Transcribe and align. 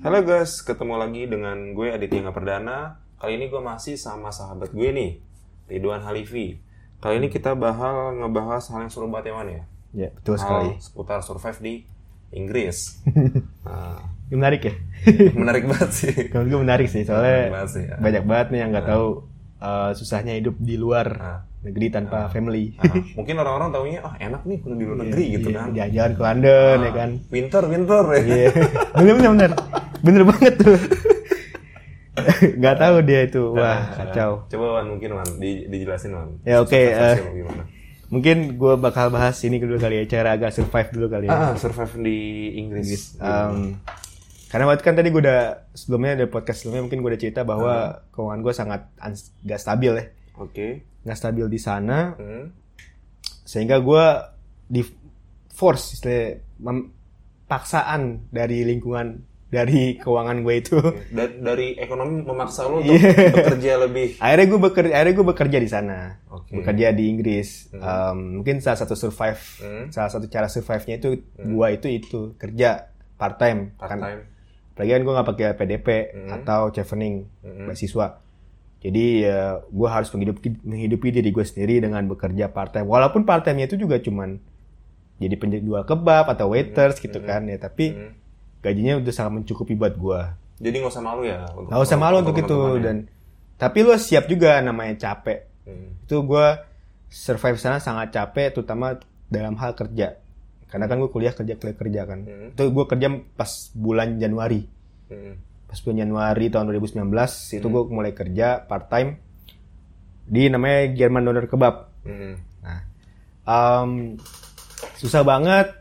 Halo 0.00 0.24
guys, 0.24 0.60
ketemu 0.60 0.96
lagi 0.96 1.22
dengan 1.24 1.76
gue 1.76 1.88
Aditya 1.90 2.24
Nga 2.24 2.32
Perdana. 2.32 2.78
Kali 3.20 3.36
ini 3.36 3.46
gue 3.46 3.60
masih 3.60 3.94
sama 3.96 4.32
sahabat 4.32 4.72
gue 4.72 4.88
nih, 4.90 5.10
Ridwan 5.68 6.00
Halifi. 6.00 6.56
Kali 6.98 7.20
ini 7.20 7.28
kita 7.28 7.52
bakal 7.54 8.16
ngebahas 8.16 8.64
hal 8.66 8.80
yang 8.80 8.92
seru 8.92 9.08
banget 9.08 9.28
ya, 9.28 9.34
Man 9.34 9.48
ya? 9.50 9.62
Ya, 9.92 10.08
betul 10.10 10.36
sekali. 10.36 10.72
Hal 10.72 10.80
seputar 10.80 11.20
survive 11.20 11.58
di 11.60 11.74
Inggris. 12.32 12.76
Nah, 13.60 14.02
menarik 14.32 14.62
ya? 14.64 14.74
menarik 15.30 15.68
banget 15.68 15.90
sih. 15.92 16.14
Kalau 16.32 16.42
gue 16.44 16.58
menarik 16.58 16.86
sih, 16.86 17.02
Menarik 17.02 17.10
soalnya 17.12 17.38
banget 17.52 17.70
sih, 17.70 17.84
ya. 17.84 17.94
banyak 17.98 18.24
banget 18.24 18.46
nih 18.50 18.58
yang 18.58 18.70
nggak 18.72 18.88
tahu 18.88 19.06
uh, 19.58 19.90
susahnya 19.92 20.34
hidup 20.34 20.56
di 20.58 20.74
luar 20.74 21.06
Ah. 21.14 21.38
negeri 21.60 21.92
tanpa 21.92 22.32
family. 22.32 22.72
Ah, 22.80 22.88
mungkin 23.14 23.36
orang-orang 23.36 23.68
taunya, 23.70 24.00
ah 24.00 24.16
enak 24.16 24.42
nih 24.42 24.58
kalau 24.58 24.74
di 24.74 24.84
luar 24.86 24.98
negeri 24.98 25.24
gitu 25.36 25.48
Iya, 25.50 25.56
kan. 25.60 25.68
Jalan-jalan 25.70 26.12
ke 26.16 26.22
London 26.24 26.76
ya 26.78 26.88
Ah, 26.88 26.94
kan. 26.96 27.10
Winter, 27.28 27.62
winter 27.68 28.04
ya. 28.08 28.20
Iya. 28.24 28.48
bener 28.96 29.52
bener. 30.00 30.22
Banget 30.24 30.54
tuh. 30.56 30.76
Nggak 32.60 32.76
tahu 32.76 32.96
dia 33.00 33.20
itu. 33.24 33.42
Wah, 33.52 33.64
Ah, 33.70 33.80
kacau. 33.96 34.44
Coba 34.46 34.66
Wan, 34.76 34.86
mungkin 34.90 35.10
Wan, 35.14 35.28
di- 35.38 35.64
dijelasin 35.66 36.12
Wan. 36.12 36.28
Ya, 36.42 36.60
oke, 36.60 36.74
Survive 36.74 37.00
eh, 37.00 37.16
lo 37.18 37.32
gimana? 37.34 37.62
Mungkin 38.10 38.36
gue 38.58 38.74
bakal 38.76 39.08
bahas 39.08 39.38
ini 39.40 39.56
dulu 39.56 39.78
kali 39.78 40.02
ya, 40.02 40.10
cara 40.10 40.34
agak 40.34 40.50
survive 40.50 40.90
dulu 40.90 41.06
kali 41.08 41.30
ya. 41.30 41.32
Ah, 41.32 41.52
survive 41.54 41.94
di 41.96 42.18
Inggris. 42.58 43.14
Um, 43.16 43.78
karena 44.50 44.66
waktu 44.66 44.82
kan 44.82 44.94
tadi 44.94 45.08
gue 45.08 45.22
udah 45.22 45.42
sebelumnya 45.72 46.18
ada 46.18 46.26
podcast 46.26 46.60
sebelumnya 46.60 46.82
mungkin 46.84 47.00
gue 47.00 47.08
udah 47.08 47.22
cerita 47.22 47.40
Ah. 47.40 47.46
bahwa 47.46 47.74
keuangan 48.10 48.40
gue 48.42 48.52
sangat 48.52 48.80
uns- 48.98 49.30
gak 49.40 49.62
stabil 49.62 49.92
ya, 49.94 50.04
Oke. 50.36 50.82
nggak 51.00 51.16
stabil 51.16 51.46
di 51.46 51.56
sana 51.56 51.98
Hmm. 52.12 52.50
sehingga 53.40 53.78
gue 53.78 54.04
di 54.66 54.82
force 55.48 55.94
istilahnya 55.94 56.42
mem- 56.58 56.90
paksaan 57.46 58.26
dari 58.28 58.62
lingkungan 58.62 59.22
dari 59.50 59.98
keuangan 59.98 60.40
gue 60.40 60.54
itu 60.56 60.78
Da- 61.10 61.26
dari 61.42 61.74
ekonomi 61.74 62.22
memaksa 62.22 62.64
lo 62.64 62.78
untuk 62.78 62.94
Iya. 62.94 63.34
bekerja 63.34 63.72
lebih. 63.80 64.08
akhirnya 64.22 64.46
gue 64.46 64.60
bekerja 64.62 64.92
akhirnya 64.92 65.12
gue 65.12 65.26
bekerja 65.26 65.58
di 65.58 65.66
sana 65.66 65.98
Oke. 66.28 66.54
bekerja 66.56 66.86
di 66.90 67.04
Inggris 67.06 67.48
Um, 67.72 68.38
mungkin 68.38 68.58
salah 68.58 68.78
satu 68.78 68.94
survive 68.94 69.42
Hmm. 69.58 69.86
salah 69.88 70.06
satu 70.08 70.26
cara 70.26 70.46
survive 70.46 70.86
nya 70.86 70.94
itu 70.96 71.08
gue 71.36 71.66
itu 71.68 71.86
itu 71.88 72.20
kerja 72.36 72.88
part 73.14 73.36
time 73.36 73.74
Part 73.74 73.90
time. 73.92 74.22
Apalagi 74.70 74.90
kan 74.92 75.02
gue 75.02 75.12
nggak 75.12 75.28
pakai 75.28 75.46
PDP 75.52 75.88
Hmm. 76.08 76.30
atau 76.32 76.70
chevening 76.70 77.14
Hmm. 77.40 77.66
beasiswa. 77.66 78.22
Jadi 78.78 79.04
ya 79.20 79.40
gue 79.60 79.88
harus 79.90 80.08
menghidupi, 80.08 80.56
menghidupi 80.62 81.10
diri 81.10 81.28
gue 81.28 81.42
sendiri 81.42 81.82
dengan 81.82 82.00
bekerja 82.06 82.48
part 82.48 82.72
time. 82.72 82.86
Walaupun 82.86 83.22
part 83.22 83.42
time-nya 83.42 83.66
itu 83.66 83.76
juga 83.76 83.98
cuman 83.98 84.40
jadi 85.16 85.36
penjual 85.36 85.84
kebab 85.84 86.24
atau 86.28 86.48
waiters 86.48 86.96
gitu 86.96 87.20
kan 87.20 87.44
ya. 87.44 87.58
Tapi 87.58 87.86
Hmm. 87.92 88.12
Gajinya 88.60 89.00
udah 89.00 89.12
sangat 89.12 89.32
mencukupi 89.42 89.74
buat 89.76 89.96
gue. 89.96 90.20
Jadi 90.60 90.74
nggak 90.80 90.92
usah 90.92 91.04
malu 91.04 91.22
ya. 91.24 91.48
Untuk, 91.56 91.72
Gak 91.72 91.80
usah 91.80 91.96
malu 91.96 92.16
untuk 92.20 92.36
itu 92.36 92.58
ya. 92.76 92.80
dan 92.84 92.96
tapi 93.56 93.78
lu 93.84 93.92
siap 93.96 94.24
juga 94.28 94.60
namanya 94.60 94.96
capek. 94.96 95.48
Hmm. 95.64 96.00
Itu 96.04 96.24
gue 96.24 96.46
survive 97.08 97.60
sana 97.60 97.80
sangat 97.80 98.12
capek, 98.12 98.56
terutama 98.56 98.96
dalam 99.28 99.56
hal 99.56 99.72
kerja. 99.76 100.20
Karena 100.70 100.86
kan 100.86 101.02
gue 101.02 101.10
kuliah 101.10 101.34
kerja 101.34 101.56
kuliah 101.56 101.76
kerja 101.76 102.00
kan. 102.04 102.18
Hmm. 102.24 102.52
Itu 102.52 102.72
gue 102.72 102.84
kerja 102.88 103.08
pas 103.36 103.50
bulan 103.76 104.20
Januari. 104.20 104.64
Hmm. 105.10 105.34
pas 105.70 105.78
bulan 105.86 106.02
Januari 106.02 106.50
tahun 106.50 106.66
2019 106.66 106.98
itu 107.54 107.66
gue 107.70 107.82
mulai 107.94 108.10
kerja 108.10 108.58
part 108.66 108.90
time 108.90 109.22
di 110.26 110.50
namanya 110.50 110.90
German 110.94 111.22
Doner 111.22 111.46
Kebab. 111.46 111.94
Hmm. 112.02 112.34
Nah, 112.58 112.80
um, 113.46 114.18
susah 114.98 115.22
banget, 115.22 115.80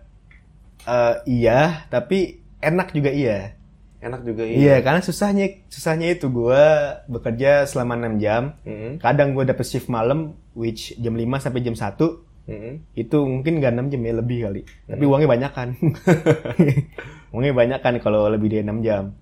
Eh, 0.89 1.15
iya, 1.43 1.85
tapi 1.93 2.38
enak 2.59 2.91
juga 2.91 3.09
iya. 3.09 3.55
Enak 3.99 4.23
juga 4.23 4.47
Iya, 4.47 4.55
iya. 4.55 4.75
karena 4.79 5.03
susahnya 5.03 5.67
susahnya 5.67 6.15
itu 6.15 6.31
gue 6.31 6.63
bekerja 7.11 7.67
selama 7.67 7.99
6 7.99 8.23
jam. 8.23 8.55
Hmm. 8.63 8.95
Kadang 8.95 9.35
gue 9.35 9.43
dapet 9.43 9.67
shift 9.67 9.91
malam, 9.91 10.39
which 10.55 10.95
jam 10.95 11.19
5 11.19 11.43
sampai 11.43 11.59
jam 11.59 11.75
1 11.75 12.27
Hmm. 12.49 12.81
itu 12.97 13.17
mungkin 13.29 13.61
nggak 13.61 13.73
6 13.77 13.91
jam 13.93 14.01
ya 14.01 14.13
lebih 14.17 14.37
kali. 14.41 14.61
Tapi 14.87 15.03
uangnya 15.05 15.29
banyak 15.29 15.51
kan. 15.53 15.69
uangnya 17.35 17.53
banyak 17.53 17.79
kan 17.83 17.93
kalau 18.01 18.25
lebih 18.25 18.49
dari 18.49 18.63
6 18.65 18.81
jam. 18.81 19.13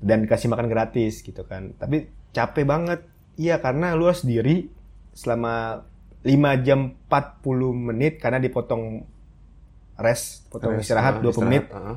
Dan 0.00 0.26
kasih 0.26 0.50
makan 0.50 0.66
gratis 0.66 1.22
gitu 1.22 1.44
kan. 1.46 1.76
Tapi 1.78 2.08
capek 2.32 2.64
banget. 2.66 3.00
Iya 3.36 3.60
karena 3.60 3.94
lu 3.94 4.10
harus 4.10 4.26
diri 4.26 4.66
selama 5.14 5.86
5 6.24 6.66
jam 6.66 6.96
40 7.06 7.44
menit 7.92 8.18
karena 8.18 8.40
dipotong 8.40 9.04
rest, 9.94 10.50
potong 10.50 10.74
Rest, 10.74 10.90
istirahat 10.90 11.20
ah, 11.20 11.22
20 11.22 11.46
menit. 11.46 11.64
ah. 11.70 11.96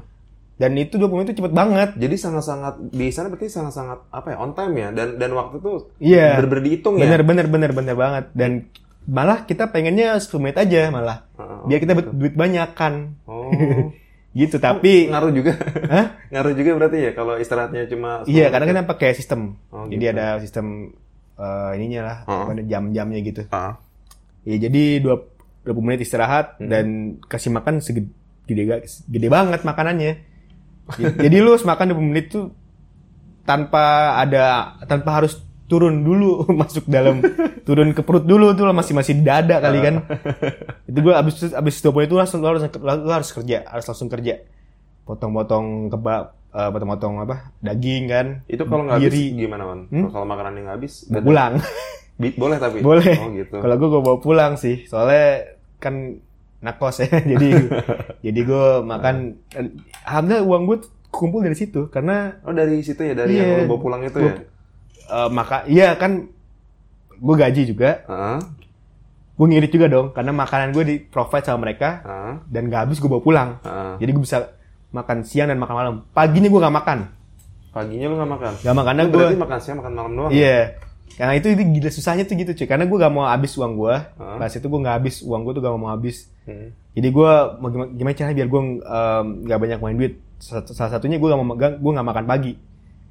Dan 0.57 0.73
itu 0.73 0.97
20 0.97 1.13
menit 1.13 1.29
itu 1.29 1.37
cepet 1.37 1.53
banget. 1.53 1.89
Jadi 1.93 2.15
sangat-sangat 2.17 2.73
di 2.89 3.07
sana 3.07 3.29
berarti 3.29 3.45
sangat-sangat 3.47 4.09
apa 4.09 4.27
ya 4.27 4.37
on 4.37 4.51
time 4.51 4.73
ya 4.75 4.89
dan 4.89 5.15
dan 5.15 5.29
waktu 5.31 5.57
tuh 5.57 5.93
Iya. 5.97 6.33
bener-bener 6.35 6.63
dihitung 6.65 6.97
ya. 6.97 7.05
Bener 7.05 7.21
bener 7.21 7.45
bener 7.45 7.71
bener 7.71 7.93
banget. 7.93 8.25
Dan 8.33 8.65
malah 9.03 9.43
kita 9.43 9.69
pengennya 9.69 10.17
10 10.17 10.33
menit 10.39 10.57
aja 10.57 10.89
malah. 10.89 11.29
Ah, 11.35 11.61
Biar 11.63 11.77
kita 11.77 11.93
bet- 11.93 12.09
duit 12.11 12.33
banyak 12.33 12.69
kan. 12.73 13.13
Oh. 13.23 13.53
Gitu 14.33 14.57
tapi 14.57 15.09
ngaruh 15.09 15.29
juga. 15.31 15.57
Hah? 15.87 16.05
ngaruh 16.31 16.53
juga 16.53 16.69
berarti 16.75 16.97
ya 16.99 17.11
kalau 17.11 17.37
istirahatnya 17.37 17.85
cuma 17.87 18.21
Iya, 18.23 18.49
10 18.49 18.53
karena 18.53 18.65
kita 18.67 18.81
pakai 18.87 19.09
sistem. 19.13 19.57
Oh, 19.67 19.85
jadi 19.85 19.97
gitu. 20.03 20.13
ada 20.13 20.25
sistem 20.37 20.65
eh, 21.35 21.71
ininya 21.73 22.01
lah, 22.03 22.17
Oh. 22.25 22.45
ada 22.45 22.61
jam-jamnya 22.61 23.21
gitu. 23.21 23.45
Ah. 23.49 23.77
Ya 24.41 24.57
jadi 24.59 25.01
20 25.01 25.25
20 25.65 25.83
menit 25.83 26.01
istirahat 26.01 26.57
Hmm. 26.57 26.65
dan 26.65 26.85
kasih 27.23 27.49
makan 27.51 27.77
segede 27.77 28.09
gede, 28.45 28.63
gede 29.03 29.27
banget 29.27 29.61
makanannya. 29.61 30.13
Jadi 30.95 31.35
lu 31.43 31.51
makan 31.57 31.91
20 31.91 32.09
menit 32.13 32.25
tuh 32.31 32.51
tanpa 33.47 34.15
ada 34.19 34.75
tanpa 34.87 35.23
harus 35.23 35.39
turun 35.67 36.03
dulu 36.03 36.47
masuk 36.61 36.87
dalam 36.87 37.19
turun 37.67 37.91
ke 37.91 38.01
perut 38.03 38.23
dulu 38.23 38.55
tuh 38.55 38.71
masih 38.71 38.95
masih 38.95 39.19
dada 39.19 39.59
kali 39.59 39.79
kan. 39.83 39.95
itu 40.89 40.99
gua 41.03 41.19
abis 41.19 41.51
abis 41.51 41.83
20 41.83 42.07
itu 42.07 42.15
langsung 42.15 42.39
lu 42.39 42.47
harus 42.47 42.63
lu 42.71 43.11
harus 43.11 43.29
kerja, 43.31 43.67
harus 43.67 43.85
langsung 43.87 44.07
kerja. 44.07 44.43
Potong-potong 45.07 45.87
kebab, 45.91 46.35
eh, 46.51 46.69
potong-potong 46.71 47.23
apa? 47.23 47.55
Daging 47.63 48.03
kan. 48.11 48.27
Itu 48.47 48.67
kalau 48.67 48.87
nggak 48.87 48.99
habis 48.99 49.15
gimana, 49.15 49.63
Wan? 49.63 49.79
Hmm? 49.87 50.11
Kalau 50.11 50.25
makanannya 50.27 50.61
nggak 50.67 50.75
habis, 50.79 51.07
pulang. 51.07 51.63
Bi- 52.17 52.35
boleh 52.35 52.57
tapi. 52.57 52.81
Boleh. 52.81 53.15
Oh 53.21 53.29
gitu. 53.31 53.55
Kalau 53.61 53.75
gue 53.77 53.87
gue 53.87 54.01
bawa 54.03 54.17
pulang 54.19 54.53
sih, 54.57 54.83
soalnya 54.89 55.53
kan 55.77 56.17
nakos 56.59 56.99
ya, 56.99 57.09
jadi 57.31 57.49
jadi 58.25 58.39
gue 58.39 58.65
makan. 58.81 59.15
Alhamdulillah 60.03 60.43
uang 60.43 60.63
gue 60.65 60.77
kumpul 61.07 61.39
dari 61.39 61.53
situ 61.53 61.87
karena 61.87 62.37
Oh 62.41 62.51
dari 62.51 62.79
situ 62.79 62.99
ya, 62.99 63.13
dari 63.13 63.35
Iya. 63.35 63.43
yang 63.43 63.57
lu 63.63 63.69
bawa 63.69 63.79
pulang 63.79 64.01
itu 64.01 64.19
ya? 64.19 64.33
eh, 65.07 65.29
maka 65.29 65.63
iya 65.65 65.93
kan 65.93 66.27
gue 67.13 67.35
gaji 67.35 67.61
juga, 67.65 68.03
Heeh. 68.03 68.37
gue 69.33 69.47
ngirit 69.47 69.69
juga 69.69 69.87
dong 69.87 70.07
karena 70.11 70.29
makanan 70.31 70.69
gue 70.69 70.83
di 70.83 70.95
provide 70.99 71.41
sama 71.43 71.63
mereka 71.63 72.01
Heeh. 72.01 72.33
dan 72.47 72.61
gak 72.67 72.81
habis 72.85 72.97
gue 72.97 73.07
bawa 73.07 73.21
pulang. 73.21 73.49
Heeh. 73.61 73.93
Jadi 73.99 74.09
gue 74.11 74.23
bisa 74.23 74.37
makan 74.87 75.17
siang 75.21 75.47
dan 75.47 75.57
makan 75.57 75.75
malam. 75.75 75.95
Paginya 76.09 76.47
gue 76.47 76.59
gak 76.59 76.75
makan, 76.75 76.99
Paginya 77.67 78.07
lu 78.07 78.17
nggak 78.17 78.31
makan? 78.31 78.53
gak 78.57 78.73
makan 78.75 78.93
gue 78.97 79.09
berarti 79.13 79.37
makan 79.37 79.59
siang, 79.59 79.77
makan 79.77 79.93
malam 79.93 80.11
doang? 80.15 80.31
ya? 80.31 80.37
Iya. 80.37 80.59
Karena 81.13 81.33
itu, 81.33 81.47
itu 81.49 81.61
gila 81.71 81.89
susahnya 81.89 82.23
tuh 82.23 82.35
gitu 82.35 82.51
cuy. 82.53 82.65
Karena 82.65 82.85
gue 82.85 82.97
gak 82.97 83.09
mau 83.09 83.25
habis 83.25 83.53
uang 83.53 83.73
gue. 83.75 83.95
Heeh. 83.95 84.37
Pas 84.37 84.49
itu 84.49 84.65
gue 84.65 84.79
gak 84.81 84.95
habis 84.97 85.15
uang 85.21 85.41
gue 85.41 85.53
tuh 85.53 85.61
gak 85.61 85.73
mau 85.75 85.89
habis. 85.89 86.29
Hmm. 86.47 86.71
Jadi 86.95 87.07
gue 87.11 87.31
gimana, 87.59 87.87
gimana 87.91 88.15
caranya 88.15 88.35
biar 88.39 88.49
gue 88.49 88.61
gak 89.45 89.59
banyak 89.59 89.79
main 89.83 89.97
duit. 89.99 90.13
Salah, 90.39 90.63
satunya 90.95 91.19
gue 91.19 91.27
gak 91.27 91.39
mau 91.43 91.55
gue 91.59 91.91
gak 91.93 92.07
makan 92.07 92.25
pagi. 92.25 92.53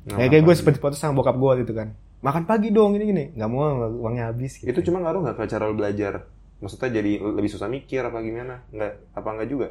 Nggak 0.06 0.16
kayak 0.16 0.30
kayak 0.32 0.44
gue 0.46 0.54
seperti 0.54 0.78
foto 0.80 0.94
sama 0.96 1.20
bokap 1.20 1.36
gue 1.36 1.52
gitu 1.66 1.72
kan. 1.76 1.92
Makan 2.24 2.42
pagi 2.48 2.72
dong 2.72 2.96
ini 2.96 3.04
gini. 3.04 3.24
Gak 3.36 3.48
mau 3.52 3.76
uangnya 3.86 4.32
habis. 4.32 4.58
Gitu. 4.58 4.72
Itu 4.72 4.80
cuma 4.90 5.04
ngaruh 5.04 5.20
nggak 5.22 5.36
ke 5.36 5.42
cara 5.46 5.68
lu 5.68 5.76
belajar? 5.76 6.26
Maksudnya 6.56 6.88
jadi 6.88 7.12
lebih 7.20 7.50
susah 7.52 7.68
mikir 7.68 8.00
apa 8.00 8.18
gimana? 8.24 8.64
Nggak, 8.72 8.92
apa 9.12 9.28
nggak 9.36 9.48
juga? 9.52 9.66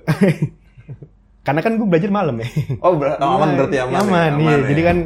Karena 1.45 1.61
kan 1.61 1.73
gue 1.77 1.87
belajar 1.87 2.09
malam 2.09 2.35
ya. 2.41 2.47
Oh, 2.81 2.97
ber- 2.97 3.17
oh, 3.17 3.37
aman 3.37 3.57
berarti 3.57 3.77
aman. 3.81 3.93
ya? 3.93 3.99
Aman, 4.01 4.31
iya. 4.41 4.49
ya? 4.53 4.57
Jadi 4.69 4.81
kan 4.81 4.97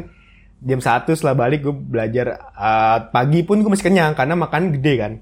jam 0.60 0.80
satu 0.80 1.10
setelah 1.16 1.36
balik 1.36 1.64
gue 1.64 1.72
belajar 1.72 2.36
uh, 2.52 3.08
pagi 3.08 3.40
pun 3.44 3.64
gue 3.64 3.70
masih 3.72 3.86
kenyang 3.88 4.12
karena 4.12 4.36
makan 4.36 4.76
gede 4.76 4.94
kan. 5.00 5.12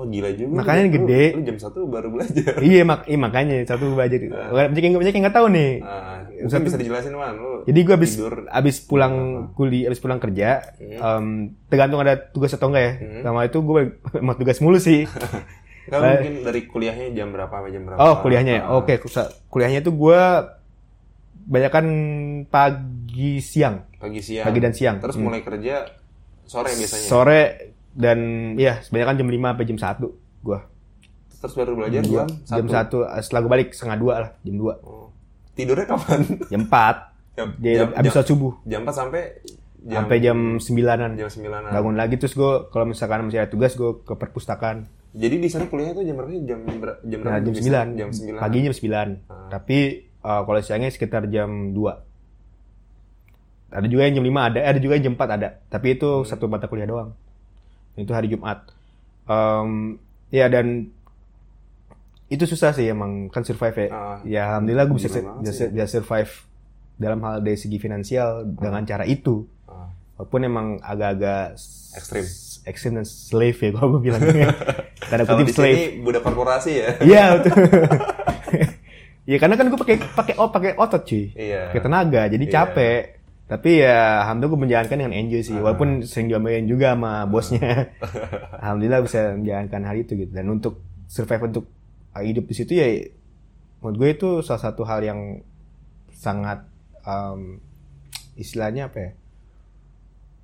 Oh 0.00 0.08
gila 0.08 0.32
juga. 0.32 0.64
Makanya 0.64 0.82
Lu- 0.82 0.94
gede. 0.96 1.24
Lu, 1.30 1.44
jam 1.44 1.58
satu 1.58 1.84
baru 1.84 2.08
belajar. 2.08 2.56
iya 2.58 2.80
mak 2.82 3.04
iya, 3.04 3.18
makanya 3.18 3.56
satu 3.62 3.92
belajar. 3.92 4.16
Banyak 4.48 4.80
yang 4.80 4.94
banyak 4.96 5.12
yang 5.12 5.22
nggak 5.22 5.36
tahu 5.36 5.46
nih. 5.50 5.70
Nah, 5.78 6.24
mungkin 6.24 6.48
Satu- 6.48 6.64
bisa 6.64 6.78
dijelasin 6.80 7.12
man, 7.12 7.36
lu 7.36 7.52
Jadi 7.62 7.78
gue 7.78 7.94
abis 7.94 8.10
tidur. 8.14 8.34
abis 8.48 8.76
pulang 8.80 9.14
kuliah, 9.52 9.86
abis 9.86 10.00
pulang 10.00 10.16
kerja, 10.16 10.72
em, 10.80 11.26
tergantung 11.66 12.00
ada 12.00 12.16
tugas 12.16 12.48
atau 12.50 12.66
enggak 12.66 12.80
ya. 12.80 12.92
Hmm. 12.96 13.20
Sama 13.22 13.40
itu 13.44 13.58
gue 13.60 13.80
mau 14.24 14.32
tugas 14.34 14.56
mulu 14.58 14.78
sih. 14.78 15.04
Kan 15.90 16.00
mungkin 16.00 16.34
dari 16.42 16.64
kuliahnya 16.64 17.12
jam 17.12 17.28
berapa 17.28 17.50
sampai 17.50 17.70
jam 17.70 17.82
berapa? 17.82 17.98
oh 18.00 18.14
kuliahnya, 18.18 18.54
ya? 18.54 18.62
Ah, 18.64 18.78
oke. 18.78 18.94
kusa- 18.98 19.28
Kuliahnya 19.46 19.80
tuh 19.80 19.92
gue 19.92 20.20
banyakan 21.42 21.86
pagi 22.46 23.40
siang, 23.40 23.84
Pagi 23.96 24.20
siang. 24.22 24.44
pagi 24.44 24.60
dan 24.60 24.70
siang. 24.70 24.96
Terus 24.98 25.16
Hmm. 25.16 25.24
mulai 25.26 25.42
kerja 25.42 25.88
sore 26.46 26.70
biasanya. 26.70 27.04
Sore 27.04 27.40
dan 28.00 28.18
ya 28.56 28.80
sebanyakan 28.80 29.14
jam 29.16 29.28
5 29.28 29.36
sampai 29.46 29.66
jam 29.66 29.78
1 29.78 30.08
gue. 30.40 30.58
Terus 31.40 31.54
baru 31.54 31.72
belajar 31.72 32.00
Dua, 32.02 32.24
jam 32.44 32.64
jam 32.64 32.66
1 32.66 33.20
setelah 33.20 33.40
gue 33.40 33.50
balik 33.50 33.68
setengah 33.70 33.96
2 33.96 34.12
lah, 34.18 34.30
jam 34.40 34.54
2. 34.56 34.74
Oh. 34.82 35.08
Tidurnya 35.52 35.86
kapan? 35.86 36.20
Jam 36.48 36.62
4. 36.64 37.08
Jam, 37.30 37.48
Dia 37.56 37.72
jam, 37.78 37.88
abis 37.94 38.12
jam, 38.12 38.26
subuh. 38.26 38.52
jam 38.66 38.80
4 38.82 38.90
sampai 38.90 39.22
jam, 39.80 40.02
Sampai 40.02 40.16
jam 40.18 40.38
9-an. 40.58 41.10
jam 41.14 41.28
9 41.30 41.72
Bangun 41.72 41.94
lagi 41.94 42.14
terus 42.16 42.34
gue 42.34 42.52
kalau 42.68 42.84
misalkan 42.84 43.24
masih 43.24 43.40
ada 43.40 43.48
tugas 43.48 43.72
gue 43.72 44.02
ke 44.02 44.12
perpustakaan. 44.12 44.84
Jadi 45.10 45.38
di 45.38 45.48
sana 45.48 45.64
kuliahnya 45.64 45.94
tuh 45.94 46.04
jam 46.04 46.14
berapa 46.14 46.30
sih? 46.30 46.42
Jam 46.44 46.58
jam 46.66 46.78
berapa? 47.18 47.32
Nah, 47.32 47.40
jam? 47.40 47.54
9. 47.54 47.96
Jam 47.96 48.08
9. 48.10 48.36
Pagi 48.36 48.58
jam 48.60 48.74
9. 48.74 49.48
Tapi 49.48 49.78
uh, 50.20 50.40
kalau 50.42 50.60
siangnya 50.60 50.90
sekitar 50.90 51.22
jam 51.26 51.72
2. 51.72 51.80
Ada 53.70 53.86
juga 53.86 54.02
yang 54.04 54.18
jam 54.18 54.26
5 54.26 54.48
ada, 54.50 54.58
eh, 54.58 54.68
ada 54.68 54.80
juga 54.82 54.94
yang 54.98 55.04
jam 55.06 55.14
4 55.14 55.30
ada. 55.30 55.48
Tapi 55.66 55.86
itu 55.94 56.10
Hmm. 56.10 56.26
satu 56.26 56.44
mata 56.44 56.66
kuliah 56.66 56.84
doang. 56.84 57.14
Itu 57.94 58.10
hari 58.10 58.28
Jumat. 58.28 58.70
Um, 59.24 59.98
ya 60.28 60.46
dan 60.46 60.90
itu 62.26 62.46
susah 62.46 62.70
sih 62.70 62.86
emang 62.86 63.26
kan 63.26 63.42
survive 63.42 63.74
ya. 63.76 63.88
Ah, 63.90 64.18
ya 64.22 64.40
alhamdulillah 64.48 64.86
gue 64.86 64.96
bisa, 64.96 65.08
bisa, 65.10 65.50
sih. 65.52 65.66
bisa 65.68 65.86
survive 65.88 66.30
dalam 66.94 67.18
hal 67.20 67.40
dari 67.40 67.58
segi 67.58 67.76
finansial 67.76 68.46
dengan 68.46 68.82
cara 68.84 69.02
itu. 69.02 69.42
Ah. 69.66 69.90
Walaupun 70.14 70.40
emang 70.42 70.66
agak-agak 70.78 71.58
Ekstrim. 71.90 72.24
ekstrim 72.62 72.92
dan 72.94 73.06
slave 73.08 73.58
ya 73.58 73.70
kalau 73.72 73.98
gue 73.98 74.02
bilangnya. 74.04 74.54
Tanda 75.10 75.26
Kalau 75.26 75.42
kutip 75.42 75.56
slave. 75.56 75.98
budak 76.00 76.22
korporasi 76.22 76.70
ya. 76.76 76.88
Iya 77.02 77.24
betul. 77.34 77.54
Iya 79.26 79.36
karena 79.42 79.54
kan 79.54 79.66
gue 79.66 79.80
pakai 79.80 79.96
pakai 79.98 80.34
oh 80.38 80.48
pakai 80.48 80.70
otot 80.76 81.02
cuy, 81.02 81.34
Iya. 81.34 81.74
pakai 81.74 81.82
tenaga, 81.82 82.22
jadi 82.26 82.44
Iya. 82.46 82.52
capek. 82.52 83.00
Tapi 83.50 83.82
ya 83.82 84.22
alhamdulillah 84.22 84.54
gue 84.54 84.62
menjalankan 84.62 84.96
dengan 85.02 85.14
enjoy 85.18 85.42
Ah. 85.42 85.46
sih, 85.50 85.56
walaupun 85.58 85.88
sering 86.06 86.30
diomelin 86.30 86.70
juga 86.70 86.94
sama 86.94 87.26
bosnya. 87.26 87.90
alhamdulillah 88.62 89.02
bisa 89.02 89.34
menjalankan 89.34 89.82
hal 89.90 89.96
itu 89.98 90.12
gitu. 90.14 90.30
Dan 90.30 90.46
untuk 90.54 90.78
survive 91.10 91.50
untuk 91.50 91.64
uh, 92.14 92.22
hidup 92.22 92.46
di 92.46 92.54
situ 92.54 92.78
ya, 92.78 92.86
menurut 93.82 93.96
gue 93.98 94.08
itu 94.14 94.28
salah 94.46 94.62
satu 94.70 94.86
hal 94.86 95.02
yang 95.02 95.42
sangat 96.14 96.62
um, 97.02 97.58
istilahnya 98.38 98.86
apa 98.86 98.98
ya? 99.02 99.10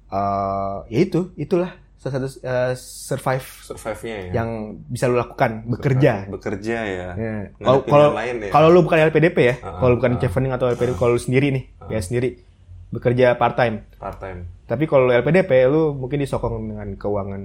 Uh, 0.06 0.78
ya 0.90 0.98
itu, 1.02 1.30
itulah 1.38 1.78
salah 1.98 2.18
satu 2.18 2.26
uh, 2.42 2.74
survive 2.78 3.46
Survive-nya 3.66 4.16
ya. 4.30 4.42
yang 4.42 4.48
bisa 4.86 5.06
lo 5.06 5.18
lakukan, 5.18 5.62
bekerja. 5.66 6.26
Bekerja 6.26 6.78
ya. 6.86 7.08
Ya. 7.14 7.34
Kalau 7.58 7.82
kalau 7.86 8.08
ya. 8.14 8.50
kalau 8.50 8.68
lu 8.70 8.82
bukan 8.82 8.98
LPDP 8.98 9.38
ya, 9.42 9.54
Ah, 9.62 9.78
kalau 9.78 9.94
bukan 9.98 10.14
ah. 10.14 10.18
chevening 10.18 10.52
atau 10.54 10.66
LPDP, 10.70 10.94
kalau 10.94 11.14
lu 11.14 11.22
sendiri 11.22 11.54
nih, 11.54 11.64
ya 11.86 11.98
sendiri 11.98 12.45
bekerja 12.88 13.34
part 13.34 13.54
time. 13.54 13.82
part 13.96 14.16
time 14.16 14.46
Tapi 14.64 14.84
kalau 14.84 15.06
LPDP, 15.08 15.50
lu 15.66 15.94
mungkin 15.94 16.18
disokong 16.18 16.58
dengan 16.66 16.88
keuangan 16.92 17.42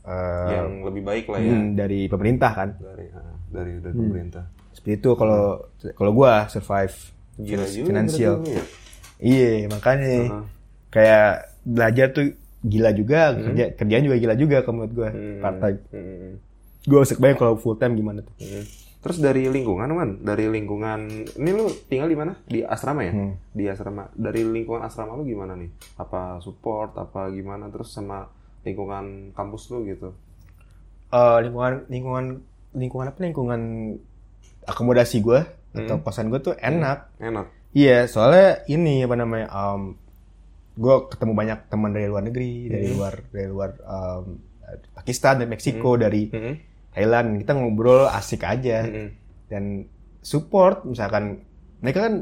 eh, 0.00 0.50
yang 0.52 0.82
lebih 0.82 1.02
baik 1.02 1.26
lah 1.26 1.38
ya 1.38 1.52
hmm, 1.52 1.68
dari 1.74 2.00
pemerintah 2.06 2.50
kan. 2.50 2.68
dari 2.74 3.06
ah, 3.10 3.34
dari 3.48 3.72
dari 3.78 3.92
Hmm. 3.92 4.02
pemerintah. 4.04 4.44
Seperti 4.70 4.92
itu 4.96 5.10
kalau 5.12 5.66
kalau 5.92 6.12
gua 6.12 6.46
survive 6.46 6.94
Gila 7.36 7.64
finansial. 7.66 8.34
ya. 8.44 8.62
Iya, 9.18 9.68
makanya 9.68 10.08
Heeh. 10.24 10.44
kayak 10.88 11.28
belajar 11.62 12.06
tuh 12.10 12.26
gila 12.60 12.90
juga, 12.90 13.32
kerja 13.34 13.64
kerjaan 13.74 14.02
juga 14.02 14.16
gila 14.16 14.34
juga 14.34 14.56
kalau 14.60 14.74
menurut 14.78 14.94
gua 14.94 15.08
Hmm. 15.10 15.40
part 15.40 15.56
time. 15.58 15.78
Hmm. 15.90 16.32
Gua 16.82 16.98
usah 17.02 17.16
bayang 17.16 17.36
kalau 17.36 17.54
full 17.56 17.74
time 17.74 17.92
gimana 17.92 18.22
tuh. 18.22 18.34
Hmm. 18.38 18.64
Terus 19.00 19.16
dari 19.16 19.48
lingkungan, 19.48 19.88
man, 19.90 20.20
dari 20.20 20.44
lingkungan, 20.44 21.00
ini 21.32 21.50
lu 21.56 21.72
tinggal 21.88 22.04
di 22.04 22.16
mana? 22.20 22.36
Di 22.44 22.60
asrama 22.60 23.00
ya? 23.00 23.12
Hmm. 23.16 23.32
Di 23.50 23.64
asrama. 23.64 24.12
Dari 24.12 24.44
lingkungan 24.44 24.84
asrama 24.84 25.16
lu 25.16 25.24
gimana 25.24 25.56
nih? 25.56 25.72
Apa 25.96 26.36
support, 26.38 26.92
apa 27.00 27.32
gimana? 27.32 27.72
Terus 27.72 27.88
sama 27.90 28.28
lingkungan 28.60 29.32
kampus 29.32 29.72
lu 29.72 29.88
gitu? 29.88 30.12
eh 31.10 31.38
lingkungan 31.42 31.90
lingkungan 31.90 32.24
lingkungan 32.70 33.06
apa 33.10 33.18
lingkungan 33.18 33.60
akomodasi 34.62 35.18
gue 35.18 35.42
atau 35.74 35.98
kosan 36.02 36.30
gue 36.30 36.38
tuh 36.38 36.54
enak 36.54 37.18
Enak. 37.18 37.46
iya 37.74 38.06
soalnya 38.06 38.62
ini 38.70 39.02
apa 39.02 39.18
namanya 39.18 39.50
um, 39.50 39.98
gue 40.78 40.96
ketemu 41.10 41.32
banyak 41.34 41.58
teman 41.66 41.90
dari 41.90 42.06
luar 42.06 42.22
negeri 42.22 42.70
dari 42.70 42.86
luar 42.94 43.14
dari 43.26 43.48
luar 43.50 43.70
um, 43.82 44.38
Pakistan 44.94 45.42
dan 45.42 45.50
Meksiko 45.50 45.98
dari 45.98 46.30
Hmm. 46.30 46.54
Thailand 46.90 47.38
kita 47.38 47.52
ngobrol 47.52 48.06
asik 48.06 48.42
aja 48.42 48.82
Hmm. 48.82 49.10
dan 49.46 49.86
support 50.20 50.82
misalkan 50.84 51.42
mereka 51.78 52.04
kan 52.04 52.14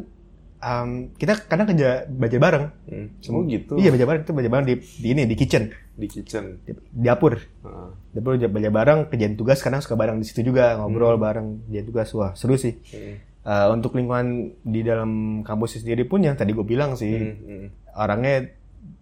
um, 0.58 0.88
kita 1.14 1.34
kadang 1.42 1.66
kerja 1.66 2.04
belajar 2.04 2.38
bareng 2.38 2.64
Hmm. 2.84 3.06
Oh 3.28 3.42
gitu. 3.44 3.74
iya 3.74 3.88
belajar 3.88 4.06
bareng 4.06 4.22
kita 4.22 4.32
belajar 4.32 4.52
bareng 4.52 4.66
di, 4.66 4.74
di 4.78 5.08
ini 5.08 5.22
di 5.24 5.34
kitchen 5.34 5.72
Di 5.92 6.06
kitchen. 6.06 6.62
di, 6.62 6.70
di 6.74 7.02
dapur 7.02 7.34
Heeh. 7.34 7.88
Dapur 8.10 8.38
belajar 8.38 8.70
bareng, 8.70 8.98
kerjaan 9.08 9.34
tugas 9.34 9.58
kadang 9.58 9.78
suka 9.78 9.94
bareng 9.94 10.16
di 10.16 10.24
situ 10.24 10.44
juga 10.44 10.76
ngobrol 10.76 11.16
bareng 11.16 11.64
kerjaan 11.64 11.86
tugas 11.86 12.08
wah 12.12 12.32
seru 12.32 12.54
sih. 12.54 12.76
Hmm. 12.86 13.16
Eh, 13.40 13.66
untuk 13.70 13.94
lingkungan 13.94 14.26
di 14.60 14.80
dalam 14.80 15.10
kampus 15.40 15.78
sendiri 15.78 16.04
pun 16.04 16.20
yang 16.20 16.34
tadi 16.34 16.52
gue 16.52 16.62
bilang 16.62 16.92
sih 16.92 17.14
Hmm. 17.14 17.34
Hmm. 17.40 17.66
orangnya 17.94 18.52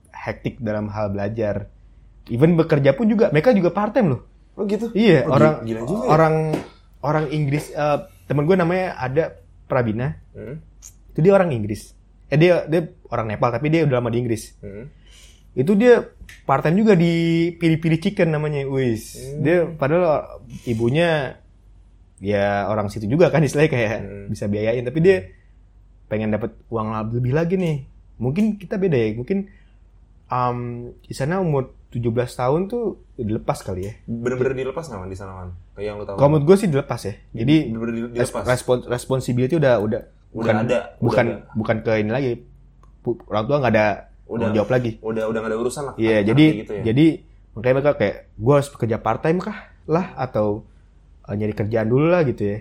hektik 0.09 0.57
dalam 0.59 0.89
hal 0.89 1.11
belajar. 1.11 1.69
Even 2.27 2.55
bekerja 2.55 2.91
pun 2.93 3.07
juga 3.07 3.29
mereka 3.29 3.51
juga 3.51 3.71
part 3.71 3.91
time 3.91 4.09
loh. 4.11 4.23
Oh 4.57 4.65
gitu? 4.65 4.89
Iya 4.91 5.25
Oh, 5.25 5.37
orang 5.37 5.55
gila 5.63 5.81
juga 5.83 6.03
ya. 6.03 6.09
orang 6.11 6.35
orang 7.01 7.25
Inggris 7.29 7.71
eh, 7.71 7.99
temen 8.25 8.43
gue 8.43 8.57
namanya 8.57 8.97
ada 8.97 9.37
Prabina 9.65 10.17
Hmm. 10.33 10.59
itu 11.13 11.21
dia 11.21 11.33
orang 11.33 11.51
Inggris. 11.51 11.93
Eh 12.27 12.35
dia 12.35 12.65
dia 12.65 12.83
orang 13.07 13.29
Nepal 13.29 13.51
tapi 13.51 13.69
dia 13.69 13.83
udah 13.83 13.97
lama 13.97 14.09
di 14.09 14.19
Inggris. 14.19 14.57
Hmm. 14.59 14.89
itu 15.53 15.73
dia 15.73 16.05
part 16.45 16.61
time 16.61 16.77
juga 16.77 16.93
di 16.93 17.13
piri-piri 17.51 17.97
chicken 17.97 18.29
namanya 18.29 18.65
wis 18.65 19.17
Hmm. 19.17 19.41
dia 19.41 19.59
padahal 19.67 20.41
ibunya 20.65 21.41
ya 22.19 22.65
orang 22.67 22.89
situ 22.89 23.05
juga 23.07 23.29
kan 23.29 23.41
istilahnya 23.41 23.69
kayak 23.71 23.93
Hmm. 23.99 24.27
bisa 24.29 24.45
biayain 24.47 24.81
tapi 24.83 25.01
dia 25.01 25.33
pengen 26.07 26.29
dapat 26.31 26.57
uang 26.67 26.93
lebih 27.11 27.33
lagi 27.33 27.57
nih 27.57 27.77
mungkin 28.17 28.57
kita 28.57 28.77
beda 28.77 28.97
ya 28.97 29.13
mungkin 29.13 29.49
um, 30.27 30.59
di 30.99 31.13
sana 31.13 31.39
umur 31.39 31.76
17 31.99 32.13
tahun 32.35 32.61
tuh 32.67 32.85
dilepas 33.17 33.59
kali 33.59 33.83
ya 33.83 33.93
Bener-bener 34.05 34.53
dilepas 34.55 34.85
nggak 34.85 34.99
man 34.99 35.09
di 35.09 35.17
sana 35.17 35.33
man? 35.35 35.49
Kayak 35.73 35.87
yang 35.87 35.97
lu 35.97 36.05
tahu? 36.05 36.17
kalau 36.17 36.29
menurut 36.31 36.47
gue 36.47 36.57
sih 36.59 36.69
dilepas 36.69 37.01
ya 37.01 37.15
jadi 37.33 37.57
Bener-bener 37.67 37.95
di- 37.95 38.03
res- 38.15 38.29
dilepas. 38.29 38.45
respon 38.45 38.77
responsibility 38.85 39.55
udah 39.55 39.75
udah 39.79 40.03
Udah 40.31 40.53
ada, 40.53 40.61
udah 40.61 40.81
bukan 40.99 41.25
ada. 41.27 41.37
bukan 41.51 41.77
ke 41.81 41.93
ini 41.97 42.11
lagi 42.11 42.31
orang 43.25 43.45
tua 43.45 43.57
nggak 43.59 43.73
ada 43.73 43.87
Udah. 44.27 44.51
jawab 44.53 44.71
lagi 44.71 44.99
Udah 45.01 45.25
udah 45.25 45.39
gak 45.39 45.49
ada 45.49 45.59
urusan 45.59 45.83
lah. 45.83 45.95
Iya, 45.97 46.11
Anak-anak 46.13 46.29
jadi 46.29 46.47
gitu 46.59 46.73
ya. 46.73 46.83
jadi 46.85 47.07
makanya 47.51 47.75
mereka 47.75 47.93
kayak 47.95 48.17
gue 48.35 48.53
harus 48.53 48.69
bekerja 48.69 48.97
part 48.99 49.21
time 49.21 49.39
kah 49.39 49.59
lah 49.87 50.07
atau 50.15 50.67
uh, 51.23 51.33
nyari 51.33 51.55
kerjaan 51.55 51.87
dulu 51.87 52.07
lah 52.07 52.21
gitu 52.23 52.43
ya. 52.45 52.59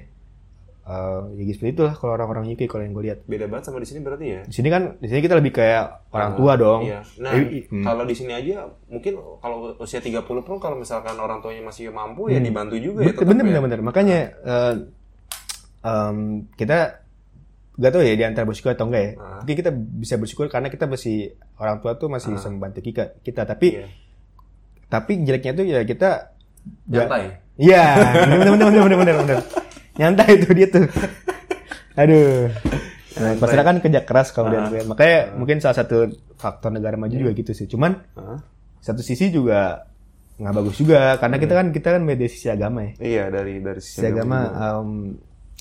Uh, 0.85 1.33
ya 1.33 1.43
gitu 1.43 1.57
seperti 1.57 1.71
itulah 1.73 1.91
kalau 1.91 2.13
orang-orang 2.13 2.45
UK 2.47 2.69
kalau 2.69 2.85
yang 2.85 2.93
gue 2.93 3.03
lihat. 3.03 3.19
beda 3.25 3.49
banget 3.49 3.65
sama 3.65 3.81
di 3.81 3.89
sini 3.89 3.99
berarti 3.99 4.25
ya? 4.27 4.41
Di 4.45 4.53
sini 4.53 4.69
kan 4.69 4.95
di 4.95 5.07
sini 5.09 5.17
kita 5.17 5.33
lebih 5.33 5.49
kayak 5.51 6.05
orang 6.09 6.37
tua 6.37 6.53
dong. 6.55 6.85
Iya. 6.85 7.01
Nah, 7.17 7.33
Eh, 7.33 7.65
hmm. 7.65 7.81
kalau 7.81 8.03
di 8.03 8.13
sini 8.13 8.31
aja 8.31 8.69
mungkin 8.85 9.13
kalau 9.39 9.73
usia 9.75 9.97
30 9.97 10.21
pun 10.21 10.55
kalau 10.55 10.77
misalkan 10.77 11.17
orang 11.17 11.41
tuanya 11.41 11.65
masih 11.65 11.89
mampu 11.89 12.29
ya 12.29 12.37
dibantu 12.37 12.77
juga 12.77 13.01
ya 13.01 13.09
Hmm. 13.09 13.17
Bener 13.17 13.17
tetap 13.17 13.25
bener 13.27 13.41
ya. 13.41 13.49
bener, 13.49 13.61
bener. 13.65 13.79
Makanya 13.81 14.19
uh, 14.39 14.73
um, 15.81 16.17
kita 16.53 17.01
gak 17.75 17.91
tahu 17.91 18.01
ya 18.01 18.13
di 18.13 18.23
antara 18.23 18.45
bersyukur 18.45 18.71
atau 18.71 18.85
enggak 18.85 19.03
ya. 19.03 19.11
Ah. 19.17 19.41
Mungkin 19.41 19.55
kita 19.57 19.71
bisa 19.73 20.15
bersyukur 20.15 20.47
karena 20.47 20.69
kita 20.69 20.85
masih 20.85 21.17
orang 21.55 21.81
tua 21.81 21.97
tuh 21.97 22.07
masih 22.07 22.29
bisa 22.31 22.47
membantu 22.47 22.79
kita. 22.79 23.17
Kita 23.19 23.41
tapi 23.43 23.73
Iya. 23.75 23.89
tapi 24.85 25.11
jeleknya 25.19 25.51
tuh 25.51 25.65
ya 25.65 25.81
kita 25.81 26.29
Nyantai. 26.87 27.41
Iya, 27.55 27.83
bener 28.21 28.37
bener 28.49 28.65
bener 28.67 28.81
bener 28.83 28.97
bener 28.97 29.15
bener. 29.19 29.37
Nyantai 29.95 30.29
itu 30.35 30.49
dia 30.51 30.67
tuh. 30.67 30.85
Aduh. 32.01 32.51
Nah, 33.15 33.31
masalah 33.39 33.63
kan 33.63 33.77
kerja 33.79 34.03
keras 34.03 34.35
kalau 34.35 34.51
Ah. 34.51 34.67
dia 34.67 34.83
makanya 34.83 35.31
mungkin 35.39 35.63
salah 35.63 35.79
satu 35.79 36.11
faktor 36.35 36.75
negara 36.75 36.99
maju 36.99 37.15
juga 37.15 37.31
gitu 37.31 37.55
sih. 37.55 37.63
Cuman 37.65 37.95
Hah? 38.13 38.43
satu 38.83 38.99
sisi 38.99 39.31
juga 39.31 39.87
nggak 40.35 40.51
bagus 40.51 40.75
juga 40.75 41.15
karena 41.15 41.39
kita 41.39 41.53
kan 41.55 41.67
kita 41.71 41.89
kan 41.95 42.01
beda 42.03 42.27
sisi 42.27 42.51
agama 42.51 42.83
ya. 42.83 42.91
Iya 42.99 43.23
dari 43.31 43.63
dari 43.63 43.79
sisi 43.79 44.03
Sisi 44.03 44.11
agama 44.11 44.51
um, 44.75 45.15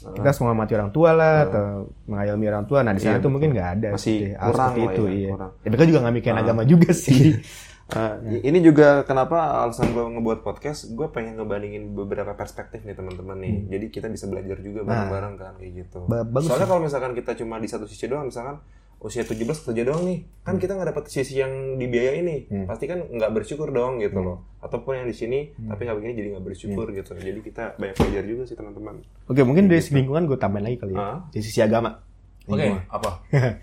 kita 0.05 0.27
harus 0.27 0.41
menghormati 0.43 0.73
orang 0.75 0.91
tua 0.91 1.11
lah 1.15 1.35
atau 1.47 1.65
mengayomi 2.11 2.45
orang 2.51 2.67
tua. 2.67 2.83
Nah 2.83 2.91
di 2.91 3.01
sana 3.01 3.23
tuh 3.23 3.31
mungkin 3.31 3.55
nggak 3.55 3.69
ada. 3.79 3.89
Iya, 3.89 3.95
Masih 3.95 4.19
hal 4.35 4.51
kurang 4.51 4.75
itu. 4.75 5.03
ya, 5.07 5.15
iya. 5.15 5.31
kurang. 5.31 5.51
Ya, 5.63 5.69
mereka 5.71 5.85
juga 5.87 5.99
nggak 6.03 6.15
mikirin 6.19 6.39
agama 6.43 6.63
juga 6.67 6.91
sih. 6.91 7.23
Uh, 7.85 8.41
ini 8.41 8.65
juga 8.65 9.05
kenapa 9.05 9.61
alasan 9.61 9.93
gue 9.93 10.01
ngebuat 10.01 10.41
podcast, 10.41 10.89
gue 10.89 11.05
pengen 11.09 11.37
ngebandingin 11.37 11.93
beberapa 11.93 12.33
perspektif 12.33 12.81
nih 12.81 12.97
teman-teman 12.97 13.37
nih. 13.37 13.55
Jadi 13.69 13.87
kita 13.91 14.09
bisa 14.09 14.25
belajar 14.25 14.57
juga 14.59 14.83
bareng-bareng 14.83 15.35
kan 15.37 15.53
kayak 15.57 15.73
gitu. 15.85 16.01
Hmm. 16.01 16.09
Ba- 16.09 16.25
bagus 16.25 16.49
Soalnya 16.49 16.65
kalau 16.67 16.81
misalkan 16.81 17.13
kita 17.13 17.37
cuma 17.37 17.61
di 17.61 17.69
satu 17.69 17.85
sisi 17.85 18.09
doang, 18.09 18.33
misalkan 18.33 18.57
usia 18.99 19.21
17 19.21 19.37
kerja 19.61 19.83
doang 19.85 20.01
nih, 20.03 20.19
kan 20.41 20.57
kita 20.57 20.73
nggak 20.73 20.97
dapat 20.97 21.13
sisi 21.13 21.37
yang 21.37 21.77
dibiayai 21.77 22.25
nih. 22.25 22.41
Hmm. 22.49 22.65
Pasti 22.65 22.89
kan 22.89 23.05
nggak 23.05 23.31
bersyukur 23.31 23.69
dong 23.69 24.01
gitu 24.01 24.17
loh. 24.17 24.49
Ataupun 24.59 24.97
yang 24.97 25.07
di 25.07 25.13
sini 25.13 25.53
Hmm. 25.53 25.69
tapi 25.69 25.85
nggak 25.85 25.97
begini 26.01 26.13
jadi 26.17 26.29
nggak 26.33 26.45
bersyukur 26.47 26.87
gitu. 26.89 27.13
Jadi 27.13 27.41
kita 27.45 27.77
banyak 27.77 28.01
belajar 28.01 28.25
juga 28.25 28.43
sih 28.49 28.57
teman-teman. 28.57 29.05
Oke 29.29 29.45
mungkin 29.45 29.69
dari 29.69 29.85
segi 29.85 30.01
lingkungan 30.01 30.25
gue 30.25 30.41
tambahin 30.41 30.73
lagi 30.73 30.79
kali 30.81 30.97
ya. 30.97 30.99
Ah. 30.99 31.19
Dari 31.29 31.45
sisi 31.45 31.61
agama. 31.61 32.01
Oke, 32.45 32.57
Lingkungan. 32.57 32.81
apa? 32.89 33.11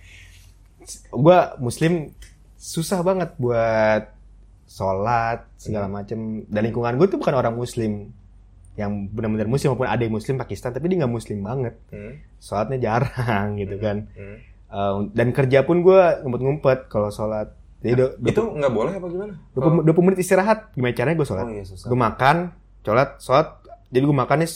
gue 1.26 1.38
muslim 1.58 2.14
susah 2.62 3.02
banget 3.02 3.34
buat 3.36 4.14
sholat 4.66 5.50
segala 5.58 5.90
macem 5.90 6.46
dan 6.46 6.62
lingkungan 6.62 6.96
gue 6.96 7.08
tuh 7.08 7.18
bukan 7.18 7.34
orang 7.34 7.52
muslim 7.54 8.14
yang 8.74 9.10
benar-benar 9.10 9.46
muslim 9.46 9.74
maupun 9.74 9.84
ada 9.86 10.00
yang 10.00 10.14
muslim 10.14 10.38
Pakistan 10.38 10.72
tapi 10.72 10.88
dia 10.88 11.02
nggak 11.02 11.12
muslim 11.12 11.42
banget 11.42 11.76
Hmm. 11.90 12.22
sholatnya 12.38 12.78
jarang 12.80 13.56
gitu 13.62 13.76
kan 13.78 14.08
Hmm. 14.14 14.38
Eh, 14.72 14.96
dan 15.12 15.28
kerja 15.30 15.60
pun 15.62 15.82
gue 15.82 16.00
ngumpet-ngumpet 16.24 16.88
kalau 16.88 17.12
sholat. 17.12 17.52
Jadi 17.82 17.92
do- 17.94 18.16
Itu 18.24 18.56
nggak 18.56 18.72
boleh 18.72 18.94
apa 18.96 19.08
gimana? 19.10 19.34
20, 19.52 19.84
20 19.84 20.00
menit 20.02 20.20
istirahat. 20.22 20.72
Gimana 20.72 20.96
caranya 20.96 21.18
gue 21.18 21.28
sholat? 21.28 21.44
Oh 21.44 21.52
iya. 21.52 21.68
Gue 21.68 22.00
makan, 22.00 22.56
sholat, 22.80 23.20
sholat. 23.20 23.48
Jadi 23.90 24.00
gue 24.02 24.16
makannya 24.16 24.48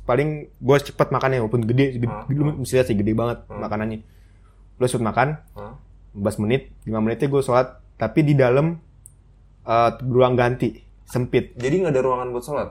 paling 0.00 0.30
gue 0.54 0.76
cepet 0.80 1.08
makannya 1.10 1.42
walaupun 1.42 1.66
gede, 1.66 1.90
gede, 1.92 2.06
gede 2.06 2.38
lu 2.38 2.54
mesti 2.54 2.72
lihat 2.72 2.86
sih 2.86 2.94
gede 2.94 3.12
banget 3.12 3.42
Hmm. 3.44 3.58
makanannya. 3.58 3.98
Lu 4.78 4.86
cepet 4.86 5.02
makan? 5.02 5.28
15 6.14 6.38
menit, 6.40 6.70
5 6.82 6.94
menitnya 6.96 7.26
gue 7.26 7.42
sholat, 7.42 7.68
tapi 7.94 8.22
di 8.22 8.34
dalam 8.34 8.78
eh, 9.62 9.90
ruang 10.00 10.34
ganti 10.34 10.70
sempit. 11.04 11.52
Jadi 11.54 11.74
nggak 11.80 11.92
ada 11.92 12.02
ruangan 12.02 12.28
buat 12.30 12.44
sholat? 12.44 12.68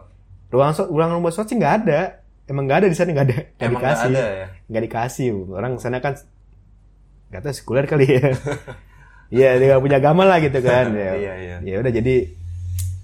Ruang 0.50 0.72
so- 0.72 0.88
ruangan 0.88 1.20
buat 1.20 1.32
sholat 1.32 1.48
sih 1.48 1.58
nggak 1.58 1.76
ada. 1.82 2.00
Emang 2.44 2.68
nggak 2.68 2.80
ada 2.84 2.88
di 2.88 2.96
sana 2.96 3.10
nggak 3.12 3.28
ada. 3.28 3.40
Emang 3.58 3.80
nggak 3.80 3.96
dikasih. 3.96 4.10
ada 4.10 4.24
ya? 4.24 4.48
Nggak 4.68 4.84
dikasih. 4.84 5.28
Orang 5.50 5.74
sana 5.78 5.98
kan 6.00 6.14
nggak 7.30 7.42
tahu 7.42 7.54
sekuler 7.54 7.86
kali 7.86 8.08
ya. 8.10 8.32
Iya 9.34 9.58
dia 9.58 9.66
nggak 9.74 9.82
punya 9.82 9.98
agama 9.98 10.24
lah 10.24 10.38
gitu 10.38 10.62
kan. 10.62 10.94
Ya, 10.94 11.18
Iya, 11.18 11.34
iya. 11.36 11.56
ya 11.66 11.76
udah 11.82 11.90
jadi 11.90 12.16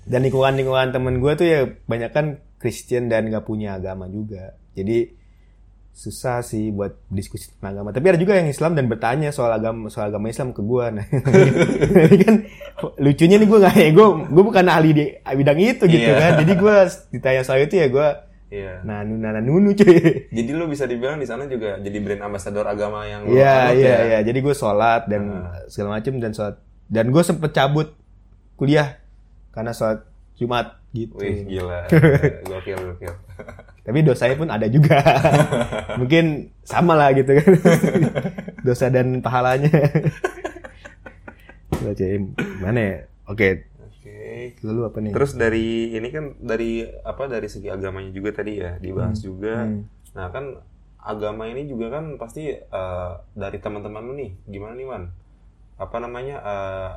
dan 0.05 0.21
lingkungan 0.21 0.53
lingkungan 0.53 0.87
temen 0.89 1.17
gue 1.17 1.31
tuh 1.33 1.45
ya 1.45 1.59
banyak 1.85 2.11
kan 2.13 2.25
Kristen 2.61 3.09
dan 3.09 3.29
nggak 3.29 3.43
punya 3.43 3.73
agama 3.73 4.05
juga. 4.05 4.53
Jadi 4.77 5.09
susah 5.91 6.39
sih 6.39 6.69
buat 6.69 6.95
diskusi 7.07 7.51
tentang 7.51 7.75
agama. 7.75 7.89
Tapi 7.91 8.05
ada 8.07 8.17
juga 8.17 8.33
yang 8.33 8.47
Islam 8.47 8.71
dan 8.71 8.87
bertanya 8.87 9.29
soal 9.29 9.51
agama 9.51 9.87
soal 9.87 10.07
agama 10.07 10.27
Islam 10.27 10.51
ke 10.51 10.61
gue. 10.61 10.85
Nah, 10.89 11.05
ini 12.07 12.17
kan 12.19 12.35
lucunya 12.95 13.35
nih 13.35 13.45
gue 13.45 13.59
nggak 13.59 13.75
ya 13.75 13.89
gue 13.91 14.07
gue 14.25 14.43
bukan 14.45 14.65
ahli 14.65 14.89
di 14.91 15.03
bidang 15.11 15.59
itu 15.59 15.83
gitu 15.85 16.07
Iya. 16.07 16.15
kan. 16.15 16.31
Jadi 16.39 16.53
gue 16.55 16.75
ditanya 17.11 17.41
soal 17.43 17.63
itu 17.63 17.75
ya 17.75 17.87
gue 17.87 18.07
Iya. 18.49 18.81
nah 18.81 19.03
nuna 19.03 19.37
nunu 19.37 19.75
cuy. 19.75 20.25
Jadi 20.31 20.49
lu 20.51 20.65
bisa 20.65 20.83
dibilang 20.83 21.15
di 21.15 21.27
sana 21.27 21.45
juga 21.45 21.77
jadi 21.77 21.97
brand 21.99 22.25
ambassador 22.25 22.65
agama 22.65 23.05
yang 23.05 23.27
Iya 23.27 23.55
iya 23.71 23.85
ya? 23.85 23.97
iya. 24.07 24.19
Jadi 24.23 24.39
gue 24.39 24.55
sholat 24.55 25.05
dan 25.05 25.21
Ah. 25.45 25.67
segala 25.67 25.99
macem 25.99 26.17
dan 26.17 26.31
sholat 26.31 26.57
dan 26.87 27.11
gue 27.11 27.21
sempet 27.21 27.51
cabut 27.51 27.93
kuliah 28.55 28.97
karena 29.49 29.69
sholat 29.69 30.01
Jumat 30.33 30.79
gitu. 30.89 31.19
Wih 31.19 31.43
gila. 31.45 31.91
gokil 32.49 32.79
gokil. 32.95 33.13
Tapi 33.83 33.99
dosanya 34.05 34.35
pun 34.35 34.49
ada 34.51 34.67
juga. 34.67 34.99
Mungkin 35.99 36.53
sama 36.61 36.93
lah 36.93 37.15
gitu 37.15 37.31
kan. 37.33 37.51
Dosa 38.67 38.91
dan 38.91 39.23
pahalanya. 39.23 39.71
Cuy, 41.79 42.19
mana 42.59 42.79
ya? 42.79 42.95
Oke, 43.29 43.69
Oke. 43.79 44.57
lalu 44.65 44.81
apa 44.89 44.97
nih? 44.99 45.11
Terus 45.13 45.31
dari 45.37 45.95
ini 45.95 46.09
kan 46.09 46.35
dari 46.41 46.81
apa 46.85 47.29
dari 47.29 47.47
segi 47.47 47.69
agamanya 47.69 48.11
juga 48.11 48.41
tadi 48.41 48.57
ya 48.57 48.75
dibahas 48.81 49.21
juga. 49.21 49.69
Hmm. 49.69 49.85
Nah 50.17 50.27
kan 50.33 50.45
agama 50.99 51.47
ini 51.47 51.69
juga 51.69 51.93
kan 51.93 52.19
pasti 52.19 52.51
eh, 52.51 53.11
dari 53.37 53.57
teman-teman 53.61 54.03
lu 54.03 54.13
nih 54.17 54.31
gimana 54.49 54.73
nih 54.75 54.87
Wan? 54.89 55.03
Apa 55.79 55.97
namanya 56.03 56.35
eh, 56.41 56.91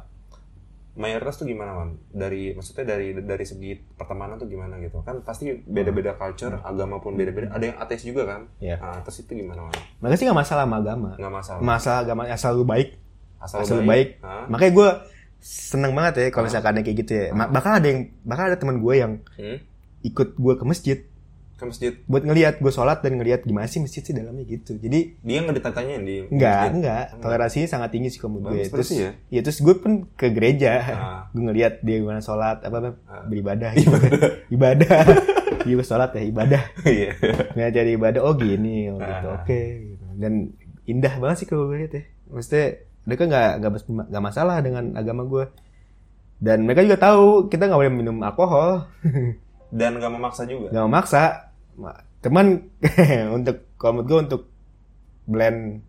mayoritas 0.93 1.37
tuh 1.37 1.49
gimana 1.49 1.73
Wan? 1.73 1.97
Dari 2.09 2.53
maksudnya 2.53 2.85
dari 2.85 3.17
dari 3.17 3.45
segi 3.45 3.73
pertemanan 3.75 4.37
tuh 4.37 4.47
gimana 4.47 4.77
gitu? 4.79 5.01
Kan 5.01 5.25
pasti 5.25 5.49
beda-beda 5.57 6.15
culture, 6.15 6.61
agama 6.61 7.01
pun 7.01 7.17
beda-beda. 7.17 7.49
Ada 7.51 7.65
yang 7.65 7.77
ateis 7.79 8.05
juga 8.05 8.29
kan? 8.29 8.41
Hmm. 8.47 8.65
Iya. 8.65 8.77
Nah, 8.77 9.01
ateis 9.01 9.21
itu 9.21 9.33
gimana 9.33 9.67
Wan? 9.67 9.75
Makanya 10.01 10.19
sih 10.19 10.27
gak 10.27 10.39
masalah 10.39 10.65
sama 10.69 10.77
agama. 10.79 11.11
Nggak 11.17 11.33
masalah. 11.33 11.61
Masalah 11.61 11.99
agama 12.05 12.23
asal 12.27 12.53
lu 12.55 12.65
baik. 12.65 12.89
Asal, 13.41 13.59
Asal 13.65 13.75
lu 13.81 13.85
baik. 13.85 14.21
Hah? 14.21 14.47
Makanya 14.47 14.73
gue 14.73 14.89
seneng 15.43 15.93
banget 15.93 16.13
ya 16.15 16.27
kalau 16.31 16.47
misalkan 16.47 16.79
kayak 16.79 16.97
gitu 17.03 17.13
ya. 17.13 17.27
Bahkan 17.33 17.73
ada 17.83 17.87
yang 17.89 18.01
bahkan 18.23 18.45
ada 18.53 18.57
teman 18.57 18.79
gue 18.79 18.95
yang 18.95 19.13
Hmm? 19.35 19.59
ikut 20.03 20.35
gue 20.35 20.55
ke 20.55 20.65
masjid 20.67 20.99
Ke 21.53 21.65
masjid. 21.65 21.93
buat 22.05 22.23
ngelihat 22.23 22.59
gue 22.59 22.69
sholat 22.69 23.01
dan 23.01 23.17
ngelihat 23.17 23.43
gimana 23.43 23.65
sih 23.65 23.79
masjid 23.79 24.01
sih 24.01 24.11
dalamnya 24.11 24.43
gitu. 24.43 24.75
Jadi 24.75 25.15
Dia 25.19 25.39
nggak 25.41 25.57
ditanyain 25.57 26.03
di 26.03 26.27
Enggak, 26.27 26.59
masjid? 26.59 26.73
enggak. 26.75 27.05
Toleransinya 27.19 27.69
sangat 27.69 27.89
tinggi 27.91 28.09
sih 28.09 28.21
menurut 28.21 28.43
gue. 28.49 28.59
Bagus 28.63 28.71
Terus, 28.73 28.91
ya? 28.93 29.11
ya 29.29 29.41
terus 29.41 29.59
gue 29.59 29.75
pun 29.75 29.93
ke 30.13 30.27
gereja. 30.29 30.73
Ah. 30.89 31.21
gue 31.33 31.43
ngeliat 31.43 31.79
dia 31.81 31.97
gimana 31.99 32.19
sholat, 32.19 32.61
apa, 32.61 32.77
apa 32.79 32.91
Ah. 33.05 33.23
beribadah. 33.25 33.71
Ibadah. 33.79 34.21
ibadah. 34.49 35.03
Iya 35.63 35.79
sholat 35.87 36.11
ya, 36.11 36.27
ibadah. 36.27 36.63
Iya. 36.83 37.15
Nggak 37.55 37.71
jadi 37.71 37.91
ibadah, 37.95 38.21
oh 38.27 38.35
gini, 38.35 38.91
oh 38.91 38.99
gitu. 38.99 39.27
Ah. 39.31 39.39
Oke. 39.39 39.61
gitu. 39.87 40.05
Dan 40.19 40.33
indah 40.83 41.15
banget 41.17 41.37
sih 41.39 41.47
kalau 41.47 41.71
gue 41.71 41.79
lihat 41.79 41.95
ya. 41.95 42.03
Maksudnya 42.27 42.67
mereka 43.03 43.23
nggak 43.31 43.51
nggak 43.63 43.71
nggak 44.11 44.25
masalah 44.25 44.59
dengan 44.59 44.99
agama 44.99 45.23
gue. 45.23 45.45
Dan 46.43 46.67
mereka 46.67 46.83
juga 46.83 46.99
tahu 46.99 47.47
kita 47.47 47.71
nggak 47.71 47.79
boleh 47.79 47.95
minum 47.95 48.19
alkohol, 48.21 48.91
Dan 49.73 49.97
nggak 49.97 50.12
memaksa 50.12 50.45
juga. 50.45 50.69
nggak 50.69 50.85
memaksa. 50.85 51.23
Ma- 51.75 51.97
Teman 52.21 52.71
untuk 53.37 53.67
kalau 53.75 53.99
menurut 53.99 54.07
gue 54.07 54.19
untuk 54.23 54.43
blend 55.25 55.83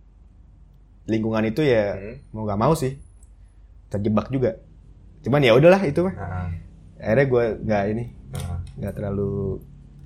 lingkungan 1.05 1.43
itu 1.43 1.61
ya 1.61 1.93
Hmm. 1.93 2.15
mau 2.31 2.43
gak 2.43 2.57
mau 2.57 2.73
sih 2.73 2.95
terjebak 3.87 4.29
juga 4.29 4.57
cuman 5.21 5.39
ya 5.39 5.53
udahlah 5.53 5.83
itu 5.83 5.99
mah 6.01 6.15
Nah, 6.15 6.49
akhirnya 6.97 7.25
gue 7.27 7.43
nggak 7.61 7.83
ini 7.87 8.05
nah. 8.29 8.57
nggak 8.73 8.93
terlalu 8.93 9.59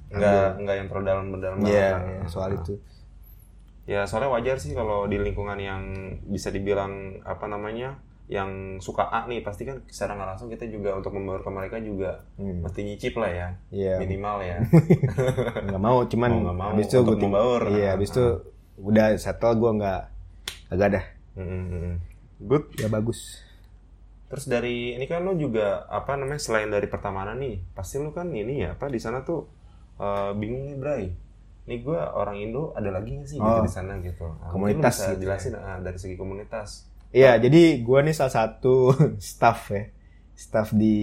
nggak 0.10 0.48
nggak 0.60 0.75
yang 0.75 0.88
terlalu 0.88 1.05
dalam 1.05 1.25
dalam 1.38 1.57
Iya, 1.60 1.89
banget. 1.91 2.01
iya, 2.03 2.27
soal 2.27 2.50
Nah. 2.50 2.57
itu 2.57 2.74
ya 3.86 4.01
soalnya 4.03 4.29
wajar 4.29 4.57
sih 4.57 4.74
kalau 4.74 5.05
di 5.05 5.15
lingkungan 5.15 5.55
yang 5.55 5.84
bisa 6.25 6.50
dibilang 6.50 6.91
apa 7.24 7.46
namanya 7.46 7.96
yang 8.27 8.50
suka 8.77 9.07
A 9.07 9.24
nih 9.24 9.39
pasti 9.39 9.63
kan 9.63 9.79
secara 9.86 10.13
nggak 10.13 10.29
langsung 10.29 10.48
kita 10.48 10.67
juga 10.67 10.91
untuk 10.93 11.12
membaur 11.12 11.39
ke 11.39 11.50
mereka 11.50 11.77
juga 11.79 12.27
Hmm. 12.36 12.60
mesti 12.60 12.81
nyicip 12.81 13.15
lah 13.15 13.31
ya 13.31 13.48
Iya. 13.69 13.96
minimal 13.98 14.38
ya 14.41 14.57
nggak 15.65 15.79
mau 15.79 16.03
cuman 16.03 16.29
Mau 16.29 16.41
nggak 16.43 16.57
mau 16.57 16.69
habis 16.72 16.86
itu 16.86 16.98
gue 17.00 17.15
membaur. 17.17 17.62
iya 17.69 17.88
habis 17.93 18.10
itu 18.10 18.25
udah 18.77 19.15
settle 19.15 19.55
gue 19.55 19.72
nggak 19.74 20.01
agak 20.69 20.88
dah 20.91 21.05
Mm-mm. 21.36 22.03
good 22.41 22.67
ya 22.75 22.88
bagus 22.88 23.39
terus 24.27 24.43
dari 24.46 24.91
ini 24.91 25.05
kan 25.05 25.24
lo 25.24 25.31
juga 25.34 25.88
apa 25.88 26.13
namanya 26.13 26.38
selain 26.38 26.67
dari 26.67 26.86
pertemanan 26.86 27.38
nih 27.38 27.63
pasti 27.72 27.96
lo 27.96 28.12
kan 28.12 28.27
ini 28.27 28.60
ya 28.60 28.75
apa 28.75 28.86
di 28.86 29.00
sana 29.00 29.24
tuh 29.24 29.48
eh, 29.96 30.31
bingung 30.34 30.67
nih 30.67 30.75
Bray 30.75 31.03
nih 31.65 31.79
gue 31.79 31.96
orang 31.96 32.36
Indo 32.38 32.72
ada 32.74 32.91
lagi 32.91 33.12
nggak 33.13 33.24
sih 33.25 33.38
gitu 33.38 33.48
Oh. 33.50 33.60
di 33.62 33.72
sana 33.72 33.96
gitu 34.00 34.27
Nah, 34.27 34.51
Komunitas 34.51 34.96
bisa 34.98 35.07
gitu 35.10 35.22
jelasin 35.22 35.55
ah, 35.55 35.79
dari 35.79 35.96
segi 35.96 36.15
komunitas 36.15 36.84
Iya, 37.10 37.40
jadi 37.40 37.82
gue 37.82 38.00
nih 38.04 38.16
salah 38.16 38.34
satu 38.34 38.92
staff 39.24 39.72
ya, 39.72 39.84
staff 40.36 40.72
di 40.72 40.96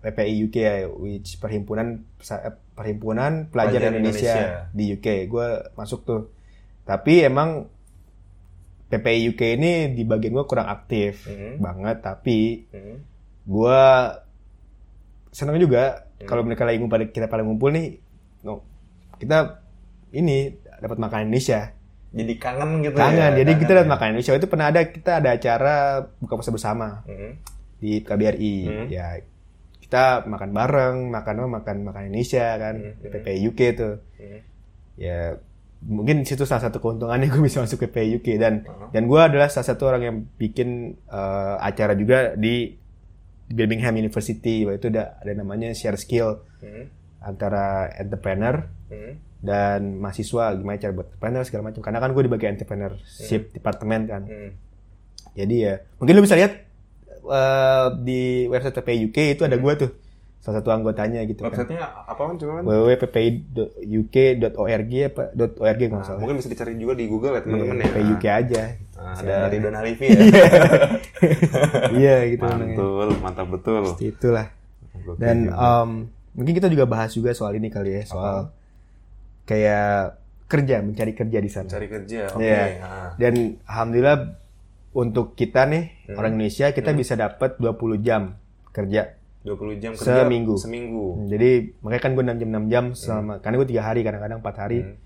PPI 0.00 0.34
UK 0.46 0.56
ya, 0.56 0.74
which 0.86 1.36
perhimpunan 1.36 2.04
eh, 2.20 2.54
perhimpunan 2.72 3.48
pelajar, 3.48 3.80
Pelajar 3.80 3.96
Indonesia, 3.96 4.34
Indonesia. 4.36 4.70
di 4.70 4.84
UK. 4.94 5.06
Gue 5.26 5.46
masuk 5.74 6.04
tuh, 6.04 6.22
tapi 6.84 7.24
emang 7.24 7.66
PPI 8.86 9.34
UK 9.34 9.42
ini 9.58 9.72
di 9.92 10.06
bagian 10.06 10.30
gue 10.32 10.46
kurang 10.46 10.70
aktif 10.70 11.26
Mhm. 11.26 11.58
banget, 11.58 11.96
tapi 12.00 12.68
Mhm. 12.70 12.96
gue 13.44 13.82
seneng 15.30 15.58
juga 15.58 16.06
Hmm. 16.16 16.28
kalau 16.28 16.42
mereka 16.46 16.64
lagi 16.64 16.78
ngumpul 16.78 17.02
kita 17.10 17.26
pada 17.26 17.44
ngumpul 17.44 17.68
nih, 17.68 18.00
no, 18.40 18.62
kita 19.18 19.60
ini 20.12 20.54
dapat 20.78 20.96
makan 20.96 21.28
Indonesia. 21.28 21.75
Jadi 22.16 22.32
kangen 22.36 22.70
gitu 22.80 22.96
Kangen, 22.96 23.20
ya 23.20 23.28
jadi 23.36 23.50
kangen 23.50 23.60
kita 23.60 23.72
ya. 23.76 23.84
makan 23.84 24.06
Indonesia 24.10 24.32
itu 24.34 24.48
pernah 24.48 24.66
ada 24.66 24.80
kita 24.82 25.12
ada 25.20 25.30
acara 25.30 25.74
buka 26.16 26.34
puasa 26.34 26.48
bersama 26.48 27.04
Mhm. 27.04 27.30
di 27.76 28.00
KBRI. 28.00 28.56
Hmm. 28.64 28.86
Ya 28.88 29.20
kita 29.78 30.04
makan 30.24 30.50
bareng, 30.50 30.96
makan 31.08 31.34
apa 31.36 31.48
makan 31.52 31.76
makan 31.84 32.02
Indonesia 32.06 32.56
kan, 32.56 32.74
Hmm, 32.74 32.92
di 32.96 33.06
hmm. 33.06 33.14
PPI 33.14 33.38
UK 33.44 33.60
tuh. 33.72 33.94
Mhm. 34.16 34.38
Ya 34.96 35.18
mungkin 35.78 36.24
situ 36.24 36.42
salah 36.42 36.64
satu 36.64 36.80
keuntungannya 36.80 37.28
gue 37.30 37.42
bisa 37.42 37.60
masuk 37.60 37.84
PPI 37.84 38.16
UK 38.16 38.28
dan 38.36 38.64
Uh-huh. 38.64 38.88
dan 38.90 39.04
gue 39.04 39.20
adalah 39.20 39.46
salah 39.46 39.68
satu 39.68 39.86
orang 39.86 40.02
yang 40.02 40.16
bikin 40.34 40.68
eh, 41.06 41.54
acara 41.60 41.92
juga 41.92 42.32
di 42.32 42.72
Birmingham 43.46 43.94
University. 43.94 44.64
Waktu 44.64 44.80
itu 44.80 44.88
ada 44.90 45.20
ada 45.20 45.32
namanya 45.32 45.70
share 45.70 45.94
skill 45.94 46.40
Mhm. 46.58 46.84
Antara 47.26 47.64
entrepreneur 47.92 48.70
Mhm. 48.86 49.12
dan 49.38 49.80
mahasiswa 49.96 50.54
gimana 50.54 50.78
cara 50.78 50.92
buat 50.92 51.06
entrepreneur 51.08 51.42
segala 51.42 51.62
macam. 51.64 51.80
Karena 51.80 51.98
kan 51.98 52.10
gue 52.10 52.22
di 52.22 52.30
bagian 52.30 52.54
entrepreneurship 52.54 53.50
departemen 53.52 54.00
kan. 54.06 54.22
Mhm. 54.22 54.50
Jadi 55.34 55.56
ya, 55.60 55.74
mungkin 55.96 56.14
lu 56.14 56.22
bisa 56.22 56.34
lihat 56.34 56.62
eh, 57.26 57.86
di 58.00 58.22
website 58.46 58.72
PPI 58.72 58.98
UK 59.04 59.18
itu 59.32 59.42
ada 59.42 59.54
gue 59.54 59.72
tuh, 59.76 59.90
salah 60.38 60.56
satu 60.56 60.70
anggotanya 60.70 61.20
gitu 61.22 61.42
kan. 61.42 61.50
websitenya 61.50 61.82
apa 62.06 62.22
kan 62.22 62.34
coba 62.36 62.52
kan 62.54 62.62
www.ppi.uk.org 62.64 63.90
apa 65.04 65.22
.org 65.34 65.80
nggak 65.80 65.90
Nah, 65.92 66.04
salah. 66.04 66.18
mungkin 66.18 66.36
bisa 66.36 66.48
dicari 66.48 66.72
juga 66.74 66.94
di 66.94 67.04
Google 67.04 67.34
ya 67.34 67.42
teman-teman 67.42 67.76
ya 67.76 67.86
PPI 67.88 68.06
UK 68.12 68.24
aja. 68.28 68.62
Nah, 68.96 69.12
ada 69.12 69.34
Ridwan 69.48 69.74
Halifi 69.74 70.06
ya 70.06 70.18
Iya 71.98 72.16
gitu 72.28 72.42
namanya. 72.42 72.62
mantul 72.72 73.10
mantap 73.18 73.46
betul 73.48 73.82
Seperti 73.88 74.06
itulah. 74.08 74.46
Dan 75.18 75.36
juga. 75.44 75.58
Mungkin 76.36 76.52
kita 76.52 76.68
juga 76.68 76.84
bahas 76.84 77.10
juga 77.10 77.32
soal 77.32 77.56
ini 77.56 77.66
kali 77.66 77.90
ya, 77.94 78.02
soal 78.04 78.52
kayak 79.44 80.20
kerja, 80.46 80.78
mencari 80.78 81.12
kerja 81.12 81.38
di 81.38 81.48
sana. 81.48 81.66
cari 81.66 81.86
kerja 81.86 82.30
oke 82.30 82.38
Iya. 82.40 82.62
Ah. 82.78 83.10
Dan 83.16 83.34
alhamdulillah 83.64 84.18
untuk 84.92 85.34
kita 85.34 85.64
nih 85.64 85.84
Hmm. 86.06 86.16
orang 86.16 86.30
Indonesia 86.32 86.70
kita 86.70 86.90
bisa 86.92 87.14
dapat 87.14 87.56
20 87.56 87.74
jam 87.98 88.36
kerja. 88.70 89.16
20 89.42 89.78
jam 89.78 89.92
kerja 89.92 90.22
Seminggu. 90.22 90.54
seminggu 90.56 91.06
Jadi 91.26 91.50
makanya 91.80 92.02
kan 92.02 92.12
gue 92.12 92.24
6 92.24 92.36
jam 92.36 92.48
6 92.52 92.66
jam 92.66 92.84
selama 92.92 93.32
karena 93.38 93.56
gue 93.56 93.68
tiga 93.68 93.82
hari 93.84 94.00
kadang-kadang 94.02 94.38
4 94.40 94.56
hari. 94.58 94.80
Hmm. 94.82 94.96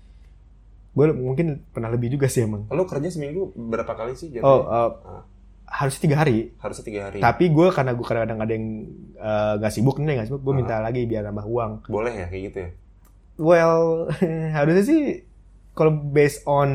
gue 0.91 1.05
mungkin 1.09 1.47
pernah 1.71 1.87
lebih 1.87 2.11
juga 2.11 2.27
sih 2.27 2.43
emang 2.43 2.67
Lo 2.67 2.83
kerja 2.83 3.07
seminggu 3.07 3.55
berapa 3.55 3.87
kali 3.89 4.11
sih 4.11 4.27
jatuhnya? 4.29 4.43
oh 4.43 4.61
uh, 4.61 4.91
Ah. 5.01 5.23
Harusnya 5.71 6.01
tiga 6.03 6.17
hari 6.17 6.51
Harusnya 6.57 6.83
tiga 6.83 6.99
hari. 7.07 7.17
tapi 7.17 7.47
gue 7.47 7.67
karena 7.69 7.91
gue 7.91 8.03
kadang-kadang 8.03 8.39
ada 8.39 8.51
yang 8.51 8.67
uh, 9.15 9.69
sibuk 9.69 9.95
nih 9.97 10.13
nggak 10.13 10.27
sibuk 10.27 10.41
gue 10.41 10.51
Ah. 10.51 10.57
minta 10.57 10.75
lagi 10.77 11.01
biar 11.03 11.23
nambah 11.23 11.45
uang 11.45 11.71
Boleh 11.87 12.11
ya 12.13 12.27
kayak 12.27 12.43
gitu 12.45 12.57
ya? 12.59 12.69
well 13.37 14.11
harusnya 14.55 14.83
sih 14.83 15.01
kalau 15.71 15.91
based 15.93 16.43
on 16.43 16.69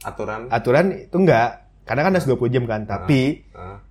Aturan? 0.00 0.46
aturan 0.48 0.86
itu 1.00 1.16
enggak 1.16 1.48
karena 1.82 2.02
kan 2.02 2.12
harus 2.12 2.26
20 2.26 2.46
jam 2.48 2.64
kan 2.64 2.82
tapi 2.84 3.42
Ah. 3.50 3.82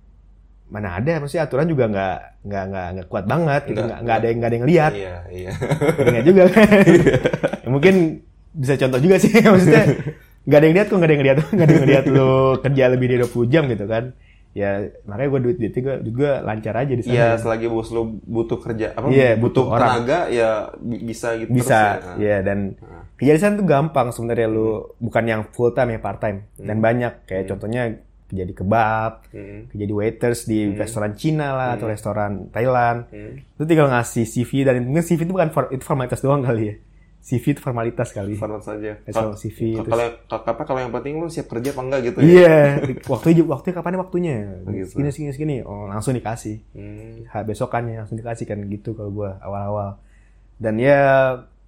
mana 0.66 0.96
ada 0.96 1.20
maksudnya 1.20 1.44
aturan 1.44 1.68
juga 1.68 1.84
nggak 1.86 2.18
nggak 2.42 2.64
nggak 2.66 2.86
nggak 2.90 3.06
kuat 3.06 3.24
banget 3.26 3.62
gitu 3.68 3.80
Nggak, 3.82 3.98
nggak 4.00 4.16
ada 4.16 4.26
yang 4.26 4.36
nggak 4.36 4.48
ada 4.48 4.56
yang 4.56 4.66
lihat 4.66 4.92
Iya, 4.94 5.16
iya. 5.28 5.50
Enggak 6.00 6.24
juga 6.24 6.42
kan 6.48 6.68
Ya, 7.62 7.68
mungkin 7.68 7.94
bisa 8.50 8.74
contoh 8.76 8.98
juga 8.98 9.16
sih 9.16 9.32
maksudnya 9.44 9.84
nggak 10.42 10.58
ada 10.58 10.66
yang 10.66 10.74
lihat 10.74 10.86
kok 10.86 10.96
nggak 10.96 11.06
ada 11.06 11.14
yang 11.14 11.24
lihat. 11.24 11.38
Nggak 11.52 11.64
ada 11.64 11.74
yang 11.74 11.88
lihat 11.88 12.04
lu 12.08 12.28
kerja 12.58 12.84
lebih 12.88 13.06
dari 13.06 13.20
20 13.20 13.46
jam 13.48 13.64
gitu 13.66 13.86
kan. 13.86 14.04
Ya 14.52 14.70
makanya 15.02 15.28
gue 15.30 15.40
duit 15.40 15.56
duit 15.56 15.72
gue 15.72 15.94
duit 15.98 16.14
gue 16.14 16.32
lancar 16.40 16.74
aja 16.76 16.92
di 16.92 17.00
sana. 17.00 17.14
Iya, 17.14 17.28
selagi 17.36 17.66
bos 17.66 17.88
lo 17.88 18.04
butuh 18.20 18.58
kerja 18.58 18.92
apa 18.92 19.08
Iya, 19.08 19.32
butuh, 19.34 19.40
butuh 19.40 19.64
orang. 19.70 19.88
tenaga 19.96 20.20
ya 20.28 20.50
bi- 20.76 21.00
bisa 21.02 21.28
gitu 21.36 21.48
bisa 21.50 21.80
terus 21.96 22.20
ya. 22.20 22.20
ya 22.20 22.38
dan 22.42 22.58
Ah. 22.78 23.08
kerja 23.14 23.32
di 23.32 23.40
sana 23.40 23.52
tuh 23.54 23.64
gampang 23.64 24.06
sebenarnya 24.08 24.46
lu 24.46 24.68
bukan 24.98 25.24
yang 25.24 25.42
full 25.48 25.70
time 25.70 25.90
ya 25.90 25.98
part 25.98 26.18
time 26.18 26.52
dan 26.54 26.76
banyak 26.78 27.24
kayak 27.24 27.48
contohnya 27.48 27.82
kerja 28.26 28.44
di 28.44 28.54
kebab 28.54 29.12
Hmm. 29.28 29.60
kerja 29.68 29.84
di 29.86 29.94
waiters 29.94 30.44
di 30.44 30.58
restoran 30.74 31.12
Cina 31.14 31.48
lah 31.50 31.68
atau 31.72 31.86
restoran 31.86 32.48
Thailand. 32.48 33.08
Hmm. 33.08 33.40
lu 33.56 33.64
tinggal 33.64 33.88
ngasih 33.88 34.26
CV 34.26 34.64
dan 34.64 34.82
mungkin 34.82 35.00
CV 35.00 35.22
itu 35.22 35.32
bukan 35.32 35.48
for, 35.48 35.68
itu 35.70 35.80
formalitas 35.80 36.20
doang 36.20 36.40
kali 36.42 36.62
ya 36.66 36.74
CV 37.22 37.54
itu 37.54 37.62
formalitas 37.62 38.10
kali 38.10 38.34
Format 38.34 38.60
saja. 38.60 38.98
Asal 39.06 39.14
Kalau 39.14 39.34
CV 39.34 39.78
terus- 39.78 39.86
kalau 39.86 40.06
apa 40.28 40.62
kalau 40.66 40.80
yang 40.82 40.90
penting 40.90 41.16
lu 41.16 41.26
siap 41.26 41.46
kerja 41.46 41.70
apa 41.70 41.80
enggak 41.80 42.00
gitu 42.02 42.18
ya? 42.18 42.26
Iya, 42.26 42.58
waktu 43.14 43.28
waktunya 43.46 43.74
kapan 43.74 43.94
waktunya? 43.96 44.36
Begitu. 44.60 44.90
Segini 44.92 45.10
segini 45.10 45.30
segini. 45.30 45.56
Oh, 45.62 45.86
langsung 45.86 46.12
dikasih. 46.12 46.58
Hmm. 46.74 47.22
Ha, 47.30 47.42
besokannya 47.42 48.02
langsung 48.02 48.18
dikasih 48.18 48.42
kan 48.44 48.58
gitu 48.66 48.92
kalau 48.92 49.14
gua 49.14 49.30
awal-awal. 49.38 50.02
Dan 50.58 50.76
ya 50.76 50.98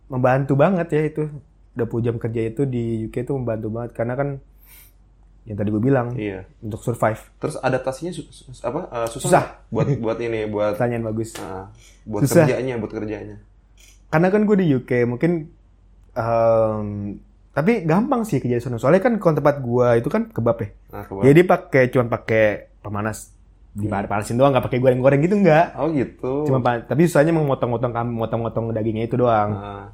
membantu 0.06 0.54
banget 0.54 0.90
ya 0.90 1.02
itu. 1.06 1.30
20 1.74 1.86
jam 2.02 2.16
kerja 2.16 2.40
itu 2.44 2.62
di 2.64 3.06
UK 3.06 3.22
itu 3.22 3.32
membantu 3.32 3.66
banget 3.68 3.90
karena 3.94 4.14
kan 4.14 4.28
yang 5.44 5.54
tadi 5.54 5.68
gue 5.68 5.82
bilang 5.82 6.14
Iya. 6.14 6.46
untuk 6.62 6.80
survive. 6.80 7.18
Terus 7.36 7.58
adaptasinya 7.58 8.10
su- 8.10 8.24
apa 8.62 8.86
eh, 8.88 9.08
susah, 9.10 9.22
Susah. 9.28 9.44
buat 9.68 9.86
buat 9.98 10.18
ini 10.18 10.46
buat 10.46 10.78
Pertanyaan 10.78 11.04
bagus. 11.04 11.34
ah, 11.36 11.68
buat 12.02 12.24
Susah. 12.24 12.46
kerjanya 12.46 12.78
buat 12.78 12.90
kerjanya. 12.90 13.36
Karena 14.14 14.30
kan 14.30 14.46
gue 14.46 14.56
di 14.56 14.66
UK 14.70 14.90
mungkin 15.04 15.50
em, 16.14 16.86
tapi 17.50 17.82
gampang 17.82 18.22
sih 18.22 18.38
kerja 18.38 18.58
di 18.58 18.62
sana. 18.62 18.78
Soalnya 18.78 18.98
kan 19.00 19.18
kalau 19.18 19.34
tempat 19.34 19.58
gua 19.58 19.94
itu 19.94 20.06
kan 20.06 20.26
kebab 20.26 20.58
ya. 20.58 20.68
Nah, 20.90 21.02
kebab. 21.02 21.22
Jadi 21.22 21.40
pakai 21.42 21.82
cuman 21.86 22.08
pakai 22.08 22.44
pemanas 22.78 23.30
dipanasin 23.74 24.38
doang 24.38 24.54
nggak 24.54 24.70
pakai 24.70 24.78
goreng-goreng 24.78 25.18
gitu 25.18 25.34
enggak. 25.34 25.74
Oh 25.74 25.90
gitu. 25.90 26.46
Cuma 26.46 26.62
tapi 26.78 27.06
susahnya 27.06 27.34
memotong-motong 27.34 27.90
motong-motong 28.10 28.70
dagingnya 28.70 29.06
itu 29.06 29.18
doang. 29.18 29.50
Ah, 29.50 29.86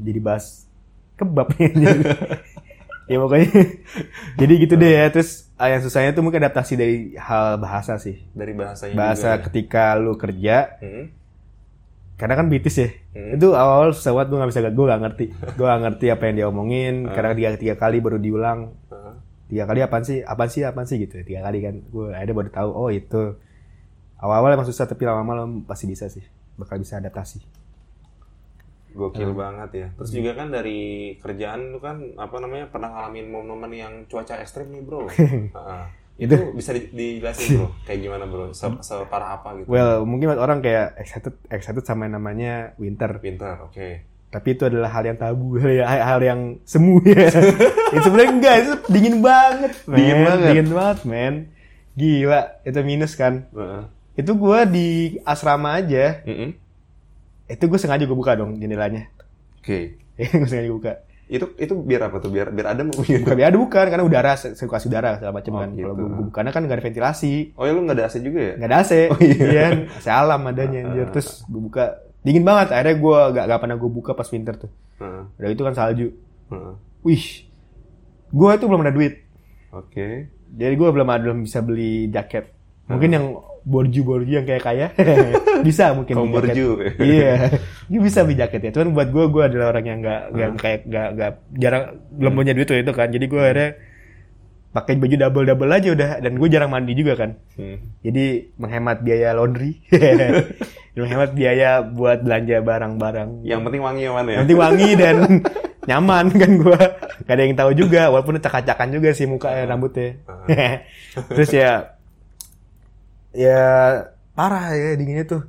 Jadi 0.00 0.20
bahas 0.20 0.64
kebab 1.16 1.52
ya 3.08 3.16
pokoknya. 3.18 3.48
jadi 4.36 4.52
gitu 4.56 4.74
deh 4.76 4.92
ya. 4.92 5.04
Terus 5.08 5.48
ah, 5.56 5.68
yang 5.68 5.80
susahnya 5.80 6.12
tuh 6.12 6.20
mungkin 6.20 6.40
adaptasi 6.40 6.72
dari 6.76 6.96
hal 7.16 7.56
bahasa 7.56 7.96
sih. 7.96 8.20
dari 8.32 8.52
bahasanya 8.52 8.92
Bahasa 8.92 9.30
juga. 9.36 9.44
ketika 9.48 9.96
lu 9.96 10.16
kerja, 10.16 10.56
ya. 10.76 10.84
Hmm. 10.84 11.06
Karena 12.18 12.34
kan 12.34 12.50
British 12.50 12.82
ya. 12.82 12.90
Hmm. 13.14 13.38
Itu 13.38 13.54
awal-awal 13.54 13.94
susah 13.94 14.10
banget 14.10 14.28
gue 14.34 14.38
gak 14.42 14.50
bisa 14.50 14.60
gue 14.66 14.86
gak 14.90 15.02
ngerti. 15.06 15.26
Gue 15.54 15.66
gak 15.70 15.82
ngerti 15.86 16.06
apa 16.10 16.22
yang 16.26 16.34
dia 16.34 16.46
omongin. 16.50 16.94
Ah. 17.06 17.14
Karena 17.14 17.30
tiga, 17.38 17.50
tiga 17.54 17.74
kali 17.78 18.02
baru 18.02 18.18
diulang. 18.18 18.74
Ah. 18.90 19.14
Tiga 19.46 19.64
kali 19.70 19.80
apaan 19.86 20.02
sih? 20.02 20.26
Apaan 20.26 20.50
sih? 20.50 20.66
Apaan 20.66 20.86
sih 20.90 20.98
gitu. 20.98 21.14
Tiga 21.22 21.46
kali 21.46 21.62
kan. 21.62 21.78
Gue 21.86 22.10
akhirnya 22.10 22.34
baru 22.34 22.50
tahu. 22.50 22.70
Oh 22.74 22.90
itu. 22.90 23.38
Awal-awal 24.18 24.58
emang 24.58 24.66
susah 24.66 24.90
tapi 24.90 25.06
lama-lama 25.06 25.46
lo 25.46 25.62
pasti 25.62 25.86
bisa 25.86 26.10
sih. 26.10 26.26
Bakal 26.58 26.82
bisa 26.82 26.98
adaptasi. 26.98 27.38
Gokil 28.98 29.30
banget 29.30 29.70
ya. 29.78 29.86
Terus 29.94 30.10
juga 30.10 30.34
kan 30.34 30.50
dari 30.50 31.14
kerjaan 31.22 31.70
lu 31.70 31.78
kan 31.78 32.02
apa 32.18 32.34
namanya 32.42 32.66
pernah 32.66 32.98
ngalamin 32.98 33.30
momen-momen 33.30 33.70
yang 33.78 33.94
cuaca 34.10 34.42
ekstrim 34.42 34.74
nih 34.74 34.82
bro. 34.82 35.06
itu 36.18 36.34
bisa 36.50 36.74
di- 36.74 36.90
dijelasin 36.90 37.62
bro, 37.62 37.68
kayak 37.86 37.98
gimana 38.02 38.26
bro? 38.26 38.50
Se 38.50 38.66
separah 38.82 39.38
apa 39.38 39.62
gitu? 39.62 39.70
Well, 39.70 40.02
mungkin 40.02 40.34
buat 40.34 40.42
orang 40.42 40.58
kayak 40.58 40.98
excited 40.98 41.38
excited 41.46 41.86
sama 41.86 42.04
yang 42.04 42.18
namanya 42.18 42.74
winter. 42.74 43.22
Pinter, 43.22 43.62
oke. 43.64 43.88
Tapi 44.28 44.48
itu 44.52 44.66
adalah 44.66 44.92
hal 44.92 45.06
yang 45.06 45.16
tabu, 45.16 45.56
hal 45.56 45.70
yang, 45.78 45.88
hal 45.88 46.20
yang 46.20 46.40
semu 46.66 46.98
ya. 47.00 47.30
itu 47.94 48.02
sebenarnya 48.02 48.30
enggak, 48.34 48.54
itu 48.60 48.72
dingin 48.90 49.16
banget, 49.22 49.72
man. 49.86 49.96
Dingin 49.96 50.18
banget. 50.20 50.46
Dingin 50.50 50.68
banget, 50.74 50.98
men. 51.06 51.34
Gila, 51.94 52.40
itu 52.62 52.78
minus 52.82 53.14
kan. 53.14 53.46
Heeh. 53.54 53.82
Itu 54.18 54.34
gua 54.34 54.66
di 54.66 55.16
asrama 55.22 55.78
aja, 55.78 56.26
Mm-mm. 56.26 56.50
itu 57.46 57.64
gue 57.64 57.78
sengaja 57.78 58.02
gue 58.02 58.12
buka 58.12 58.34
dong 58.34 58.58
jendelanya. 58.58 59.06
Oke. 59.62 59.94
gue 60.18 60.48
sengaja 60.50 60.68
buka. 60.68 60.92
Itu 61.28 61.52
itu 61.60 61.76
biar 61.76 62.08
apa 62.08 62.18
tuh? 62.18 62.32
Biar 62.32 62.48
biar 62.48 62.72
ada 62.72 62.82
mau. 62.82 62.96
Bukan 62.98 63.34
biar 63.36 63.48
ada 63.52 63.58
bukan, 63.60 63.84
karena 63.86 64.00
udara, 64.00 64.32
sirkulasi 64.34 64.88
udara 64.88 65.20
segala 65.20 65.32
macam 65.36 65.52
Oh, 65.52 65.60
kan. 65.60 65.68
gitu. 65.76 65.84
Kalau 65.84 66.32
karena 66.32 66.50
kan 66.50 66.60
nggak 66.64 66.76
ada 66.80 66.84
ventilasi. 66.84 67.34
Oh 67.52 67.68
ya 67.68 67.72
lu 67.72 67.84
nggak 67.84 67.96
ada 68.00 68.04
AC 68.08 68.16
juga 68.18 68.40
ya? 68.40 68.52
nggak 68.56 68.68
ada 68.68 68.76
AC, 68.80 68.92
Oh, 69.12 69.18
iya. 69.20 69.34
iya 69.44 69.60
kan? 69.60 69.74
AC 69.92 70.06
alam 70.08 70.40
adanya 70.42 70.78
anjir. 70.88 71.06
Terus 71.12 71.28
gue 71.44 71.60
buka, 71.60 71.84
dingin 72.24 72.42
banget. 72.42 72.68
Akhirnya 72.72 72.96
gue 72.96 73.18
gak, 73.32 73.44
gak 73.46 73.60
pernah 73.60 73.76
gue 73.76 73.90
buka 73.92 74.10
pas 74.12 74.28
winter 74.28 74.54
tuh. 74.56 74.70
Heeh. 74.98 75.22
Udah 75.36 75.48
itu 75.52 75.62
kan 75.62 75.74
salju. 75.76 76.08
Heeh. 76.48 76.72
Wih, 77.04 77.24
gue 78.28 78.50
itu 78.50 78.64
belum 78.64 78.82
ada 78.82 78.92
duit. 78.92 79.14
Oke. 79.70 80.32
Jadi 80.48 80.74
gue 80.74 80.88
belum 80.88 81.06
ada 81.06 81.22
belum 81.22 81.44
bisa 81.44 81.60
beli 81.60 82.08
jaket. 82.08 82.56
Mungkin 82.88 83.10
yang 83.12 83.26
borju-borju 83.68 84.32
yang 84.32 84.46
kayak 84.48 84.64
kaya 84.64 84.86
bisa 85.66 85.92
mungkin 85.92 86.16
Kaum 86.16 86.32
jaket. 86.32 86.56
borju. 86.56 86.68
iya, 87.04 87.52
dia 87.90 88.00
bisa 88.00 88.24
beli 88.24 88.40
jaket 88.40 88.60
ya. 88.64 88.70
Cuman 88.72 88.96
buat 88.96 89.08
gue, 89.12 89.24
gue 89.28 89.42
adalah 89.44 89.76
orang 89.76 89.84
yang 89.84 89.98
nggak 90.00 90.20
nggak 90.32 90.50
kayak 90.56 90.80
nggak 90.88 91.08
nggak 91.12 91.32
jarang 91.60 91.84
belum 92.16 92.32
punya 92.32 92.52
duit 92.56 92.64
tuh 92.64 92.80
itu 92.80 92.92
kan. 92.96 93.12
Jadi 93.12 93.24
gue 93.28 93.36
akhirnya 93.38 93.70
pakai 94.68 94.94
baju 94.96 95.16
double 95.20 95.44
double 95.44 95.68
aja 95.68 95.88
udah. 95.92 96.10
Dan 96.24 96.32
gue 96.40 96.48
jarang 96.48 96.70
mandi 96.72 96.92
juga 96.96 97.12
kan. 97.16 97.30
Hmm. 97.60 97.76
Jadi 98.00 98.24
menghemat 98.56 99.04
biaya 99.04 99.36
laundry, 99.36 99.84
menghemat 100.96 101.30
biaya 101.36 101.84
buat 101.84 102.24
belanja 102.24 102.64
barang-barang. 102.64 103.44
Yang 103.44 103.60
penting 103.68 103.82
wangi 103.84 104.02
yang 104.08 104.16
mana 104.16 104.28
ya? 104.32 104.38
Nanti 104.40 104.54
wangi 104.56 104.90
dan 104.96 105.16
nyaman 105.84 106.26
kan 106.32 106.50
gua. 106.56 106.80
Gak 107.28 107.34
ada 107.36 107.42
yang 107.44 107.56
tahu 107.56 107.70
juga, 107.76 108.08
walaupun 108.08 108.40
cak-cakan 108.40 108.88
juga 108.92 109.12
sih 109.12 109.28
mukanya 109.28 109.68
rambutnya. 109.68 110.16
Terus 111.32 111.50
ya, 111.52 111.97
ya 113.32 113.60
parah 114.32 114.72
ya 114.74 114.94
dinginnya 114.94 115.26
tuh. 115.26 115.42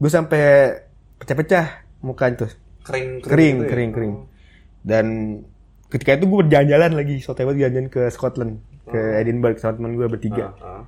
Gue 0.00 0.10
sampai 0.10 0.74
pecah-pecah 1.20 1.84
muka 2.04 2.32
itu. 2.32 2.46
Kering, 2.84 3.24
Kering, 3.24 3.56
gitu 3.56 3.64
ya? 3.64 3.70
kering, 3.72 3.90
kering. 3.96 4.14
Dan 4.84 5.06
ketika 5.88 6.20
itu 6.20 6.28
gue 6.28 6.38
berjalan-jalan 6.44 6.92
lagi, 6.92 7.16
soalnya 7.24 7.44
gue 7.48 7.56
jalan 7.64 7.88
ke 7.88 8.02
Scotland, 8.12 8.60
ke 8.84 9.00
Edinburgh 9.24 9.56
sama 9.56 9.80
teman 9.80 9.96
gue 9.96 10.06
bertiga. 10.10 10.52
Ah, 10.60 10.80
ah. 10.80 10.82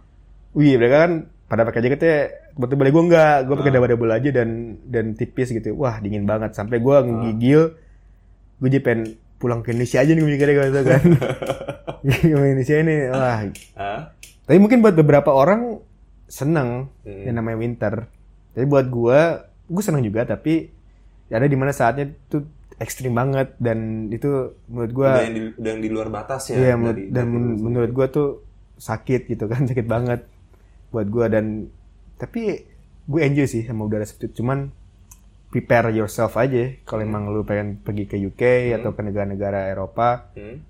Wih, 0.52 0.76
mereka 0.76 1.08
kan 1.08 1.12
pada 1.46 1.62
pakai 1.62 1.80
jaketnya 1.86 2.16
betul 2.58 2.76
boleh 2.76 2.92
gue 2.92 3.02
enggak, 3.12 3.36
gue 3.46 3.54
pakai 3.56 3.72
double-double 3.72 4.12
aja 4.12 4.30
dan 4.34 4.80
dan 4.84 5.16
tipis 5.16 5.48
gitu. 5.54 5.72
Wah 5.78 6.02
dingin 6.02 6.28
banget 6.28 6.52
sampai 6.52 6.82
gue 6.82 6.96
ngigil, 7.06 7.62
gue 8.60 8.68
jadi 8.68 8.84
pengen 8.84 9.16
pulang 9.36 9.60
ke 9.60 9.72
Indonesia 9.72 10.00
aja 10.00 10.10
nih 10.12 10.24
mikirnya 10.24 10.54
gitu 10.68 10.80
kan. 10.84 11.02
Ke 12.06 12.22
Indonesia 12.30 12.76
ini, 12.78 12.96
wah. 13.10 13.40
Ah? 13.74 14.14
Tapi 14.46 14.58
mungkin 14.62 14.78
buat 14.78 14.94
beberapa 14.94 15.34
orang 15.34 15.82
seneng 16.26 16.90
Hmm. 17.02 17.22
yang 17.24 17.36
namanya 17.36 17.56
winter. 17.56 17.94
Tapi 18.52 18.64
buat 18.64 18.86
gue, 18.86 19.20
gue 19.66 19.82
seneng 19.82 20.00
juga 20.00 20.24
tapi 20.24 20.70
ada 21.28 21.44
di 21.44 21.54
mana 21.54 21.70
saatnya 21.70 22.10
tuh 22.26 22.46
ekstrim 22.76 23.10
banget 23.10 23.56
dan 23.56 24.08
itu 24.08 24.28
menurut 24.66 24.92
gue 24.92 25.08
Udah 25.08 25.24
yang 25.24 25.32
di, 25.32 25.42
udah 25.50 25.70
yang 25.70 25.82
di 25.82 25.90
luar 25.90 26.08
batas 26.08 26.42
ya? 26.48 26.56
Iya, 26.56 26.74
dari- 26.76 27.08
dan 27.08 27.26
dari 27.26 27.58
menurut 27.58 27.90
gua 27.90 28.06
tuh 28.06 28.28
sakit 28.76 29.26
gitu 29.26 29.46
kan, 29.46 29.64
sakit 29.70 29.86
banget 29.86 30.28
buat 30.88 31.08
gua 31.08 31.26
dan 31.26 31.72
tapi 32.16 32.68
gue 33.04 33.20
enjoy 33.22 33.46
sih 33.46 33.62
sama 33.62 33.84
udara 33.84 34.02
seperti 34.02 34.28
itu. 34.28 34.42
Cuman 34.42 34.68
prepare 35.46 35.88
yourself 35.90 36.36
aja 36.36 36.74
kalau 36.82 37.00
emang 37.00 37.26
lu 37.26 37.42
pengen 37.42 37.78
pergi 37.78 38.04
ke 38.04 38.16
UK 38.18 38.42
atau 38.74 38.92
ke 38.92 39.00
negara-negara 39.02 39.68
Eropa, 39.68 40.28
Hmm. 40.34 40.60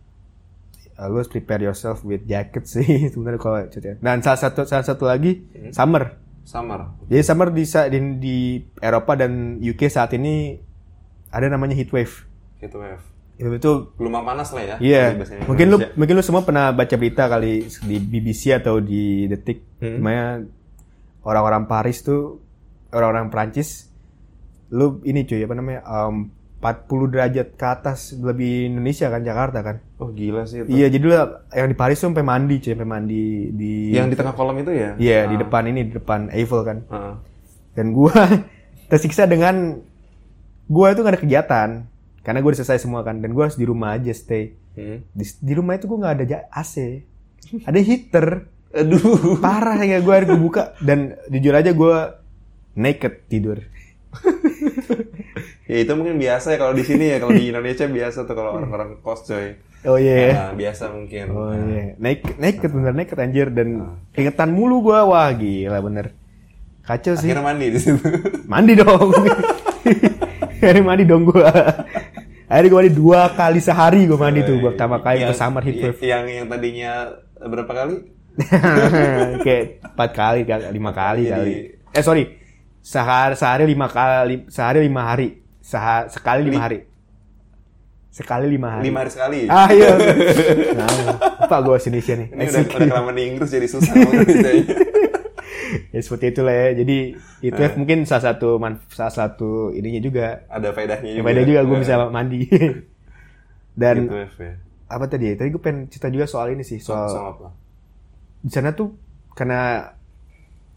Uh, 0.96 1.06
lu 1.08 1.20
harus 1.20 1.30
prepare 1.30 1.62
yourself 1.62 2.02
with 2.02 2.24
jacket 2.24 2.64
sih 2.64 2.84
sebenarnya 3.12 3.40
kalau 3.40 3.58
ceritanya. 3.68 3.96
Dan 4.00 4.20
salah 4.20 4.40
satu 4.40 4.64
salah 4.64 4.84
satu 4.84 5.04
lagi 5.06 5.44
summer. 5.72 6.16
Summer. 6.46 6.94
Jadi 7.10 7.22
summer 7.26 7.50
di, 7.50 7.66
di 7.66 7.98
di 8.22 8.36
Eropa 8.78 9.18
dan 9.18 9.58
UK 9.58 9.90
saat 9.90 10.14
ini 10.14 10.54
ada 11.28 11.50
namanya 11.50 11.74
heat 11.74 11.90
wave. 11.90 12.22
Heat 12.62 12.70
wave. 12.78 13.02
Itu 13.36 13.52
itu 13.52 13.72
Gelombang 14.00 14.24
panas 14.24 14.48
lah 14.54 14.62
ya. 14.64 14.76
Iya, 14.80 15.02
mungkin 15.44 15.66
lu 15.68 15.76
Indonesia. 15.76 15.92
mungkin 15.98 16.14
lu 16.16 16.22
semua 16.24 16.42
pernah 16.46 16.72
baca 16.72 16.94
berita 16.96 17.28
kali 17.28 17.68
di 17.84 17.96
BBC 18.00 18.56
atau 18.56 18.80
di 18.80 19.28
Detik, 19.28 19.60
Hmm. 19.76 20.00
orang-orang 21.20 21.68
Paris 21.68 22.00
tuh 22.00 22.40
orang-orang 22.96 23.28
Prancis, 23.28 23.92
lu 24.72 25.04
ini 25.04 25.28
cuy 25.28 25.44
apa 25.44 25.52
namanya, 25.52 25.84
um, 25.84 26.32
40 26.56 27.12
derajat 27.12 27.48
ke 27.52 27.66
atas 27.68 28.16
lebih 28.16 28.72
Indonesia 28.72 29.12
kan 29.12 29.20
Jakarta 29.20 29.60
kan. 29.60 29.76
Oh 30.00 30.08
gila 30.08 30.48
sih 30.48 30.64
itu. 30.64 30.72
Iya, 30.72 30.88
jadi 30.88 31.04
lu 31.04 31.14
yang 31.52 31.68
di 31.68 31.76
Paris 31.76 32.00
tuh 32.00 32.08
sampai 32.08 32.24
mandi, 32.24 32.58
cuy, 32.64 32.72
sampai 32.72 32.88
mandi 32.88 33.52
di 33.52 33.92
Yang 33.92 34.06
di 34.12 34.16
tengah 34.16 34.34
kolam 34.34 34.56
itu 34.56 34.72
ya? 34.72 34.96
Iya, 34.96 35.28
di 35.28 35.36
depan 35.36 35.62
ini, 35.68 35.80
di 35.84 35.92
depan 35.92 36.32
Eiffel 36.32 36.64
kan. 36.64 36.78
Heeh. 36.88 37.14
Dan 37.76 37.92
gua 37.92 38.16
tersiksa 38.90 39.28
dengan 39.28 39.84
gua 40.66 40.96
itu 40.96 41.04
gak 41.04 41.12
ada 41.12 41.22
kegiatan. 41.22 41.68
Karena 42.24 42.38
gua 42.40 42.50
udah 42.56 42.60
selesai 42.64 42.82
semua 42.82 43.04
kan 43.04 43.20
dan 43.20 43.36
gua 43.36 43.52
harus 43.52 43.60
di 43.60 43.68
rumah 43.68 43.94
aja 43.94 44.10
stay. 44.16 44.56
Hmm. 44.74 45.04
Di, 45.12 45.24
di 45.38 45.52
rumah 45.52 45.76
itu 45.76 45.84
gua 45.86 46.08
nggak 46.08 46.14
ada 46.24 46.48
AC. 46.56 47.04
Ada 47.68 47.78
heater. 47.84 48.48
Aduh. 48.72 49.38
Parah 49.44 49.78
ya 49.84 50.00
gua 50.00 50.18
hari 50.18 50.26
gua 50.26 50.40
buka 50.40 50.62
dan 50.80 51.20
jujur 51.28 51.52
aja 51.52 51.70
gua 51.76 52.24
naked 52.74 53.28
tidur. 53.28 53.60
Ya 55.66 55.76
itu 55.82 55.92
mungkin 55.98 56.16
biasa 56.16 56.54
ya 56.54 56.58
kalau 56.62 56.72
di 56.72 56.86
sini 56.86 57.10
ya 57.10 57.18
kalau 57.18 57.34
di 57.34 57.50
Indonesia 57.50 57.90
biasa 57.90 58.22
tuh 58.22 58.34
kalau 58.38 58.54
orang-orang 58.54 59.02
kos 59.02 59.26
coy. 59.26 59.58
Oh 59.86 59.98
iya. 59.98 60.30
Nah, 60.34 60.52
biasa 60.54 60.90
mungkin. 60.90 61.24
Oh 61.30 61.50
iya. 61.50 61.94
Naked, 61.98 62.38
naked 62.38 62.70
bener 62.70 62.94
naked 62.94 63.18
anjir 63.18 63.50
dan 63.50 63.98
keingetan 64.10 64.54
mulu 64.54 64.82
gua. 64.82 65.06
Wah, 65.06 65.30
gila 65.30 65.78
bener. 65.82 66.14
Kacau 66.86 67.18
sih. 67.18 67.34
Akhirnya 67.34 67.46
mandi 67.50 67.66
di 67.74 67.78
situ. 67.82 67.98
Mandi 68.52 68.72
dong. 68.78 69.10
Akhirnya 70.62 70.82
mandi 70.82 71.04
dong 71.04 71.22
gua. 71.26 71.50
Akhirnya 72.46 72.68
gua 72.70 72.78
mandi 72.82 72.92
dua 72.94 73.20
kali 73.34 73.58
sehari 73.58 74.06
gua 74.06 74.18
mandi 74.22 74.46
tuh. 74.46 74.58
Pertama 74.62 75.02
kali 75.02 75.22
ke 75.22 75.34
Yang- 75.34 75.38
summer 75.38 75.62
heat 75.66 75.76
wave. 75.82 75.98
Yang 75.98 76.24
yang 76.30 76.46
tadinya 76.46 76.92
berapa 77.42 77.72
kali? 77.74 77.96
Kayak 79.44 79.64
empat 79.82 80.10
kali, 80.14 80.40
kali- 80.46 80.66
lima 80.70 80.90
kali 80.94 81.22
Jadi- 81.26 81.32
kali. 81.34 81.52
Eh 81.90 82.02
sorry, 82.04 82.24
sehari 82.82 83.34
sehari 83.34 83.64
lima 83.66 83.88
kali, 83.88 84.46
sehari 84.46 84.84
lima 84.84 85.02
hari, 85.08 85.42
Seha- 85.66 86.06
sekali 86.06 86.46
lima 86.46 86.62
hari, 86.62 86.86
sekali 88.08 88.46
lima 88.46 88.68
hari. 88.70 88.82
Lima 88.86 88.98
hari 89.02 89.10
sekali. 89.10 89.38
Ah 89.46 89.66
iya. 89.68 89.90
Nah, 90.78 90.86
lupa 91.42 91.56
gue 91.60 91.76
Indonesia 91.80 92.14
nih. 92.14 92.28
Ini 92.30 92.42
udah, 92.44 92.62
udah 92.62 92.86
kelamaan 92.86 93.14
di 93.14 93.22
Inggris 93.26 93.50
jadi 93.50 93.66
susah 93.66 93.92
Indonesia. 93.92 94.50
ya 95.94 96.00
seperti 96.00 96.24
itulah 96.30 96.54
ya. 96.54 96.68
Jadi 96.76 96.96
itu 97.42 97.60
Eh. 97.60 97.72
mungkin 97.74 98.06
salah 98.06 98.30
satu 98.30 98.56
salah 98.88 99.10
satu 99.12 99.50
ininya 99.70 100.00
juga. 100.00 100.26
Ada 100.46 100.70
faedahnya 100.70 101.10
juga. 101.12 101.26
beda 101.26 101.42
juga 101.42 101.60
gue 101.62 101.76
Eh, 101.76 101.80
bisa 101.82 101.94
mandi. 102.08 102.40
Dan 103.76 103.96
gitu, 104.06 104.16
ya. 104.40 104.54
apa 104.86 105.04
tadi? 105.04 105.24
ya? 105.26 105.34
Tadi 105.34 105.48
gue 105.50 105.60
pengen 105.60 105.80
cerita 105.86 106.08
juga 106.08 106.24
soal 106.24 106.48
ini 106.50 106.62
sih, 106.62 106.78
Soal, 106.78 107.10
soal 107.10 107.10
soal 107.10 107.26
apa? 107.34 107.48
di 108.38 108.48
sana 108.48 108.70
tuh 108.70 108.94
karena 109.34 109.90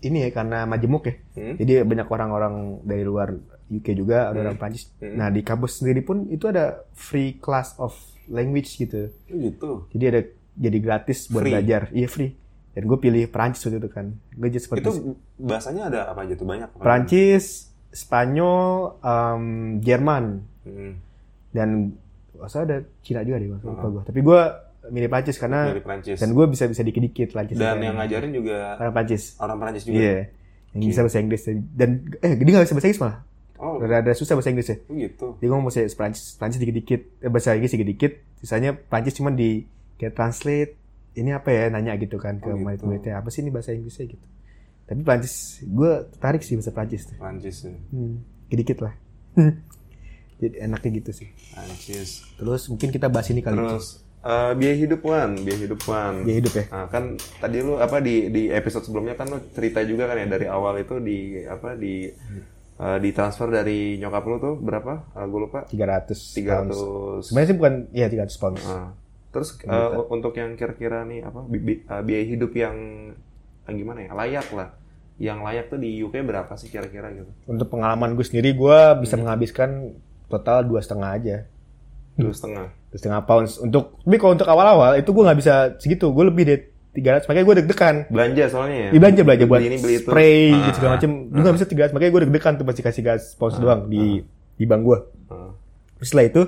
ini 0.01 0.25
ya 0.25 0.29
karena 0.33 0.65
majemuk 0.65 1.05
ya. 1.05 1.15
Hmm? 1.37 1.55
Jadi 1.55 1.85
banyak 1.85 2.07
orang-orang 2.07 2.53
dari 2.81 3.03
luar 3.03 3.37
UK 3.71 3.87
juga, 3.93 4.27
ada 4.27 4.39
orang 4.41 4.57
Prancis. 4.57 4.89
Hmm. 4.97 5.13
Nah, 5.13 5.29
di 5.29 5.39
kampus 5.39 5.77
sendiri 5.77 6.01
pun 6.01 6.25
itu 6.25 6.45
ada 6.45 6.83
free 6.91 7.35
class 7.35 7.77
of 7.77 7.93
language 8.25 8.69
gitu. 8.75 9.09
Oh, 9.25 9.37
gitu. 9.39 9.69
Jadi 9.91 10.03
ada 10.05 10.21
jadi 10.55 10.77
gratis 10.77 11.25
buat 11.27 11.41
Free? 11.41 11.53
belajar. 11.53 11.81
Iya, 11.89 12.07
free. 12.07 12.33
Dan 12.69 12.85
gue 12.85 12.97
pilih 12.97 13.23
Prancis 13.27 13.61
waktu 13.61 13.77
itu 13.77 13.89
kan. 13.89 14.05
Gue 14.31 14.47
jadi 14.47 14.61
seperti 14.61 14.81
Itu 14.83 14.91
bahasanya 15.35 15.83
ada 15.87 15.99
apa 16.07 16.23
aja 16.23 16.33
tuh 16.33 16.45
banyak? 16.45 16.69
Prancis, 16.75 17.69
Spanyol, 17.89 18.61
em, 18.99 19.43
Jerman, 19.79 20.25
Hmm. 20.59 20.93
dan 21.49 21.97
masa 22.35 22.61
ada 22.61 22.81
Cina 22.99 23.21
juga 23.21 23.37
deh, 23.37 23.49
lupa 23.49 23.87
gue. 23.89 24.03
Tapi 24.05 24.19
gue 24.19 24.41
milih 24.89 25.07
Prancis 25.07 25.35
karena 25.35 25.69
Dari 25.69 25.81
Prancis. 25.81 26.17
dan 26.17 26.29
gue 26.31 26.45
bisa 26.45 26.65
bisa 26.65 26.81
dikit-dikit 26.81 27.29
Prancis. 27.29 27.53
Dan 27.53 27.77
yang 27.79 27.95
ngajarin 27.95 28.31
juga 28.31 28.77
orang 28.77 28.93
Prancis. 28.93 29.37
orang 29.37 29.57
Prancis 29.57 29.83
juga. 29.83 29.97
Iya. 29.97 30.17
Yang 30.69 30.81
bisa 30.87 30.99
bahasa 31.01 31.19
Inggris 31.19 31.41
dan 31.71 31.89
eh 32.15 32.31
dia 32.35 32.51
nggak 32.51 32.65
bisa 32.65 32.75
bahasa 32.75 32.87
Inggris 32.87 33.01
malah. 33.01 33.17
Oh, 33.59 33.75
Rada 33.77 34.11
susah 34.11 34.33
bahasa 34.33 34.49
Inggris 34.49 34.67
ya. 34.67 34.77
gitu. 34.87 35.35
Dia 35.37 35.47
ngomong 35.47 35.67
bahasa 35.67 35.83
Prancis, 35.91 36.33
Prancis 36.33 36.57
dikit-dikit, 36.57 37.01
eh, 37.19 37.27
bahasa 37.27 37.51
Inggris 37.53 37.75
dikit-dikit, 37.75 38.11
sisanya 38.37 38.71
Prancis 38.71 39.13
cuma 39.13 39.29
di 39.29 39.67
kayak 39.95 40.15
translate 40.15 40.71
ini 41.13 41.29
apa 41.29 41.49
ya 41.49 41.67
nanya 41.67 41.91
gitu 41.95 42.15
kan 42.15 42.39
ke 42.39 42.47
Oh, 42.47 42.55
gitu. 42.55 42.63
murid-muridnya 42.63 43.19
apa 43.19 43.27
sih 43.27 43.43
ini 43.43 43.51
bahasa 43.51 43.71
Inggrisnya 43.71 44.07
gitu. 44.09 44.25
Tapi 44.85 45.03
Prancis, 45.03 45.35
gue 45.61 45.91
tertarik 46.09 46.39
sih 46.39 46.55
bahasa 46.55 46.71
Prancis 46.71 47.03
tuh. 47.05 47.15
Prancis 47.15 47.55
ya. 47.61 47.75
Hmm, 47.91 48.23
dikit 48.47 48.79
lah. 48.79 48.95
Jadi 50.39 50.55
enaknya 50.57 50.89
gitu 50.97 51.11
sih. 51.13 51.27
Prancis. 51.51 52.23
Terus 52.33 52.61
mungkin 52.65 52.89
kita 52.89 53.05
bahas 53.05 53.27
ini 53.27 53.43
kali. 53.43 53.59
Terus 53.59 53.99
eh, 54.19 54.51
biaya 54.55 54.75
hidup 54.77 55.03
Wan, 55.03 55.35
biaya 55.37 55.59
hidup 55.59 55.81
Wan. 55.83 56.23
Biaya 56.23 56.37
hidup 56.39 56.53
ya. 56.53 56.65
Nah, 56.71 56.87
kan 56.87 57.03
tadi 57.37 57.57
lu 57.59 57.75
apa 57.75 57.99
di 57.99 58.31
di 58.31 58.47
episode 58.47 58.81
sebelumnya 58.81 59.13
kan 59.13 59.27
lu 59.27 59.43
cerita 59.51 59.83
juga 59.83 60.07
kan 60.07 60.15
ya 60.15 60.27
dari 60.27 60.47
awal 60.47 60.79
itu 60.79 60.95
di 60.97 61.17
apa 61.43 61.75
di 61.75 62.07
eh, 62.79 62.97
di 62.97 63.09
transfer 63.11 63.47
dari 63.51 63.99
nyokap 63.99 64.23
lu 64.23 64.35
tuh 64.39 64.55
berapa? 64.55 65.11
Uh, 65.13 65.25
gue 65.27 65.39
lupa. 65.45 65.59
300 65.67 66.39
pounds. 66.39 66.77
300. 67.21 67.27
Sebenarnya 67.27 67.47
sih 67.51 67.57
bukan 67.59 67.73
ya 67.91 68.07
300 68.07 68.41
pounds. 68.41 68.63
Ah. 68.65 68.89
Terus 69.29 69.49
eh, 69.61 69.89
untuk 70.09 70.33
yang 70.33 70.57
kira-kira 70.57 71.05
nih 71.05 71.21
apa 71.21 71.45
bi- 71.45 71.61
bi- 71.61 71.81
eh, 71.85 72.01
biaya 72.01 72.25
hidup 72.25 72.51
yang 72.55 72.75
yang 73.69 73.75
gimana 73.77 74.09
ya? 74.09 74.11
Layak 74.17 74.49
lah. 74.55 74.69
Yang 75.19 75.39
layak 75.43 75.65
tuh 75.67 75.77
di 75.77 75.99
UK 75.99 76.23
berapa 76.23 76.53
sih 76.55 76.71
kira-kira 76.71 77.11
gitu? 77.11 77.27
Untuk 77.45 77.67
pengalaman 77.69 78.15
gue 78.15 78.23
sendiri, 78.23 78.55
gue 78.55 78.79
bisa 79.03 79.19
menghabiskan 79.19 79.99
total 80.31 80.63
dua 80.63 80.79
setengah 80.79 81.09
aja. 81.11 81.37
Dua 82.15 82.31
setengah. 82.31 82.71
Dua 82.89 82.97
setengah 82.97 83.21
pounds. 83.27 83.59
Untuk 83.59 83.99
tapi 83.99 84.15
kalau 84.15 84.33
untuk 84.33 84.47
awal-awal 84.47 84.95
itu 84.95 85.11
gue 85.11 85.23
nggak 85.27 85.39
bisa 85.43 85.53
segitu. 85.77 86.09
Gue 86.15 86.31
lebih 86.31 86.68
dari 86.89 87.01
300. 87.01 87.25
Makanya 87.25 87.45
gue 87.45 87.55
deg-degan. 87.59 87.95
Belanja 88.09 88.43
soalnya 88.49 88.77
ya. 88.77 88.89
Di 88.89 88.97
belanja 88.97 89.21
belanja 89.21 89.45
buat 89.45 89.59
Beli 89.59 89.69
ini, 89.69 89.77
beli 89.77 89.95
itu. 89.95 90.03
spray 90.03 90.41
Ah, 90.49 90.59
gitu 90.65 90.75
segala 90.75 90.91
macem. 90.95 91.11
Gue 91.25 91.41
nggak 91.41 91.55
bisa 91.55 91.67
300. 91.67 91.93
Makanya 91.93 92.11
gue 92.11 92.21
deg-degan 92.25 92.53
tuh 92.55 92.65
pasti 92.65 92.81
kasih 92.81 93.01
gas 93.03 93.23
pounds 93.33 93.57
doang 93.57 93.81
di 93.85 94.21
di 94.55 94.63
bank 94.63 94.81
gue. 94.81 94.99
Ah. 95.27 95.51
Terus 95.95 96.07
Setelah 96.07 96.25
itu 96.25 96.41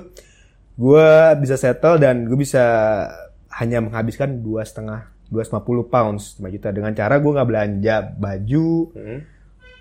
gue 0.72 1.08
bisa 1.38 1.54
settle 1.54 1.96
dan 1.96 2.24
gue 2.24 2.34
bisa 2.34 2.64
hanya 3.52 3.78
menghabiskan 3.78 4.40
dua 4.40 4.64
setengah 4.64 5.12
250 5.28 5.60
pounds 5.86 6.22
5 6.36 6.48
juta 6.50 6.68
dengan 6.68 6.92
cara 6.92 7.16
gue 7.16 7.30
nggak 7.30 7.48
belanja 7.48 7.96
baju 8.10 8.68
Hmm. 8.92 9.20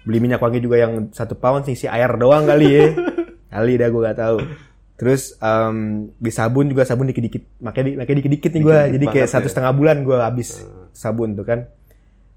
beli 0.02 0.20
minyak 0.20 0.40
wangi 0.40 0.60
juga 0.60 0.76
yang 0.78 1.08
satu 1.10 1.36
pound 1.36 1.68
isi 1.68 1.86
air 1.86 2.12
doang 2.16 2.44
kali 2.44 2.68
ya 2.68 2.86
kali 3.54 3.76
dah 3.76 3.88
gue 3.88 4.02
gak 4.02 4.18
tahu 4.18 4.38
terus 5.02 5.34
em 5.42 6.06
beli 6.22 6.30
sabun 6.30 6.70
juga 6.70 6.86
sabun 6.86 7.10
dikit-dikit. 7.10 7.58
Makanya 7.58 8.06
makanya 8.06 8.18
dikit-dikit 8.22 8.54
nih 8.54 8.62
gue 8.62 8.78
jadi 9.02 9.06
kayak 9.10 9.26
banget 9.26 9.34
satu 9.34 9.48
ya. 9.50 9.52
setengah 9.58 9.74
bulan 9.74 9.98
gue 10.06 10.14
habis 10.14 10.62
sabun 10.94 11.34
tuh 11.34 11.42
kan. 11.42 11.66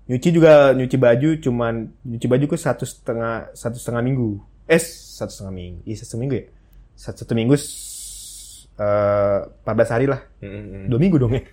Nyuci 0.09 0.33
juga 0.33 0.73
nyuci 0.73 0.97
baju 0.97 1.29
cuman 1.45 1.93
nyuci 2.09 2.25
baju 2.25 2.45
ke 2.49 2.57
satu 2.57 2.89
setengah 2.89 3.53
satu 3.53 3.77
setengah 3.77 4.01
minggu. 4.01 4.41
Eh 4.65 4.81
satu 4.81 5.29
setengah 5.29 5.53
minggu. 5.53 5.79
Iya 5.85 5.97
satu 6.09 6.17
minggu 6.17 6.35
ya? 6.41 6.45
Satu, 6.97 7.17
satu 7.29 7.33
minggu 7.37 7.55
eh 8.81 9.39
14 9.69 9.95
hari 10.01 10.07
lah. 10.09 10.25
Hmm, 10.41 10.49
hmm, 10.49 10.65
hmm. 10.65 10.85
dua 10.89 10.99
minggu 11.05 11.17
dong 11.21 11.37
ya? 11.37 11.45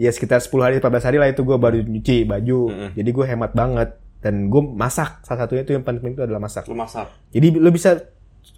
Ya 0.00 0.08
sekitar 0.08 0.40
10 0.40 0.48
hari 0.64 0.74
14 0.80 1.12
hari 1.12 1.18
lah 1.20 1.28
itu 1.28 1.44
gue 1.44 1.60
baru 1.60 1.84
nyuci 1.84 2.24
baju. 2.24 2.90
Jadi 2.96 3.10
gue 3.12 3.24
hemat 3.28 3.52
banget. 3.52 4.00
Dan 4.24 4.48
gue 4.48 4.62
masak. 4.64 5.20
Salah 5.28 5.44
satunya 5.44 5.60
itu 5.60 5.76
yang 5.76 5.84
paling 5.84 6.00
penting 6.00 6.16
itu 6.16 6.24
adalah 6.24 6.40
masak. 6.40 6.64
Lu 6.64 6.72
masak. 6.72 7.04
jadi 7.28 7.60
lu 7.60 7.68
bisa 7.68 8.00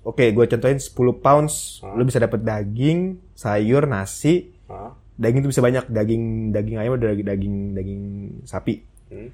oke 0.03 0.25
gue 0.25 0.45
contohin 0.47 0.77
10 0.77 0.91
pounds 1.17 1.55
Hmm. 1.79 1.95
lu 1.95 2.03
bisa 2.03 2.19
dapat 2.19 2.41
daging 2.41 3.01
sayur 3.33 3.85
nasi 3.85 4.51
Ah. 4.67 4.95
daging 5.15 5.41
itu 5.41 5.51
bisa 5.51 5.61
banyak 5.61 5.85
daging 5.87 6.25
daging 6.51 6.77
ayam 6.77 6.95
ada 6.95 7.09
daging 7.09 7.27
daging 7.27 7.55
daging 7.73 8.03
sapi 8.43 8.83
Hmm. 9.07 9.29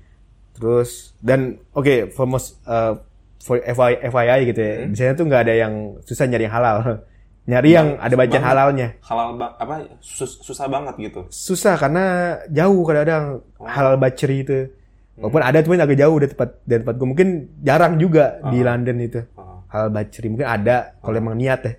terus 0.52 1.14
dan 1.18 1.40
oke 1.70 1.88
for 2.10 2.26
most 2.26 2.58
uh, 2.64 2.98
for 3.38 3.56
FYI, 3.56 4.02
FYI 4.04 4.38
gitu 4.46 4.60
ya 4.60 4.74
Hmm. 4.76 4.88
di 4.88 4.96
sana 4.96 5.12
tuh 5.14 5.24
nggak 5.24 5.42
ada 5.42 5.54
yang 5.56 5.74
susah 6.02 6.26
nyari 6.26 6.44
yang 6.44 6.54
halal 6.54 6.78
nyari 7.48 7.70
yang 7.70 7.88
ada 7.96 8.12
bacaan 8.12 8.44
halalnya 8.44 8.88
Halal 9.00 9.28
ba- 9.34 9.56
apa 9.56 9.74
sus- 9.98 10.36
susah 10.38 10.66
banget 10.66 10.94
gitu. 11.00 11.20
susah 11.28 11.74
karena 11.74 12.04
jauh 12.46 12.82
kadang-kadang 12.82 13.40
Oh. 13.56 13.64
halal 13.64 13.96
butchery 13.96 14.42
itu 14.42 14.68
Hmm. 15.14 15.24
walaupun 15.24 15.42
ada 15.42 15.58
cuman 15.60 15.80
agak 15.80 15.96
jauh 15.96 16.16
dari 16.16 16.30
tempat 16.30 16.50
dari 16.62 16.80
tempat 16.80 16.94
gue 16.94 17.08
mungkin 17.08 17.28
jarang 17.60 17.94
juga 17.96 18.24
di 18.44 18.58
Ah. 18.60 18.64
London 18.68 18.96
itu. 19.00 19.20
Halal 19.68 19.88
butchery 19.88 20.28
mungkin 20.28 20.46
ada 20.46 20.76
kalau 20.96 21.16
emang 21.16 21.34
niat 21.34 21.60
ya 21.60 21.72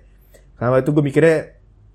karena 0.54 0.68
waktu 0.70 0.82
itu 0.82 0.90
gue 0.90 1.04
mikirnya 1.04 1.36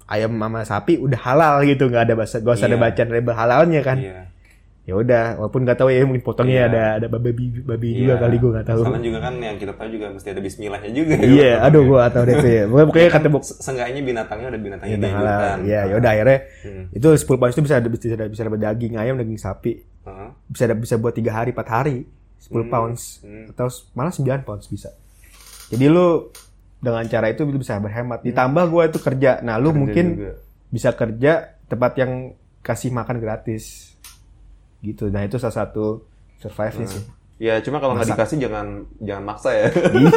ayam 0.06 0.32
sama 0.34 0.60
sapi 0.62 0.94
udah 0.98 1.20
halal 1.20 1.64
gitu 1.64 1.86
nggak 1.86 2.04
ada 2.04 2.14
bahasa 2.14 2.38
gak 2.38 2.54
usah 2.54 2.68
ada 2.68 2.76
Iya. 2.76 2.84
bacaan 2.84 3.10
label 3.10 3.34
halalnya 3.34 3.82
kan 3.82 3.98
Iya. 3.98 4.22
ya 4.84 4.94
udah 4.94 5.24
walaupun 5.36 5.62
nggak 5.62 5.78
tahu 5.78 5.90
ya 5.90 6.04
mungkin 6.04 6.22
potongnya 6.22 6.62
Iya. 6.62 6.66
ada 6.68 6.84
ada 6.96 7.08
babi 7.10 7.32
babi 7.60 7.90
juga 7.96 8.12
Iya. 8.12 8.22
kali 8.22 8.36
gue 8.36 8.52
nggak 8.52 8.68
tahu 8.68 8.82
Masalah 8.84 9.02
juga 9.02 9.20
kan 9.20 9.34
yang 9.40 9.56
kita 9.56 9.74
tahu 9.74 9.88
juga 9.90 10.06
mesti 10.10 10.28
ada 10.28 10.42
bismillahnya 10.42 10.92
juga. 10.92 11.14
ya, 11.16 11.24
iya 11.24 11.26
potongnya. 11.26 11.58
aduh 11.64 11.82
gue 11.82 11.98
nggak 11.98 12.12
tahu 12.12 12.24
deh 12.24 12.36
tuh 12.36 12.52
ya 12.52 12.64
pokoknya, 12.66 12.86
pokoknya 12.86 13.10
kata 13.12 13.28
bok 13.30 13.44
Se- 13.44 13.58
Seenggaknya 13.60 14.02
binatangnya 14.04 14.48
udah 14.48 14.62
binatangnya 14.62 14.94
Iya, 14.94 15.10
halal. 15.10 15.26
dihidupan. 15.26 15.58
ya 15.66 15.82
yaudah 15.90 16.12
akhirnya 16.12 16.40
Hmm. 16.62 16.84
itu 16.92 17.08
10 17.08 17.40
pounds 17.40 17.54
itu 17.54 17.64
bisa 17.64 17.76
ada 17.76 17.88
bisa 17.88 18.06
ada 18.12 18.26
bisa 18.28 18.42
dapat 18.44 18.60
daging 18.62 18.94
ayam 18.96 19.16
daging 19.16 19.40
sapi 19.40 19.74
Ah. 20.04 20.30
bisa 20.46 20.64
ada 20.64 20.76
bisa 20.76 20.96
buat 20.96 21.14
tiga 21.14 21.34
hari 21.34 21.50
empat 21.50 21.66
hari 21.68 22.06
10 22.38 22.62
Hmm, 22.62 22.70
pounds 22.70 23.02
hmm. 23.22 23.50
atau 23.52 23.66
malah 23.92 24.12
9 24.12 24.22
pounds 24.44 24.68
bisa 24.68 24.94
jadi 25.70 25.86
lu 25.90 26.30
dengan 26.78 27.02
cara 27.10 27.34
itu 27.34 27.42
lu 27.44 27.58
bisa 27.58 27.82
berhemat. 27.82 28.22
Ditambah 28.22 28.64
gua 28.70 28.84
itu 28.86 29.02
kerja. 29.02 29.42
Nah 29.42 29.58
lu 29.58 29.74
Kerja 29.74 29.80
mungkin 29.82 30.06
juga. 30.14 30.32
bisa 30.70 30.90
kerja 30.94 31.32
tempat 31.66 31.92
yang 31.98 32.12
kasih 32.62 32.94
makan 32.94 33.18
gratis. 33.18 33.96
Gitu. 34.82 35.10
Nah 35.10 35.26
itu 35.26 35.42
salah 35.42 35.66
satu 35.66 36.06
survive 36.38 36.76
nya 36.78 36.88
sih. 36.88 37.04
Ya 37.36 37.54
cuma 37.60 37.82
kalau 37.82 37.98
nggak 37.98 38.16
dikasih 38.16 38.38
jangan 38.38 38.86
jangan 39.02 39.24
maksa 39.26 39.50
ya. 39.52 39.68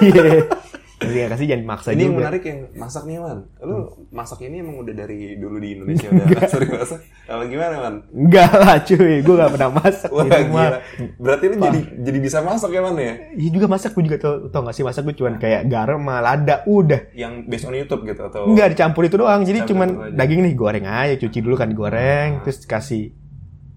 iya 0.05 0.45
Jadi 0.99 1.31
kasih 1.31 1.47
jangan 1.47 1.63
maksa 1.63 1.89
ini 1.95 2.03
yang 2.03 2.11
juga. 2.11 2.21
menarik 2.27 2.43
yang 2.43 2.61
masak 2.75 3.03
nih 3.07 3.17
man. 3.23 3.39
Lu 3.63 3.77
masak 4.11 4.39
ini 4.43 4.57
emang 4.59 4.83
udah 4.83 4.95
dari 4.99 5.39
dulu 5.39 5.57
di 5.63 5.79
Indonesia 5.79 6.11
udah 6.15 6.51
sering 6.51 6.73
masak. 6.75 6.99
Kalau 7.23 7.45
gimana 7.47 7.75
man? 7.79 7.95
Enggak 8.11 8.51
lah 8.59 8.77
cuy, 8.83 9.15
gue 9.23 9.35
gak 9.39 9.53
pernah 9.55 9.71
masak 9.79 10.11
wah 10.11 10.27
rumah. 10.27 10.43
gila. 10.43 10.79
Berarti 11.23 11.45
lu 11.47 11.55
jadi 11.63 11.81
jadi 12.03 12.19
bisa 12.19 12.39
masak 12.43 12.71
ya 12.75 12.81
man 12.83 12.99
ya? 12.99 13.15
Iya 13.31 13.51
juga 13.55 13.67
masak, 13.71 13.91
gue 13.95 14.05
juga 14.11 14.19
tau, 14.19 14.35
tau 14.51 14.63
gak 14.67 14.75
sih 14.75 14.83
masak 14.83 15.03
gue 15.07 15.15
cuman 15.15 15.35
kayak 15.39 15.63
garam 15.71 16.03
lada, 16.03 16.67
udah. 16.67 17.15
yang 17.15 17.47
based 17.47 17.71
on 17.71 17.79
YouTube 17.79 18.03
gitu 18.03 18.27
atau 18.27 18.51
Enggak 18.51 18.75
dicampur 18.75 19.07
itu 19.07 19.17
doang, 19.23 19.47
jadi 19.47 19.63
Campur 19.63 19.71
cuman 19.71 19.89
daging 20.19 20.41
nih 20.51 20.55
goreng 20.59 20.87
aja, 20.91 21.15
cuci 21.15 21.39
dulu 21.39 21.55
kan 21.55 21.71
digoreng, 21.71 22.43
terus 22.43 22.67
kasih 22.67 23.15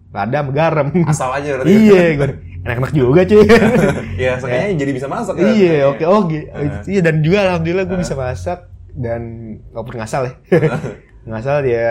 lada 0.10 0.42
garam. 0.50 0.90
asal 1.06 1.30
aja 1.38 1.62
berarti. 1.62 1.70
Iya, 1.70 2.04
goreng. 2.18 2.40
Enak-enak 2.62 2.92
juga 2.92 3.22
cuy. 3.24 3.42
ya 4.22 4.38
makanya 4.38 4.68
jadi 4.78 4.92
bisa 4.92 5.08
masak 5.08 5.34
ya 5.36 5.50
iya, 5.50 5.74
oke, 5.88 6.04
oh 6.04 6.22
gitu. 6.26 6.46
Ah. 6.48 6.84
Iya, 6.84 7.02
dan 7.02 7.16
juga 7.20 7.38
alhamdulillah 7.44 7.86
gue 7.86 7.98
bisa 7.98 8.14
masak 8.14 8.60
dan 8.92 9.22
walaupun 9.70 9.98
ngasal 9.98 10.22
ya. 10.24 10.34
ngasal 11.28 11.58
dia 11.62 11.90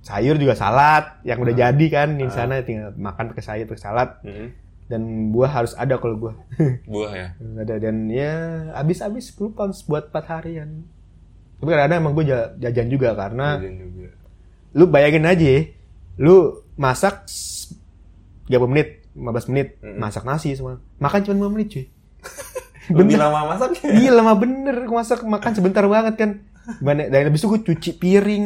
sayur 0.00 0.34
juga 0.34 0.52
salad 0.52 1.22
yang 1.22 1.38
Ah. 1.38 1.44
udah 1.44 1.54
jadi 1.56 1.86
kan 1.88 2.08
di 2.12 2.26
sana 2.28 2.58
tinggal 2.60 2.90
makan 2.92 3.30
pakai 3.30 3.44
sayur 3.44 3.66
pakai 3.66 3.78
salad 3.80 4.10
Mm-mm. 4.20 4.48
dan 4.84 5.02
buah 5.30 5.50
harus 5.52 5.74
ada 5.74 5.94
kalau 5.96 6.14
buah 6.16 6.36
buah 6.90 7.12
ya 7.12 7.28
ada 7.56 7.74
dan 7.78 8.06
ya 8.08 8.34
habis-habis 8.74 9.30
10 9.30 9.52
pounds 9.52 9.82
buat 9.82 10.06
4 10.08 10.22
harian 10.28 10.82
tapi 11.56 11.68
kadang-kadang 11.68 11.98
emang 12.00 12.14
gue 12.16 12.26
ja- 12.26 12.50
jajan 12.60 12.88
juga 12.88 13.08
karena 13.12 13.54
Jajan 13.56 13.74
juga. 13.88 14.10
lu 14.72 14.84
bayangin 14.84 15.22
aja 15.24 15.46
ya, 15.48 15.60
lu 16.16 16.36
masak 16.74 17.22
s- 17.24 17.70
30 18.44 18.66
menit 18.68 19.01
15 19.12 19.50
menit 19.52 19.68
Mm-mm. 19.78 19.98
masak 20.00 20.24
nasi 20.24 20.56
semua. 20.56 20.80
Makan 20.98 21.20
cuma 21.22 21.48
5 21.48 21.54
menit 21.54 21.68
cuy. 21.68 21.84
Lebih 22.98 23.16
lama 23.16 23.54
masaknya? 23.54 23.88
Iya 23.94 24.10
lama 24.10 24.32
bener. 24.34 24.74
Gua 24.84 25.04
masak 25.04 25.22
makan 25.22 25.52
sebentar 25.54 25.84
banget 25.86 26.14
kan. 26.18 26.30
Gimana, 26.82 27.10
dan 27.10 27.26
habis 27.26 27.42
itu 27.42 27.48
gue 27.50 27.60
cuci 27.62 27.90
piring. 27.98 28.44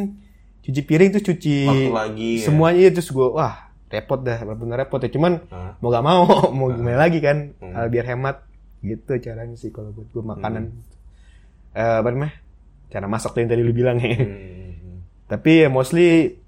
Cuci 0.64 0.80
piring 0.82 1.08
terus 1.12 1.24
cuci 1.24 1.56
waktu 1.68 1.92
lagi 1.92 2.30
ya. 2.40 2.44
semuanya 2.48 2.80
itu 2.88 2.98
terus 2.98 3.10
gue 3.12 3.28
wah 3.28 3.68
repot 3.88 4.20
dah. 4.20 4.40
Benar 4.42 4.76
repot 4.84 4.98
ya 4.98 5.08
cuman 5.08 5.44
Hah? 5.48 5.76
mau 5.78 5.88
gak 5.88 6.04
mau 6.04 6.24
mau 6.56 6.68
gimana 6.72 6.98
lagi 6.98 7.20
kan. 7.20 7.52
Hmm. 7.60 7.72
Ah, 7.76 7.86
biar 7.86 8.04
hemat. 8.08 8.42
Gitu 8.80 9.08
caranya 9.20 9.56
sih 9.56 9.72
kalau 9.72 9.92
buat 9.92 10.08
gue 10.10 10.24
makanan. 10.24 10.64
Eh, 11.72 11.96
apa 12.00 12.08
namanya? 12.08 12.34
Cara 12.88 13.06
masak 13.06 13.32
tuh 13.32 13.40
yang 13.44 13.50
tadi 13.52 13.62
lu 13.62 13.72
bilang 13.72 14.00
ya. 14.00 14.16
Hmm. 14.16 15.02
tapi 15.26 15.66
ya 15.66 15.68
mostly 15.68 16.38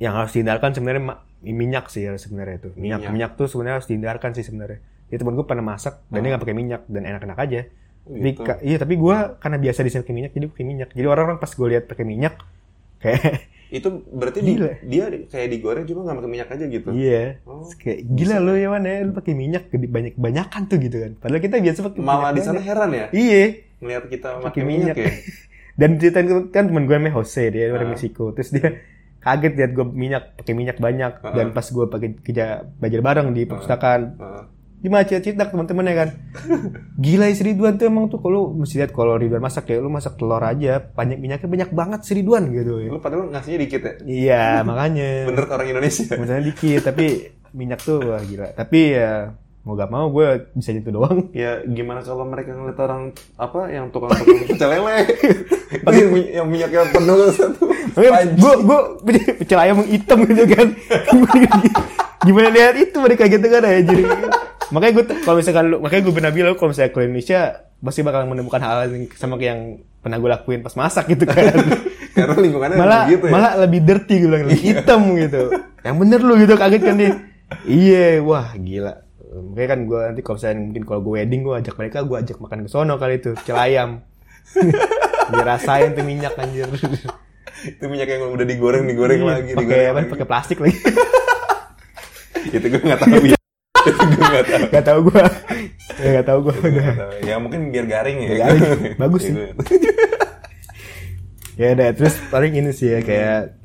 yang 0.00 0.16
harus 0.16 0.32
dihindarkan 0.32 0.72
sebenarnya 0.72 1.12
minyak 1.48 1.86
sih 1.86 2.02
ya 2.02 2.14
sebenarnya 2.14 2.56
itu 2.58 2.68
minyak. 2.72 2.98
Minyak. 3.00 3.10
minyak 3.10 3.30
tuh 3.34 3.46
sebenarnya 3.46 3.76
harus 3.76 3.86
dihindarkan 3.86 4.30
sih 4.32 4.42
sebenarnya. 4.42 4.78
Jadi 5.06 5.18
temen 5.18 5.34
gue 5.34 5.44
pernah 5.44 5.64
masak 5.64 6.02
dan 6.08 6.18
dia 6.18 6.30
nggak 6.30 6.42
pakai 6.42 6.56
minyak 6.56 6.82
dan 6.84 7.02
enak-enak 7.04 7.38
aja. 7.38 7.60
Tapi 8.02 8.18
Gitu. 8.28 8.42
iya 8.62 8.76
tapi 8.76 8.94
gue 8.94 9.16
karena 9.36 9.56
biasa 9.56 9.78
di 9.80 9.90
pakai 9.92 10.14
minyak 10.14 10.32
jadi 10.32 10.46
pakai 10.46 10.64
minyak. 10.64 10.88
Jadi 10.90 11.06
orang-orang 11.06 11.36
pas 11.36 11.50
gue 11.50 11.66
lihat 11.68 11.84
pakai 11.84 12.04
minyak 12.04 12.34
kayak 12.96 13.22
itu 13.68 13.88
berarti 14.08 14.38
di- 14.40 14.54
Gila. 14.54 14.72
dia 14.80 15.04
di- 15.08 15.26
kayak 15.26 15.48
digoreng 15.50 15.84
cuma 15.84 16.00
nggak 16.02 16.16
pakai 16.16 16.30
minyak 16.30 16.48
aja 16.48 16.64
gitu? 16.66 16.88
Iya. 16.88 17.42
Oh, 17.44 17.66
kayak 17.72 17.98
gila 18.08 18.36
lo 18.38 18.54
ya 18.54 18.68
mana 18.68 18.88
lu 19.00 19.12
pakai 19.12 19.34
minyak 19.34 19.62
banyak 19.68 20.14
banyakan 20.14 20.62
tuh 20.64 20.78
gitu 20.78 20.96
kan. 20.96 21.12
Padahal 21.16 21.40
kita 21.40 21.56
biasa 21.58 21.78
pakai 21.82 22.00
malah 22.00 22.30
di 22.30 22.40
sana 22.40 22.60
heran 22.60 22.90
ya? 22.90 23.06
Iya. 23.10 23.42
Ngeliat 23.76 24.04
kita 24.06 24.28
pakai 24.40 24.62
minyak, 24.62 24.94
minyak. 24.94 24.96
ya? 24.96 25.10
Dan 25.78 25.90
ceritain 25.98 26.24
kan 26.48 26.64
teman 26.64 26.86
gue 26.86 26.94
namanya 26.94 27.14
Jose 27.16 27.42
dia 27.48 27.68
orang 27.68 27.90
Ah. 27.90 27.92
Meksiko. 27.92 28.32
Terus 28.32 28.48
dia 28.48 28.68
kaget 29.26 29.52
lihat 29.58 29.70
gue 29.74 29.86
minyak 29.90 30.24
pakai 30.38 30.54
minyak 30.54 30.78
banyak. 30.78 31.12
Ah. 31.26 31.34
dan 31.34 31.50
pas 31.50 31.66
gue 31.66 31.86
pakai 31.90 32.08
kerja 32.22 32.62
belajar 32.78 33.00
bareng 33.02 33.28
di 33.34 33.42
perpustakaan. 33.42 34.02
Heeh. 34.14 34.44
gimana 34.76 35.02
cerita 35.08 35.50
teman-temannya 35.50 35.94
kan? 35.98 36.08
Gila 37.04 37.26
si 37.34 37.42
Ridwan 37.42 37.74
tuh 37.74 37.90
emang 37.90 38.06
tuh. 38.06 38.22
Kalau 38.22 38.54
mesti 38.54 38.78
lihat 38.78 38.94
kalau 38.94 39.18
Ridwan 39.18 39.42
masak 39.42 39.66
ya 39.66 39.82
lu 39.82 39.90
masak 39.90 40.14
telur 40.14 40.38
aja 40.38 40.78
banyak 40.78 41.18
minyaknya 41.18 41.48
banyak 41.50 41.70
banget 41.74 42.00
Ridwan 42.06 42.54
gitu 42.54 42.86
ya. 42.86 42.90
Lu 42.94 43.02
padahal 43.02 43.34
ngasihnya 43.34 43.58
dikit 43.66 43.80
ya? 43.82 43.92
Iya 44.06 44.44
makanya. 44.62 45.10
Bener 45.32 45.44
orang 45.50 45.68
Indonesia. 45.74 46.14
Misalnya 46.14 46.44
dikit 46.54 46.80
tapi 46.86 47.34
minyak 47.50 47.82
tuh 47.82 47.98
wah 47.98 48.22
gila. 48.22 48.52
Tapi 48.54 48.78
ya 48.94 49.34
mau 49.66 49.74
gak 49.74 49.90
mau 49.90 50.06
gue 50.14 50.54
bisa 50.54 50.70
gitu 50.70 50.94
doang. 50.94 51.26
Ya 51.34 51.58
gimana 51.66 51.98
kalau 52.06 52.22
mereka 52.22 52.54
ngeliat 52.54 52.78
orang 52.78 53.10
apa 53.34 53.60
yang 53.66 53.90
tukang-tukang 53.90 54.46
pecel 54.46 54.70
lele? 54.70 54.96
Yang 56.30 56.46
minyaknya 56.46 56.86
penuh 56.94 57.26
satu 57.34 57.65
gue 57.94 58.52
gue 58.64 58.78
pecel 59.42 59.58
ayam 59.60 59.84
hitam 59.86 60.18
gitu 60.26 60.44
kan. 60.50 60.66
Gimana 62.26 62.48
lihat 62.50 62.74
itu 62.74 62.96
mereka 62.98 63.30
gitu 63.30 63.46
kan 63.46 63.62
ya 63.62 63.80
jadi 63.86 64.02
makanya 64.66 64.92
gue 64.98 65.04
kalau 65.22 65.36
misalkan 65.38 65.64
lu 65.70 65.76
makanya 65.78 66.02
gue 66.10 66.14
pernah 66.14 66.32
bilang 66.34 66.54
kalau 66.58 66.74
misalnya 66.74 66.90
ke 66.90 66.98
Indonesia 67.06 67.40
pasti 67.78 68.00
bakal 68.02 68.26
menemukan 68.26 68.58
hal 68.58 68.90
yang 68.90 69.06
sama 69.14 69.38
kayak 69.38 69.50
yang 69.52 69.62
pernah 70.02 70.18
gue 70.18 70.30
lakuin 70.32 70.60
pas 70.64 70.74
masak 70.74 71.06
gitu 71.14 71.28
kan. 71.28 71.54
Karena 72.16 72.34
lingkungannya 72.34 72.76
malah 72.80 73.02
begitu 73.04 73.24
ya. 73.28 73.32
malah 73.36 73.52
lebih 73.60 73.80
dirty 73.84 74.14
gue 74.24 74.28
bilang 74.32 74.42
lebih 74.48 74.62
hitam 74.64 75.00
gitu. 75.14 75.42
Yang 75.84 75.96
bener 76.02 76.20
lu 76.24 76.34
gitu 76.40 76.54
kaget 76.56 76.82
kan 76.82 76.96
dia. 76.96 77.12
Iya 77.68 78.06
wah 78.24 78.48
gila. 78.56 78.94
Makanya 79.36 79.68
kan 79.68 79.80
gue 79.84 80.00
nanti 80.00 80.20
kalau 80.24 80.36
misalnya 80.40 80.56
mungkin 80.64 80.82
kalau 80.88 81.00
gue 81.04 81.12
wedding 81.20 81.40
gue 81.44 81.54
ajak 81.60 81.74
mereka 81.76 81.98
gue 82.02 82.16
ajak 82.16 82.36
makan 82.40 82.58
ke 82.64 82.68
sono 82.72 82.94
kali 82.96 83.14
itu 83.20 83.30
pecel 83.36 83.58
ayam. 83.60 83.90
Dirasain 85.34 85.90
tuh 85.94 86.06
minyak 86.06 86.38
anjir 86.38 86.70
itu 87.68 87.84
minyak 87.84 88.08
yang 88.08 88.22
udah 88.28 88.46
digoreng 88.46 88.84
digoreng 88.84 89.20
lagi 89.22 89.50
Iya, 89.50 89.56
pakai 89.56 89.66
digoreng 89.66 89.86
apa 89.86 89.98
lagi. 89.98 90.10
pakai 90.10 90.26
plastik 90.26 90.58
lagi 90.58 90.78
itu 92.56 92.66
gue 92.68 92.80
nggak 92.80 93.00
tahu 93.00 93.24
ya 93.24 93.38
itu 93.82 94.02
gue 94.02 94.26
nggak 94.26 94.46
tahu 94.46 94.64
Gak 94.66 94.84
tau 94.84 94.98
gue 95.00 95.14
ya, 95.16 95.30
gue 96.12 96.12
Nggak 96.12 96.24
tahu. 96.26 97.10
ya 97.24 97.34
mungkin 97.38 97.60
biar 97.70 97.86
garing 97.86 98.18
ya 98.20 98.28
garing. 98.36 98.62
Bagus 99.00 99.22
sih. 99.22 99.32
Gitu. 99.32 99.62
Ya 101.56 101.72
udah 101.72 101.88
Terus 101.90 102.14
paling 102.28 102.52
ini 102.52 102.70
sih 102.70 102.90
ya 102.90 103.00
Kayak 103.00 103.56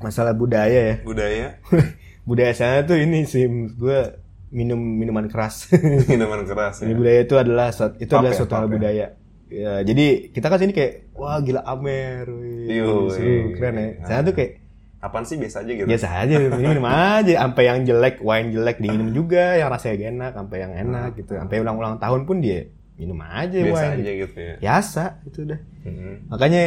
Masalah 0.00 0.34
budaya 0.34 0.74
ya 0.74 0.96
budaya 1.00 1.62
Budaya 2.24 2.52
sana 2.52 2.82
tuh 2.82 2.98
ini 2.98 3.22
sih 3.22 3.46
Gue 3.70 4.18
minum 4.50 4.78
minuman 4.78 5.26
keras 5.26 5.70
minuman 6.06 6.42
keras 6.42 6.82
ya 6.82 6.90
Ini 6.90 6.94
budaya 6.94 7.18
itu 7.22 7.34
adalah 7.36 7.68
itu 7.70 8.10
adalah 8.10 8.32
ya, 8.32 8.38
suatu 8.38 8.54
hal 8.54 8.66
ya. 8.66 8.70
budaya. 8.70 9.06
Ya, 9.54 9.72
jadi 9.82 10.06
kita 10.28 10.46
kan 10.46 10.58
sini 10.58 10.74
kayak 10.74 11.14
wah 11.14 11.38
gila 11.38 11.62
Amer, 11.62 12.26
wih, 12.26 12.74
Yo, 12.74 13.06
seru, 13.08 13.22
wih. 13.22 13.54
keren 13.54 13.74
ya. 13.76 13.86
Sana 14.02 14.26
tuh 14.26 14.34
kayak 14.34 14.52
apaan 14.98 15.22
sih 15.22 15.36
biasa 15.36 15.62
aja 15.62 15.72
gitu 15.74 15.84
biasa 15.84 16.06
aja 16.16 16.34
minum, 16.56 16.80
aja, 16.82 17.32
sampai 17.38 17.62
yang 17.62 17.78
jelek 17.84 18.16
wine 18.18 18.48
jelek 18.50 18.80
diminum 18.80 19.12
juga, 19.12 19.54
yang 19.54 19.68
rasanya 19.68 20.08
enak, 20.08 20.32
sampai 20.32 20.56
yang 20.58 20.72
enak 20.74 21.08
gitu, 21.14 21.36
sampai 21.36 21.60
ulang-ulang 21.60 22.00
tahun 22.00 22.24
pun 22.24 22.40
dia 22.40 22.72
minum 22.96 23.20
aja 23.20 23.52
biasa 23.52 23.84
wine. 23.84 24.00
aja 24.00 24.12
gitu 24.16 24.38
ya 24.38 24.54
Biasa 24.58 25.02
itu 25.28 25.38
udah. 25.44 25.60
Mhm. 25.84 26.12
Makanya 26.32 26.62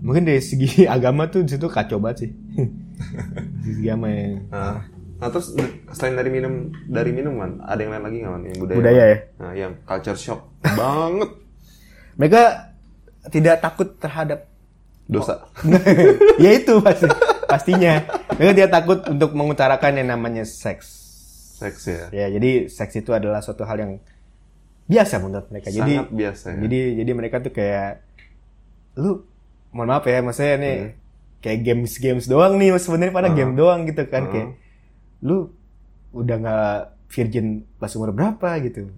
mungkin 0.00 0.22
dari 0.26 0.42
segi 0.42 0.82
agama 0.98 1.30
tuh 1.30 1.46
di 1.46 1.54
situ 1.54 1.70
kacau 1.70 1.96
banget 1.96 2.26
sih. 2.26 2.30
Segi 3.64 3.86
agama 3.86 4.08
ya. 4.10 4.26
Nah, 4.50 4.76
nah 5.14 5.28
terus 5.30 5.54
selain 5.94 6.18
dari 6.18 6.30
minum 6.30 6.52
dari 6.84 7.14
minuman 7.14 7.62
ada 7.62 7.78
yang 7.78 7.94
lain 7.94 8.02
lagi 8.02 8.16
nggak 8.18 8.32
man 8.34 8.42
yang 8.44 8.58
budaya 8.58 8.76
Budaya 8.76 9.04
ya. 9.06 9.18
nah, 9.38 9.52
yang 9.54 9.72
culture 9.86 10.18
shock 10.18 10.40
banget 10.60 11.30
Mereka 12.14 12.42
tidak 13.28 13.56
takut 13.60 13.88
terhadap 13.96 14.46
dosa. 15.04 15.44
Ya 16.42 16.50
itu 16.52 16.80
pasti 16.80 17.06
pastinya. 17.44 18.02
Mereka 18.34 18.52
tidak 18.54 18.72
takut 18.72 18.98
untuk 19.06 19.30
mengutarakan 19.32 19.96
yang 19.96 20.08
namanya 20.10 20.42
seks. 20.42 20.86
Seks 21.54 21.80
ya. 21.86 22.04
Ya 22.10 22.26
jadi 22.28 22.66
seks 22.66 22.94
itu 22.96 23.10
adalah 23.10 23.38
suatu 23.38 23.62
hal 23.62 23.78
yang 23.78 23.92
biasa 24.84 25.16
menurut 25.18 25.48
mereka. 25.48 25.70
Jadi 25.70 25.92
sangat 25.96 26.10
biasa 26.10 26.46
ya. 26.50 26.58
jadi 26.60 26.80
jadi 27.00 27.10
mereka 27.14 27.36
tuh 27.40 27.52
kayak 27.52 28.04
lu 28.94 29.24
mohon 29.72 29.88
maaf 29.88 30.04
ya 30.04 30.20
maksudnya 30.20 30.54
nih 30.56 30.76
Hmm. 30.76 30.90
kayak 31.40 31.58
games 31.62 31.92
games 31.96 32.24
doang 32.26 32.56
nih 32.56 32.76
sebenarnya 32.76 33.10
pada 33.10 33.28
Hmm. 33.32 33.36
game 33.36 33.52
doang 33.54 33.80
gitu 33.84 34.02
kan 34.06 34.28
Hmm. 34.28 34.32
kayak 34.32 34.48
lu 35.24 35.50
udah 36.12 36.36
nggak 36.36 36.76
virgin 37.10 37.46
pas 37.74 37.90
umur 37.94 38.12
berapa 38.12 38.50
gitu 38.60 38.92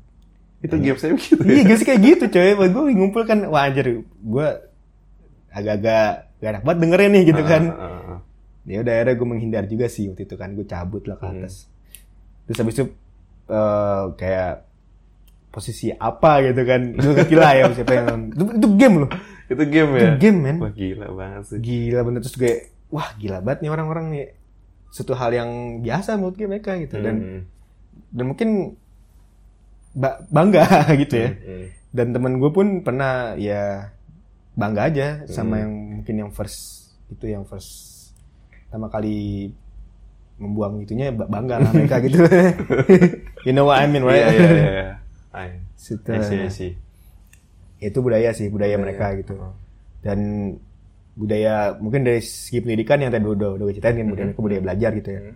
itu 0.58 0.74
game 0.76 0.96
saya 0.96 1.12
begitu 1.12 1.40
ya. 1.40 1.52
iya 1.52 1.62
guys 1.64 1.82
kayak 1.82 2.00
gitu 2.02 2.24
coy. 2.28 2.50
Gue 2.66 2.82
ngumpul 2.92 3.22
kan 3.22 3.38
wah 3.46 3.64
anjir 3.64 3.86
gue 4.02 4.48
agak-agak 5.50 6.08
gak 6.36 6.50
enak 6.50 6.62
banget 6.62 6.78
dengerin 6.82 7.10
nih 7.12 7.22
gitu 7.26 7.42
kan. 7.42 7.62
Ah, 7.70 7.80
ah, 7.80 8.02
ah. 8.16 8.20
ya 8.64 8.82
udah 8.82 8.92
akhirnya 8.92 9.14
gue 9.14 9.28
menghindar 9.28 9.64
juga 9.64 9.86
sih 9.86 10.08
waktu 10.08 10.24
itu 10.24 10.34
kan 10.34 10.52
gue 10.52 10.64
cabut 10.64 11.02
lah 11.04 11.16
ke 11.16 11.24
Hmm. 11.24 11.34
atas. 11.40 11.54
Terus 12.44 12.58
habis 12.60 12.74
itu 12.74 12.84
eh, 13.46 14.04
kayak 14.14 14.54
posisi 15.48 15.88
apa 15.90 16.44
gitu 16.44 16.62
kan 16.62 16.80
itu 16.92 17.34
lah 17.34 17.52
ya 17.54 17.64
siapa 17.72 17.92
yang 17.94 18.28
itu, 18.28 18.42
itu 18.54 18.68
game 18.76 18.96
loh. 19.00 19.10
Itu 19.46 19.62
game 19.64 19.90
itu 19.94 20.02
ya? 20.02 20.12
game 20.18 20.38
men. 20.40 20.56
Wah 20.58 20.72
gila 20.72 21.06
banget 21.10 21.42
sih. 21.46 21.58
Gila 21.58 22.00
bener 22.02 22.20
terus 22.20 22.36
gue 22.36 22.52
wah 22.88 23.08
gila 23.14 23.38
banget 23.40 23.64
nih 23.64 23.70
orang-orang 23.70 24.06
nih. 24.10 24.26
Satu 24.90 25.12
hal 25.12 25.30
yang 25.30 25.50
biasa 25.80 26.16
menurut 26.16 26.34
gue 26.34 26.46
mereka 26.46 26.76
gitu 26.76 26.96
dan 26.98 27.16
Hmm. 27.16 27.40
dan 28.10 28.24
mungkin 28.26 28.48
bangga 30.28 30.64
gitu 31.02 31.14
ya 31.16 31.30
Hmm. 31.32 31.66
dan 31.90 32.06
temen 32.12 32.36
gue 32.36 32.50
pun 32.50 32.66
pernah 32.80 33.32
ya 33.34 33.88
bangga 34.52 34.82
aja 34.86 35.06
sama 35.26 35.56
Hmm. 35.56 35.62
yang 35.62 35.72
mungkin 35.96 36.14
yang 36.18 36.30
first 36.30 36.60
itu 37.08 37.24
yang 37.26 37.42
first 37.42 38.12
pertama 38.66 38.86
kali 38.86 39.48
membuang 40.36 40.80
itunya 40.80 41.08
ba- 41.10 41.24
bangga 41.26 41.56
lah 41.58 41.70
mereka 41.72 41.96
gitu 42.04 42.20
you 43.46 43.52
know 43.52 43.64
what 43.64 43.80
I 43.80 43.86
mean 43.86 44.04
right 44.04 44.20
Iya, 44.22 44.36
iya, 44.36 44.50
iya. 44.68 44.88
Situ. 45.76 46.08
I 46.08 46.20
see, 46.20 46.40
I 46.40 46.50
see. 46.50 46.72
itu 47.78 48.00
budaya 48.00 48.32
sih 48.32 48.48
budaya, 48.48 48.74
Budaya. 48.74 48.80
mereka 48.80 49.06
gitu 49.14 49.36
Oh. 49.36 49.52
dan 50.00 50.18
budaya 51.12 51.76
mungkin 51.76 52.04
dari 52.04 52.20
segi 52.20 52.60
pendidikan 52.60 52.98
yang 52.98 53.08
tadi 53.08 53.22
udah 53.22 53.54
udah 53.54 53.64
gue 53.64 53.74
ceritain 53.74 53.96
kan 53.96 54.06
budaya 54.06 54.26
mereka 54.26 54.40
budaya 54.42 54.60
belajar 54.62 54.90
gitu 54.92 55.08
ya 55.10 55.20
Hmm. 55.22 55.34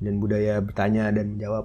dan 0.00 0.14
budaya 0.18 0.54
bertanya 0.58 1.04
dan 1.10 1.26
menjawab 1.34 1.64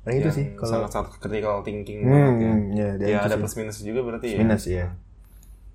paling 0.00 0.16
itu 0.16 0.24
Yang 0.24 0.34
sih 0.34 0.46
kalau 0.54 0.70
sangat-sangat 0.80 1.08
critical 1.16 1.54
thinking 1.60 1.98
Hmm, 2.00 2.08
banget 2.08 2.32
ya. 2.36 2.48
hmm, 2.48 2.64
ya, 2.72 2.88
Ya, 2.98 3.18
ada 3.20 3.28
sih. 3.30 3.40
plus 3.40 3.54
minus 3.54 3.78
juga 3.80 4.00
berarti 4.02 4.26
ya. 4.28 4.38
minus 4.38 4.64
ya 4.64 4.86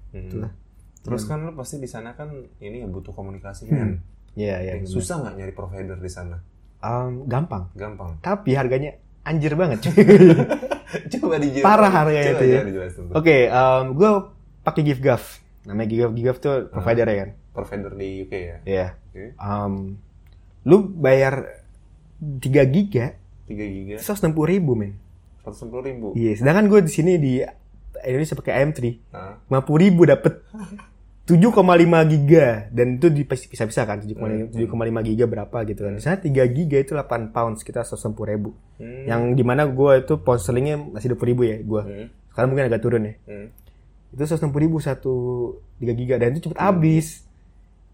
Hmm. 0.10 0.22
Itulah. 0.22 0.52
Terus 1.02 1.24
kan 1.24 1.38
lu 1.40 1.54
pasti 1.54 1.76
di 1.76 1.86
sana 1.86 2.12
kan 2.12 2.32
ini 2.58 2.80
ya 2.80 2.88
butuh 2.88 3.12
komunikasi 3.12 3.68
Hmm. 3.68 3.76
kan. 3.76 3.90
Iya, 4.34 4.56
iya. 4.60 4.74
benar. 4.78 4.90
Susah 4.90 5.16
nggak 5.20 5.34
nyari 5.36 5.54
provider 5.54 5.96
di 5.96 6.08
sana? 6.08 6.40
Um, 6.80 7.24
gampang. 7.26 7.70
Gampang. 7.72 8.18
Tapi 8.20 8.52
harganya 8.54 8.96
anjir 9.22 9.54
banget. 9.54 9.86
Coba 11.12 11.36
dijelasin. 11.38 11.62
Parah 11.62 11.92
harganya 11.92 12.32
Coba 12.32 12.42
itu 12.42 12.46
ya. 12.48 12.62
Oke, 13.12 13.38
um, 13.48 13.86
gue 13.94 14.12
pakai 14.62 14.82
GiveGov. 14.84 15.24
Namanya 15.66 15.88
GiveGov, 15.88 16.12
GiveGov 16.14 16.38
tuh 16.40 16.54
provider 16.70 17.06
ya 17.06 17.18
kan. 17.18 17.30
Provider 17.52 17.92
di 17.92 18.08
UK 18.22 18.34
ya. 18.34 18.58
Iya. 18.64 18.88
Oke. 19.10 19.24
Um, 19.36 19.74
lu 20.64 20.78
bayar 20.92 21.62
3 22.20 22.42
giga 22.66 23.20
3 23.46 23.56
giga, 23.56 23.96
160 24.02 24.34
ribu 24.52 24.74
men. 24.74 24.98
110 25.46 25.86
ribu. 25.86 26.08
Iya, 26.18 26.42
sedangkan 26.42 26.66
gue 26.66 26.80
di 26.82 26.92
sini 26.92 27.14
di 27.22 27.34
Indonesia 28.02 28.36
pakai 28.36 28.54
AM3 28.66 28.80
Nah, 29.14 29.62
50 29.62 29.84
ribu 29.86 30.02
dapet 30.10 30.42
7,5 31.26 31.58
giga 32.06 32.70
dan 32.70 33.02
itu 33.02 33.10
dipisah-pisah 33.10 33.84
kan 33.90 33.98
7,5 33.98 34.54
7,5 34.54 35.10
giga 35.10 35.26
berapa 35.26 35.58
gitu 35.66 35.82
kan. 35.82 35.98
Di 35.98 36.04
sana 36.06 36.22
3 36.22 36.30
giga 36.54 36.78
itu 36.78 36.94
8 36.94 37.34
pound 37.34 37.58
sekitar 37.58 37.82
160 37.82 38.14
ribu. 38.30 38.54
hmm. 38.78 39.10
Yang 39.10 39.22
di 39.34 39.44
mana 39.46 39.66
gue 39.66 40.06
itu 40.06 40.14
pound 40.22 40.38
sterlingnya 40.38 40.78
masih 40.94 41.18
20 41.18 41.32
ribu 41.34 41.42
ya 41.50 41.58
gue. 41.62 41.82
Hmm. 41.82 42.08
Sekarang 42.30 42.54
mungkin 42.54 42.70
agak 42.70 42.82
turun 42.86 43.10
ya. 43.10 43.14
Hmm. 43.26 43.50
Itu 44.14 44.22
160 44.22 44.54
ribu 44.54 44.78
satu 44.78 45.14
3 45.82 45.98
giga 45.98 46.16
dan 46.22 46.38
itu 46.38 46.46
cepet 46.46 46.62
habis. 46.62 47.26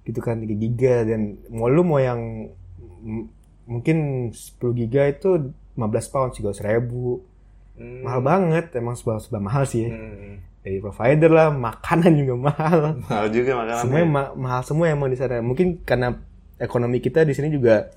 Gitu 0.03 0.19
kan 0.19 0.43
3 0.43 0.51
giga 0.51 1.07
dan 1.07 1.39
mau 1.47 1.71
lu 1.71 1.87
mau 1.87 2.03
yang 2.03 2.51
mungkin 3.71 3.97
10 4.29 4.59
giga 4.75 5.07
itu 5.07 5.29
15 5.73 6.11
pound 6.11 6.31
sih 6.35 6.43
ribu. 6.43 7.23
Hmm. 7.79 8.03
Mahal 8.03 8.21
banget 8.21 8.65
emang 8.75 8.93
sebuah 8.93 9.23
mahal 9.39 9.63
sih 9.63 9.87
ya. 9.87 9.89
Hmm. 9.89 10.43
Dari 10.61 10.77
provider 10.77 11.31
lah, 11.31 11.49
makanan 11.49 12.13
juga 12.13 12.33
mahal. 12.37 12.79
Mahal 13.07 13.27
juga 13.33 13.57
makanan. 13.57 13.81
Semuanya 13.81 14.05
ma- 14.05 14.33
mahal 14.37 14.61
semua 14.61 14.85
emang 14.87 15.09
di 15.09 15.17
sana. 15.17 15.41
Mungkin 15.41 15.81
karena 15.81 16.21
ekonomi 16.61 17.01
kita 17.01 17.25
di 17.25 17.33
sini 17.33 17.49
juga 17.49 17.89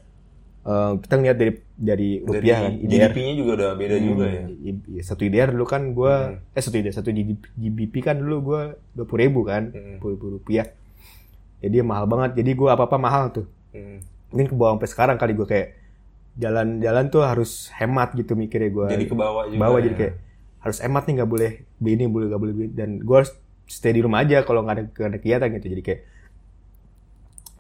eh, 0.65 0.93
kita 0.97 1.15
ngeliat 1.15 1.37
dari 1.37 1.53
dari 1.77 2.09
rupiah 2.25 2.65
kan, 2.65 2.73
Dari 2.73 2.89
IDR. 2.89 3.13
GDP-nya 3.13 3.33
juga 3.37 3.51
udah 3.53 3.71
beda 3.77 3.97
juga 4.01 4.25
ya. 4.25 4.43
I- 4.49 4.81
i- 4.97 5.05
Satu 5.05 5.29
IDR 5.29 5.53
dulu 5.53 5.67
kan 5.67 5.93
gua 5.93 6.15
eh 6.41 6.63
satu 6.65 6.81
IDR 6.81 6.95
satu 6.95 7.13
GBP 7.13 7.95
kan 8.01 8.17
dulu 8.17 8.37
gua 8.41 8.61
dua 8.97 9.05
puluh 9.05 9.21
ribu 9.21 9.45
kan, 9.45 9.69
Hmm. 9.69 10.01
dua 10.01 10.17
puluh 10.17 10.41
rupiah. 10.41 10.65
Jadi 11.61 11.85
mahal 11.85 12.09
banget. 12.09 12.41
Jadi 12.41 12.51
gua 12.55 12.81
apa 12.81 12.89
apa 12.89 12.97
mahal 12.97 13.25
tuh. 13.29 13.45
Hmm. 13.77 14.01
Mungkin 14.35 14.51
ke 14.51 14.57
bawah 14.59 14.75
sampai 14.75 14.91
sekarang 14.91 15.17
kali 15.17 15.33
gua 15.39 15.47
kayak 15.47 15.79
jalan-jalan 16.35 17.05
tuh 17.15 17.23
harus 17.23 17.71
hemat 17.79 18.11
gitu 18.19 18.35
mikirnya 18.35 18.71
gua. 18.75 18.87
Jadi 18.91 19.07
ke 19.07 19.15
bawah 19.15 19.47
juga. 19.47 19.61
bawah 19.63 19.79
ya. 19.79 19.85
jadi 19.87 19.95
kayak 19.97 20.15
harus 20.65 20.79
hemat 20.81 21.05
nih 21.05 21.15
nggak 21.21 21.31
boleh 21.31 21.51
beli 21.77 21.93
ini 21.93 22.05
boleh 22.09 22.27
nggak 22.33 22.41
boleh 22.41 22.55
beli 22.57 22.69
dan 22.73 22.97
gue 23.05 23.17
harus 23.21 23.37
stay 23.69 23.93
di 23.93 24.01
rumah 24.01 24.25
aja 24.25 24.41
kalau 24.49 24.65
nggak 24.65 24.75
ada, 24.81 24.85
nggak 24.89 25.09
ada 25.13 25.19
kegiatan 25.21 25.49
gitu 25.61 25.67
jadi 25.77 25.83
kayak 25.85 26.01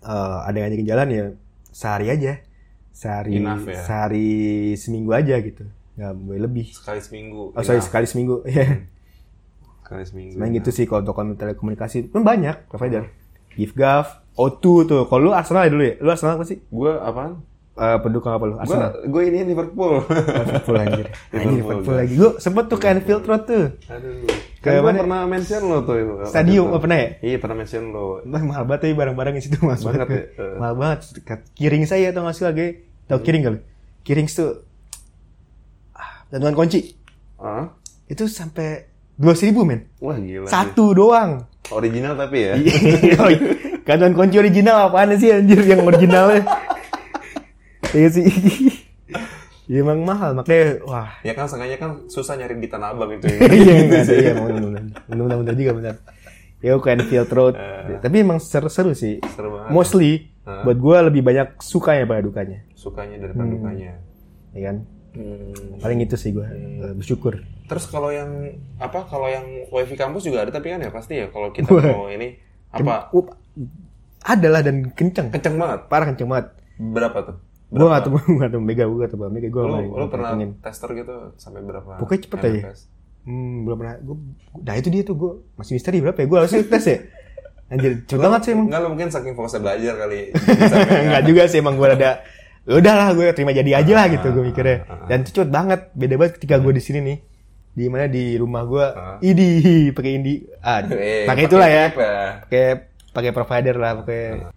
eh, 0.08 0.38
ada 0.48 0.56
yang 0.56 0.64
ngajakin 0.72 0.88
jalan 0.88 1.08
ya 1.12 1.24
sehari 1.68 2.06
aja 2.08 2.32
sehari 2.96 3.44
Enough 3.44 3.68
ya. 3.68 3.82
sehari 3.84 4.28
seminggu 4.80 5.12
aja 5.12 5.36
gitu 5.44 5.68
nggak 6.00 6.12
boleh 6.16 6.40
lebih 6.48 6.66
sekali 6.72 7.00
seminggu. 7.04 7.52
oh 7.52 7.60
sorry 7.60 7.76
Enough. 7.76 7.88
sekali 7.92 8.06
seminggu 8.08 8.36
ya 8.48 8.66
Sekali 9.84 10.04
seminggu. 10.08 10.40
main 10.40 10.48
gitu 10.56 10.72
sih 10.72 10.88
kalau 10.88 11.04
untuk 11.04 11.12
konten 11.12 11.36
telekomunikasi 11.36 12.08
pun 12.08 12.24
banyak 12.24 12.56
provider 12.72 13.04
GiveGov 13.52 14.23
O2 14.34 14.60
tuh 14.84 15.00
kalau 15.04 15.20
lu 15.20 15.32
Arsenal 15.32 15.64
ya 15.64 15.70
dulu 15.70 15.82
ya 15.82 15.94
lu 15.96 16.08
Arsenal 16.08 16.34
apa 16.34 16.44
sih 16.44 16.58
Gue 16.64 16.90
apaan? 16.92 17.38
Eh, 17.74 17.98
pendukung 17.98 18.30
apa 18.30 18.44
lu 18.44 18.54
Arsenal 18.56 18.90
gue 19.00 19.22
ini 19.24 19.38
Liverpool. 19.44 20.02
Liverpool 20.06 20.76
anjir 20.76 21.06
anjir 21.32 21.50
Liverpool, 21.52 21.54
Liverpool 21.56 21.94
lagi 21.96 22.14
gue 22.14 22.30
sempet 22.38 22.64
tuh 22.64 22.76
ke 22.76 22.86
Anfield 22.88 23.24
Road 23.24 23.42
tuh 23.44 23.64
Aduh. 23.84 24.26
Ke 24.58 24.70
gue 24.70 24.80
mana? 24.80 24.98
pernah 24.98 25.20
mention 25.24 25.62
lo 25.62 25.78
tuh 25.80 25.96
itu. 25.96 26.12
stadium 26.24 26.66
oh, 26.68 26.78
pernah 26.78 26.96
ya 26.96 27.08
Iya 27.20 27.36
pernah 27.36 27.56
mention 27.56 27.84
lo. 27.88 28.18
Wah, 28.20 28.42
mahal 28.42 28.64
banget 28.64 28.80
tapi 28.82 28.94
barang-barang 28.94 29.34
di 29.34 29.42
situ 29.42 29.58
mas 29.60 29.82
Banget 29.82 30.06
ya? 30.06 30.22
Eh. 30.34 30.54
mahal 30.56 30.74
banget 30.74 30.98
kiring 31.52 31.84
saya 31.84 32.10
tau 32.10 32.22
gak 32.22 32.32
sih 32.32 32.44
lagi 32.44 32.66
tau 33.04 33.18
kiring 33.18 33.42
kali 33.44 33.58
kiring 34.02 34.26
tuh 34.26 34.62
ah, 35.92 36.26
gantungan 36.28 36.54
kunci 36.56 36.94
Ah? 37.36 37.70
itu 38.06 38.24
sampai 38.24 38.86
dua 39.14 39.34
ribu 39.36 39.62
men 39.62 39.86
Wah 39.98 40.16
gila. 40.16 40.46
satu 40.46 40.90
doang 40.90 41.46
Original 41.70 42.12
tapi 42.14 42.38
ya. 42.44 42.54
gantungan 43.84 44.14
kunci 44.14 44.36
original 44.36 44.88
apaan 44.88 45.12
sih 45.14 45.30
anjir 45.30 45.60
yang 45.62 45.80
originalnya 45.82 46.42
iya 47.96 48.08
sih 48.10 48.26
Ya, 49.64 49.80
emang 49.80 50.04
mahal 50.04 50.36
makanya 50.36 50.76
wah 50.84 51.08
Ya 51.20 51.32
kan 51.32 51.48
sengaja 51.48 51.80
kan 51.80 52.04
susah 52.04 52.36
nyari 52.36 52.52
di 52.54 52.68
Tanah 52.68 52.92
Abang 52.92 53.08
itu. 53.10 53.24
iya 53.50 53.80
nggak 53.82 54.00
ada 54.02 54.12
iya 54.12 54.30
emang 54.34 54.48
benar 55.08 55.36
benar 55.40 55.54
juga 55.54 55.72
benar 55.72 55.94
ya 56.60 56.76
ke 56.76 56.88
Anfield 56.90 57.30
Road 57.30 57.54
tapi 57.98 58.16
emang 58.18 58.36
seru-seru 58.36 58.92
sih 58.92 59.24
Seru 59.32 59.52
banget. 59.54 59.70
mostly 59.70 60.12
Ah. 60.44 60.60
buat 60.60 60.76
gue 60.76 60.96
lebih 61.08 61.24
banyak 61.24 61.56
sukanya 61.56 62.04
pada 62.04 62.20
dukanya 62.20 62.60
Sukanya 62.74 63.16
daripada 63.16 63.48
dukanya. 63.48 63.96
ya 64.52 64.60
kan 64.62 64.76
Hmm. 65.14 65.78
paling 65.78 66.02
itu 66.02 66.18
sih 66.18 66.28
gue 66.30 66.44
bersyukur 66.92 67.40
Terus 67.64 67.86
kalau 67.86 68.10
yang 68.10 68.28
apa? 68.76 69.06
Kalau 69.06 69.24
yang 69.24 69.46
wifi 69.70 69.94
kampus 69.94 70.20
juga 70.20 70.42
ada 70.42 70.50
tapi 70.50 70.68
kan 70.68 70.76
ya 70.76 70.90
pasti 70.90 71.16
ya 71.16 71.30
kalau 71.30 71.48
kita 71.48 71.70
mau 71.70 72.10
ini 72.10 72.36
apa? 72.68 73.08
Uh, 73.54 73.68
ada 74.24 74.48
lah 74.48 74.60
dan 74.60 74.90
kenceng. 74.90 75.28
Kenceng 75.30 75.54
banget. 75.54 75.80
parah 75.86 76.06
kenceng 76.06 76.28
banget. 76.28 76.46
Berapa 76.74 77.18
tuh? 77.22 77.36
gue 77.66 77.82
gak 77.82 78.06
tau 78.06 78.14
gak 78.14 78.50
tau 78.50 78.62
mega 78.62 78.86
gue 78.86 78.98
gak 79.02 79.10
tau 79.10 79.26
mega 79.26 79.48
gue 79.50 79.62
Lu, 79.62 79.98
lu 79.98 80.06
pernah 80.06 80.30
tester 80.62 80.94
gitu 80.94 81.34
sampai 81.34 81.58
berapa? 81.60 81.98
Pokoknya 81.98 82.20
cepet 82.22 82.38
aja. 82.40 82.60
Hmm, 83.24 83.66
belum 83.66 83.76
pernah. 83.76 83.94
Gue 83.98 84.16
nah 84.60 84.74
itu 84.74 84.88
dia 84.88 85.02
tuh 85.02 85.14
gue 85.14 85.32
masih 85.54 85.74
misteri 85.74 85.98
berapa 85.98 86.14
ya? 86.14 86.26
Gue 86.28 86.38
harusnya 86.38 86.62
tes 86.62 86.84
ya? 86.84 86.98
Anjir 87.66 87.92
cepet 88.06 88.20
banget 88.20 88.40
sih 88.44 88.50
emang. 88.52 88.66
Enggak 88.68 88.78
lu 88.78 88.88
mungkin 88.88 89.08
saking 89.10 89.34
fokusnya 89.34 89.60
belajar 89.60 89.94
kali. 89.98 90.20
Enggak 91.04 91.22
juga 91.24 91.42
sih 91.44 91.58
emang 91.58 91.74
gue 91.74 91.88
ada 91.90 92.10
"Ya 92.62 92.74
udahlah 92.78 93.08
gue 93.12 93.26
terima 93.32 93.50
jadi 93.50 93.70
aja 93.74 93.92
lah 93.92 94.06
gitu 94.06 94.26
gue 94.30 94.38
Ah, 94.38 94.46
mikirnya. 94.46 94.76
dan 95.04 95.16
itu 95.20 95.30
cepet 95.32 95.50
banget 95.50 95.80
beda 95.92 96.14
banget 96.14 96.32
ketika 96.38 96.54
gue 96.56 96.72
di 96.72 96.82
sini 96.82 96.98
nih. 97.02 97.18
Di 97.74 97.84
mana? 97.90 98.06
Di 98.06 98.24
rumah 98.38 98.62
gue 98.62 98.86
Ah. 98.86 99.18
idi 99.20 99.50
pakai 99.90 100.10
indi. 100.14 100.34
Ah, 100.60 100.78
Eh, 100.80 101.26
pakai 101.26 101.42
itulah 101.44 101.66
ya. 101.66 101.84
Ya. 101.90 102.24
pakai 102.40 102.64
pakai 103.14 103.30
provider 103.30 103.78
lah 103.78 104.02
pakai 104.02 104.50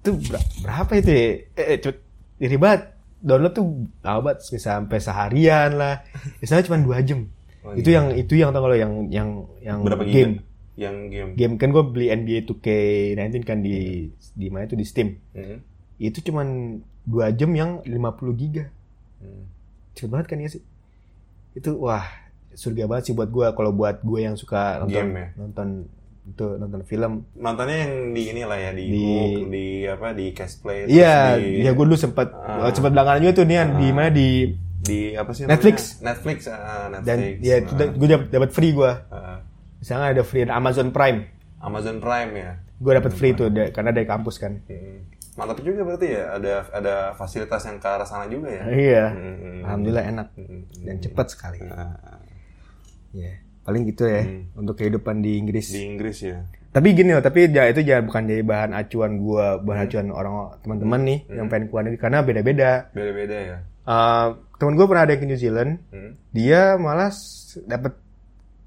itu 0.00 0.10
ber- 0.30 0.48
berapa 0.62 0.92
itu 0.94 1.10
ya? 1.10 1.24
Eh, 1.52 1.66
eh 1.66 1.78
cepet 1.80 1.98
iri 2.38 2.56
banget. 2.56 2.94
Download 3.18 3.50
tuh 3.50 3.66
lama 4.00 4.20
banget 4.22 4.44
bisa 4.46 4.76
sampai 4.76 5.00
seharian 5.00 5.74
lah. 5.74 6.04
Misalnya 6.38 6.68
cuma 6.68 6.78
dua 6.78 7.00
jam. 7.00 7.24
Oh, 7.64 7.72
itu 7.72 7.88
yang 7.88 8.12
itu 8.12 8.36
yang 8.36 8.52
tau 8.52 8.68
lo 8.68 8.76
yang 8.76 9.08
yang 9.08 9.28
yang 9.58 9.80
Berapa 9.80 10.04
giga? 10.04 10.12
game 10.12 10.32
Yang 10.76 10.96
game. 11.08 11.30
game 11.32 11.54
kan 11.56 11.68
gue 11.72 11.82
beli 11.82 12.06
NBA 12.10 12.44
2K19 12.44 13.34
kan 13.42 13.58
di 13.58 14.08
di 14.36 14.46
mana 14.48 14.68
itu 14.68 14.76
di 14.76 14.84
Steam. 14.84 15.16
Hmm. 15.32 15.58
itu 15.94 16.20
cuman 16.20 16.78
dua 17.06 17.32
jam 17.32 17.54
yang 17.54 17.80
50 17.80 17.96
giga. 18.36 18.68
Hmm. 19.18 19.48
cepet 19.96 20.10
banget 20.12 20.26
kan 20.28 20.38
ya 20.38 20.48
sih? 20.52 20.62
Itu 21.54 21.80
wah 21.80 22.04
surga 22.52 22.84
banget 22.84 23.08
sih 23.08 23.14
buat 23.16 23.30
gue 23.30 23.46
kalau 23.50 23.72
buat 23.72 24.04
gue 24.04 24.20
yang 24.20 24.36
suka 24.36 24.78
nonton 24.78 24.92
Game 24.92 25.16
ya? 25.16 25.26
nonton 25.34 25.68
itu 26.26 26.46
nonton 26.56 26.80
film 26.82 27.12
Nontonnya 27.34 27.76
yang 27.80 27.92
di 28.10 28.22
inilah 28.26 28.58
ya 28.58 28.70
di 28.70 28.84
Di- 28.86 29.04
Hook, 29.04 29.32
di 29.46 29.66
apa 29.84 30.08
di 30.10 30.26
Cashplay 30.30 30.78
iya 30.86 31.34
terus 31.34 31.44
di, 31.44 31.60
ya 31.60 31.70
gue 31.70 31.84
dulu 31.84 31.96
sempat 31.96 32.28
Ah. 32.32 32.70
sempat 32.70 32.90
belakangan 32.90 33.20
juga 33.20 33.32
tuh 33.34 33.44
nih 33.44 33.56
di 33.74 33.88
mana 33.90 34.08
di 34.08 34.28
di 34.80 34.98
apa 35.12 35.30
sih 35.30 35.44
Netflix. 35.44 35.76
namanya? 35.94 36.04
Netflix 36.06 36.38
ah, 36.46 36.56
Netflix. 36.90 37.04
dan 37.06 37.18
ya 37.40 37.54
itu 37.58 37.72
Ah, 37.74 37.88
gue 37.90 38.08
dapat 38.10 38.26
dapat 38.30 38.50
free 38.50 38.72
gue 38.72 38.92
ah. 39.06 39.38
misalnya 39.76 40.06
ada 40.10 40.22
free 40.22 40.42
ada 40.42 40.54
Amazon 40.54 40.88
Prime 40.90 41.18
Amazon 41.58 41.96
Prime 41.98 42.32
ya. 42.34 42.50
gue 42.74 42.92
dapat 42.94 43.12
free 43.12 43.32
tuh 43.32 43.48
da- 43.48 43.68
karena 43.70 43.90
dari 43.90 44.04
kampus 44.04 44.36
kan 44.38 44.60
Hmm. 44.64 45.12
Mantap 45.34 45.58
juga 45.60 45.82
berarti 45.82 46.08
ya 46.08 46.30
ada 46.32 46.52
ada 46.70 46.94
fasilitas 47.12 47.58
yang 47.60 47.76
ke 47.76 47.88
arah 47.90 48.06
sana 48.06 48.24
juga 48.26 48.48
ya. 48.48 48.64
iya 48.70 49.04
Hmm. 49.10 49.60
alhamdulillah 49.62 50.04
enak 50.06 50.28
Hmm. 50.32 50.62
dan 50.80 50.96
cepat 50.98 51.26
sekali 51.28 51.58
Ah, 51.64 52.22
ya 53.10 53.43
paling 53.64 53.82
gitu 53.84 54.04
ya 54.04 54.22
untuk 54.54 54.76
kehidupan 54.76 55.18
di 55.18 55.36
Inggris 55.36 55.72
di 55.72 55.82
Inggris 55.82 56.20
ya. 56.20 56.44
Tapi 56.68 56.90
gini 56.90 57.10
loh, 57.10 57.22
tapi 57.22 57.46
ya 57.46 57.66
itu 57.66 57.80
jangan 57.80 58.04
bukan 58.04 58.22
jadi 58.26 58.42
bahan 58.42 58.70
acuan 58.72 59.12
gua, 59.16 59.56
bahan 59.56 59.78
Hmm. 59.78 59.86
acuan 59.86 60.06
orang 60.10 60.32
teman-teman 60.60 61.00
nih 61.02 61.18
yang 61.30 61.46
pengen 61.46 61.64
keluar 61.66 61.82
negeri 61.82 61.98
karena 61.98 62.18
beda-beda. 62.20 62.70
Beda-beda 62.90 63.36
ya. 63.36 63.56
Uh, 63.84 64.26
temen 64.56 64.74
gue 64.74 64.84
pernah 64.84 65.02
ada 65.02 65.12
yang 65.12 65.22
ke 65.22 65.28
New 65.28 65.38
Zealand, 65.38 65.70
Hmm. 65.88 66.12
dia 66.30 66.74
malah 66.74 67.08
s- 67.08 67.60
dapat 67.62 67.94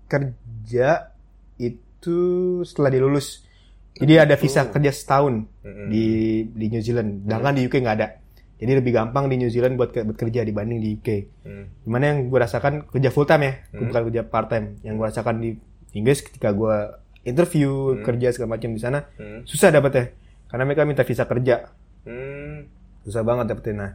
kerja 0.07 1.11
itu 1.57 2.17
setelah 2.63 2.89
dia 2.89 3.01
lulus. 3.01 3.43
Jadi 3.93 4.13
ada 4.15 4.35
visa 4.35 4.61
kerja 4.63 4.93
setahun 4.93 5.49
Hmm. 5.61 5.89
di 5.89 6.05
di 6.47 6.65
New 6.69 6.79
Zealand, 6.79 7.25
sedangkan 7.25 7.53
di 7.53 7.65
UK 7.65 7.75
nggak 7.81 7.97
ada. 7.97 8.07
Jadi 8.57 8.71
lebih 8.73 8.89
gampang 8.91 9.25
di 9.25 9.37
New 9.37 9.47
Zealand 9.47 9.75
buat, 9.75 9.89
ke- 9.89 10.01
buat 10.01 10.15
kerja 10.15 10.41
dibanding 10.41 10.77
di 10.77 10.89
UK. 10.93 11.09
Hmm. 11.43 11.65
Gimana 11.83 12.03
yang 12.07 12.19
gue 12.25 12.39
rasakan 12.39 12.85
kerja 12.85 13.09
full 13.09 13.23
time 13.23 13.43
ya, 13.43 13.53
bukan 13.71 14.01
kerja 14.07 14.21
part 14.23 14.47
time. 14.47 14.81
Yang 14.81 14.93
gue 14.95 15.05
rasakan 15.07 15.35
di 15.37 15.49
Inggris 15.93 16.19
ketika 16.19 16.49
gue 16.49 16.75
interview 17.23 17.69
kerja 18.01 18.31
segala 18.31 18.55
macam 18.55 18.71
di 18.71 18.79
sana 18.79 19.03
Hmm. 19.13 19.43
susah 19.43 19.67
dapetnya 19.67 20.15
karena 20.47 20.63
mereka 20.63 20.83
minta 20.83 21.03
visa 21.03 21.23
kerja 21.23 21.67
Hmm. 22.01 22.71
susah 23.01 23.19
banget 23.21 23.51
dapetin 23.51 23.75
nah 23.75 23.91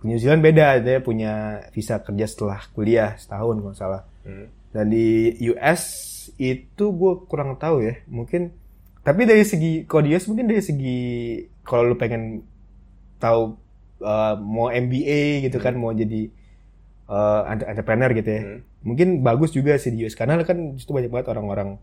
New 0.00 0.16
Zealand 0.16 0.40
beda 0.40 0.78
dia 0.78 0.96
punya 0.98 1.32
visa 1.70 1.98
kerja 1.98 2.24
setelah 2.24 2.64
kuliah 2.70 3.16
setahun 3.16 3.56
kalau 3.58 3.74
salah 3.74 4.02
Hmm. 4.22 4.48
dan 4.70 4.88
di 4.88 5.04
US 5.46 5.82
itu 6.34 6.84
gue 6.88 7.12
kurang 7.26 7.54
tahu 7.54 7.84
ya 7.84 8.00
mungkin 8.06 8.56
tapi 9.00 9.24
dari 9.24 9.44
segi 9.44 9.84
kalau 9.84 10.02
di 10.02 10.12
US 10.12 10.24
mungkin 10.24 10.46
dari 10.46 10.60
segi 10.60 11.00
kalau 11.60 11.84
lu 11.84 11.96
pengen 11.96 12.48
tahu 13.18 13.60
uh, 14.04 14.36
mau 14.36 14.68
MBA 14.68 15.20
gitu 15.42 15.58
kan 15.58 15.74
mau 15.74 15.90
jadi 15.90 16.28
uh, 17.06 17.48
entre- 17.48 17.68
entrepreneur 17.68 18.10
gitu 18.12 18.30
ya 18.30 18.42
Hmm. 18.44 18.60
mungkin 18.84 19.08
bagus 19.20 19.50
juga 19.50 19.74
sih 19.74 19.90
di 19.90 20.04
US 20.04 20.12
karena 20.12 20.36
kan 20.40 20.76
di 20.76 20.78
situ 20.78 20.92
banyak 20.92 21.08
banget 21.08 21.28
orang-orang 21.30 21.80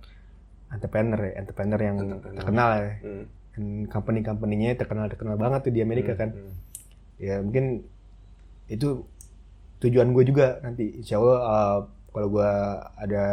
entrepreneur 0.69 1.19
ya 1.19 1.33
entrepreneur 1.35 1.79
yang 1.79 1.97
Entrepreneur. 1.99 2.37
terkenal 2.37 2.69
ya 2.71 2.91
Hmm. 3.01 3.25
dan 3.51 3.63
company-company-nya 3.85 4.69
terkenal 4.75 5.05
terkenal 5.07 5.35
banget 5.35 5.59
tuh 5.63 5.73
di 5.73 5.81
Amerika 5.81 6.13
kan 6.13 6.31
Hmm. 6.31 6.53
ya 7.17 7.37
mungkin 7.37 7.83
itu 8.65 9.03
tujuan 9.79 10.09
gue 10.11 10.23
juga 10.23 10.61
nanti 10.61 10.95
insya 10.95 11.17
Allah 11.17 11.39
uh, 11.41 11.77
kalau 12.07 12.27
gue 12.29 12.51
ada 12.95 13.25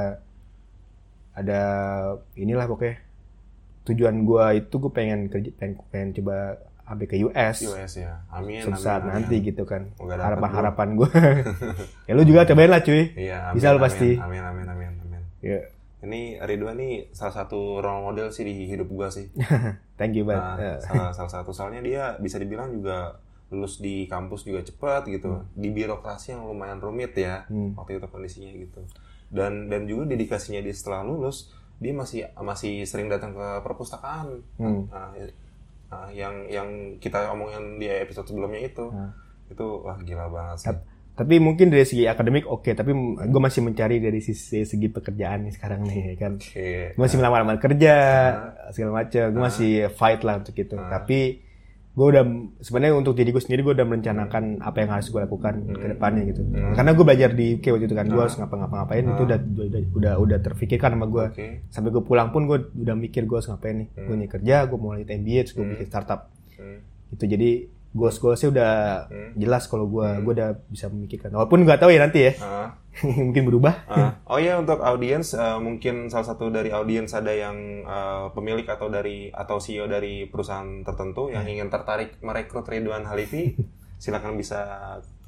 ada 1.33 1.61
inilah 2.35 2.67
pokoknya 2.67 2.99
tujuan 3.85 4.17
gue 4.21 4.45
itu 4.59 4.75
gue 4.75 4.91
pengen 4.91 5.21
kerja 5.29 5.51
pengen, 5.55 5.75
pengen 5.89 6.11
coba 6.15 6.37
sampai 6.89 7.05
ke 7.05 7.17
US 7.23 7.57
US 7.63 7.93
ya. 7.95 8.25
Amin. 8.29 8.61
suatu 8.61 8.73
amin, 8.73 8.83
saat 8.83 9.03
amin. 9.03 9.13
nanti 9.15 9.37
gitu 9.41 9.63
kan 9.63 9.93
Semoga 9.93 10.15
dapat, 10.15 10.25
harapan 10.25 10.49
bro. 10.49 10.57
harapan 10.57 10.89
gue 10.95 11.11
ya 12.09 12.13
lu 12.13 12.23
juga 12.25 12.41
cobain 12.45 12.69
lah 12.69 12.81
cuy 12.81 13.03
Iya, 13.15 13.37
amin, 13.45 13.55
Bisa 13.55 13.67
lu 13.69 13.79
pasti. 13.79 14.11
Amin, 14.17 14.41
amin, 14.41 14.67
amin, 14.67 14.93
amin. 14.99 15.23
ya 15.39 15.61
Ini 15.99 16.21
Ridwan 16.41 16.77
nih 16.77 17.11
salah 17.11 17.35
satu 17.37 17.79
role 17.79 18.03
model 18.05 18.31
sih 18.31 18.43
di 18.43 18.65
hidup 18.65 18.87
gua 18.87 19.11
sih. 19.11 19.27
thank 19.99 20.15
you 20.15 20.23
Nah, 20.23 20.55
banget 20.55 20.59
Ya. 20.59 20.75
salah, 20.81 21.11
salah 21.13 21.33
satu 21.33 21.51
soalnya 21.51 21.83
dia 21.83 22.03
bisa 22.17 22.39
dibilang 22.39 22.71
juga 22.71 23.19
lulus 23.51 23.77
di 23.77 24.07
kampus 24.07 24.43
juga 24.43 24.63
cepat 24.63 25.05
gitu. 25.05 25.43
Di 25.53 25.69
birokrasi 25.69 26.33
yang 26.33 26.47
lumayan 26.47 26.79
rumit 26.79 27.13
ya 27.13 27.43
Hmm. 27.45 27.75
waktu 27.75 27.99
itu 27.99 28.07
kondisinya 28.07 28.53
gitu. 28.53 28.79
Dan 29.27 29.67
dan 29.67 29.85
juga 29.85 30.07
dedikasinya 30.07 30.61
dia 30.61 30.71
setelah 30.71 31.03
lulus 31.03 31.51
dia 31.77 31.91
masih 31.91 32.31
masih 32.37 32.83
sering 32.85 33.11
datang 33.11 33.35
ke 33.35 33.47
perpustakaan. 33.61 34.47
Hmm. 34.55 34.87
Nah, 34.87 35.11
nah, 35.89 36.09
yang 36.11 36.47
yang 36.47 36.69
kita 36.97 37.29
omongin 37.29 37.77
di 37.77 37.87
episode 37.87 38.25
sebelumnya 38.25 38.61
itu 38.63 38.87
Nah. 38.89 39.13
itu 39.49 39.65
wah 39.81 39.97
gila 39.99 40.29
banget 40.29 40.57
sih. 40.59 40.69
tapi 41.15 41.35
mungkin 41.39 41.67
dari 41.67 41.83
segi 41.83 42.05
akademik 42.05 42.45
oke 42.45 42.71
tapi 42.71 42.95
gue 43.25 43.41
masih 43.41 43.59
mencari 43.61 43.99
dari 43.99 44.21
sisi 44.21 44.63
segi 44.63 44.87
pekerjaan 44.87 45.43
nih 45.43 45.53
sekarang 45.53 45.83
nih 45.83 46.15
kan 46.15 46.37
Oke. 46.37 46.93
gue 46.93 47.01
masih 47.01 47.17
melamar-lamar 47.17 47.57
kerja 47.57 47.95
Ah. 48.29 48.71
segala 48.71 49.03
macam 49.03 49.25
gue 49.27 49.43
masih 49.43 49.71
fight 49.91 50.21
lah 50.21 50.39
untuk 50.39 50.55
itu 50.55 50.77
tapi 50.77 51.43
gue 51.99 52.07
udah 52.15 52.25
sebenarnya 52.63 52.95
untuk 52.95 53.19
diri 53.19 53.35
gue 53.35 53.43
sendiri 53.43 53.67
gue 53.67 53.75
udah 53.75 53.87
merencanakan 53.91 54.63
apa 54.63 54.77
yang 54.79 54.91
harus 54.95 55.11
gue 55.11 55.19
lakukan 55.19 55.55
ke 55.75 55.87
depannya 55.99 56.23
gitu. 56.31 56.47
Karena 56.79 56.91
gue 56.95 57.05
belajar 57.05 57.31
di 57.35 57.59
UK 57.59 57.75
waktu 57.75 57.87
itu 57.91 57.97
kan 57.99 58.07
gue 58.07 58.23
harus 58.23 58.37
ngapa-ngapain 58.39 59.03
itu 59.03 59.23
udah, 59.27 59.39
udah 59.43 59.83
udah 59.99 60.15
udah 60.23 60.39
terpikirkan 60.39 60.95
sama 60.95 61.07
gue 61.11 61.25
Oke. 61.35 61.47
sampai 61.75 61.91
gue 61.91 62.03
pulang 62.07 62.31
pun 62.31 62.47
gue 62.47 62.71
udah 62.71 62.95
mikir 62.95 63.27
gue 63.27 63.35
harus 63.35 63.51
ngapain 63.51 63.83
nih. 63.83 63.89
Gue 63.99 64.15
nih 64.15 64.29
kerja 64.31 64.57
gue 64.71 64.79
mau 64.79 64.95
lanjut 64.95 65.11
MBA 65.11 65.41
terus 65.43 65.55
gue 65.59 65.67
bikin 65.75 65.89
startup. 65.91 66.31
Hmm. 66.59 66.83
itu 67.09 67.25
jadi 67.25 67.51
goals 67.99 68.17
goalsnya 68.17 68.49
udah 68.49 68.73
Hmm. 69.05 69.31
jelas 69.35 69.67
kalau 69.67 69.85
gue 69.87 70.07
gue 70.23 70.33
udah 70.33 70.51
bisa 70.67 70.87
memikirkan 70.87 71.29
walaupun 71.31 71.61
nggak 71.61 71.79
tahu 71.79 71.91
ya 71.91 72.01
nanti 72.01 72.21
ya 72.23 72.33
Ah. 72.39 72.69
mungkin 73.21 73.43
berubah 73.45 73.75
Ah, 73.85 74.11
oh 74.25 74.39
ya 74.39 74.57
untuk 74.57 74.79
audiens 74.81 75.31
eh, 75.33 75.59
mungkin 75.59 76.07
salah 76.07 76.27
satu 76.27 76.49
dari 76.49 76.71
audiens 76.71 77.11
ada 77.11 77.31
yang 77.31 77.55
eh, 77.83 78.27
pemilik 78.33 78.65
atau 78.65 78.87
dari 78.87 79.29
atau 79.29 79.59
CEO 79.59 79.85
dari 79.85 80.25
perusahaan 80.25 80.81
tertentu 80.81 81.29
yang 81.29 81.43
ingin 81.45 81.67
tertarik 81.67 82.19
merekrut 82.21 82.65
Ridwan 82.65 83.03
Halifi 83.03 83.55
silakan 83.99 84.35
bisa 84.35 84.63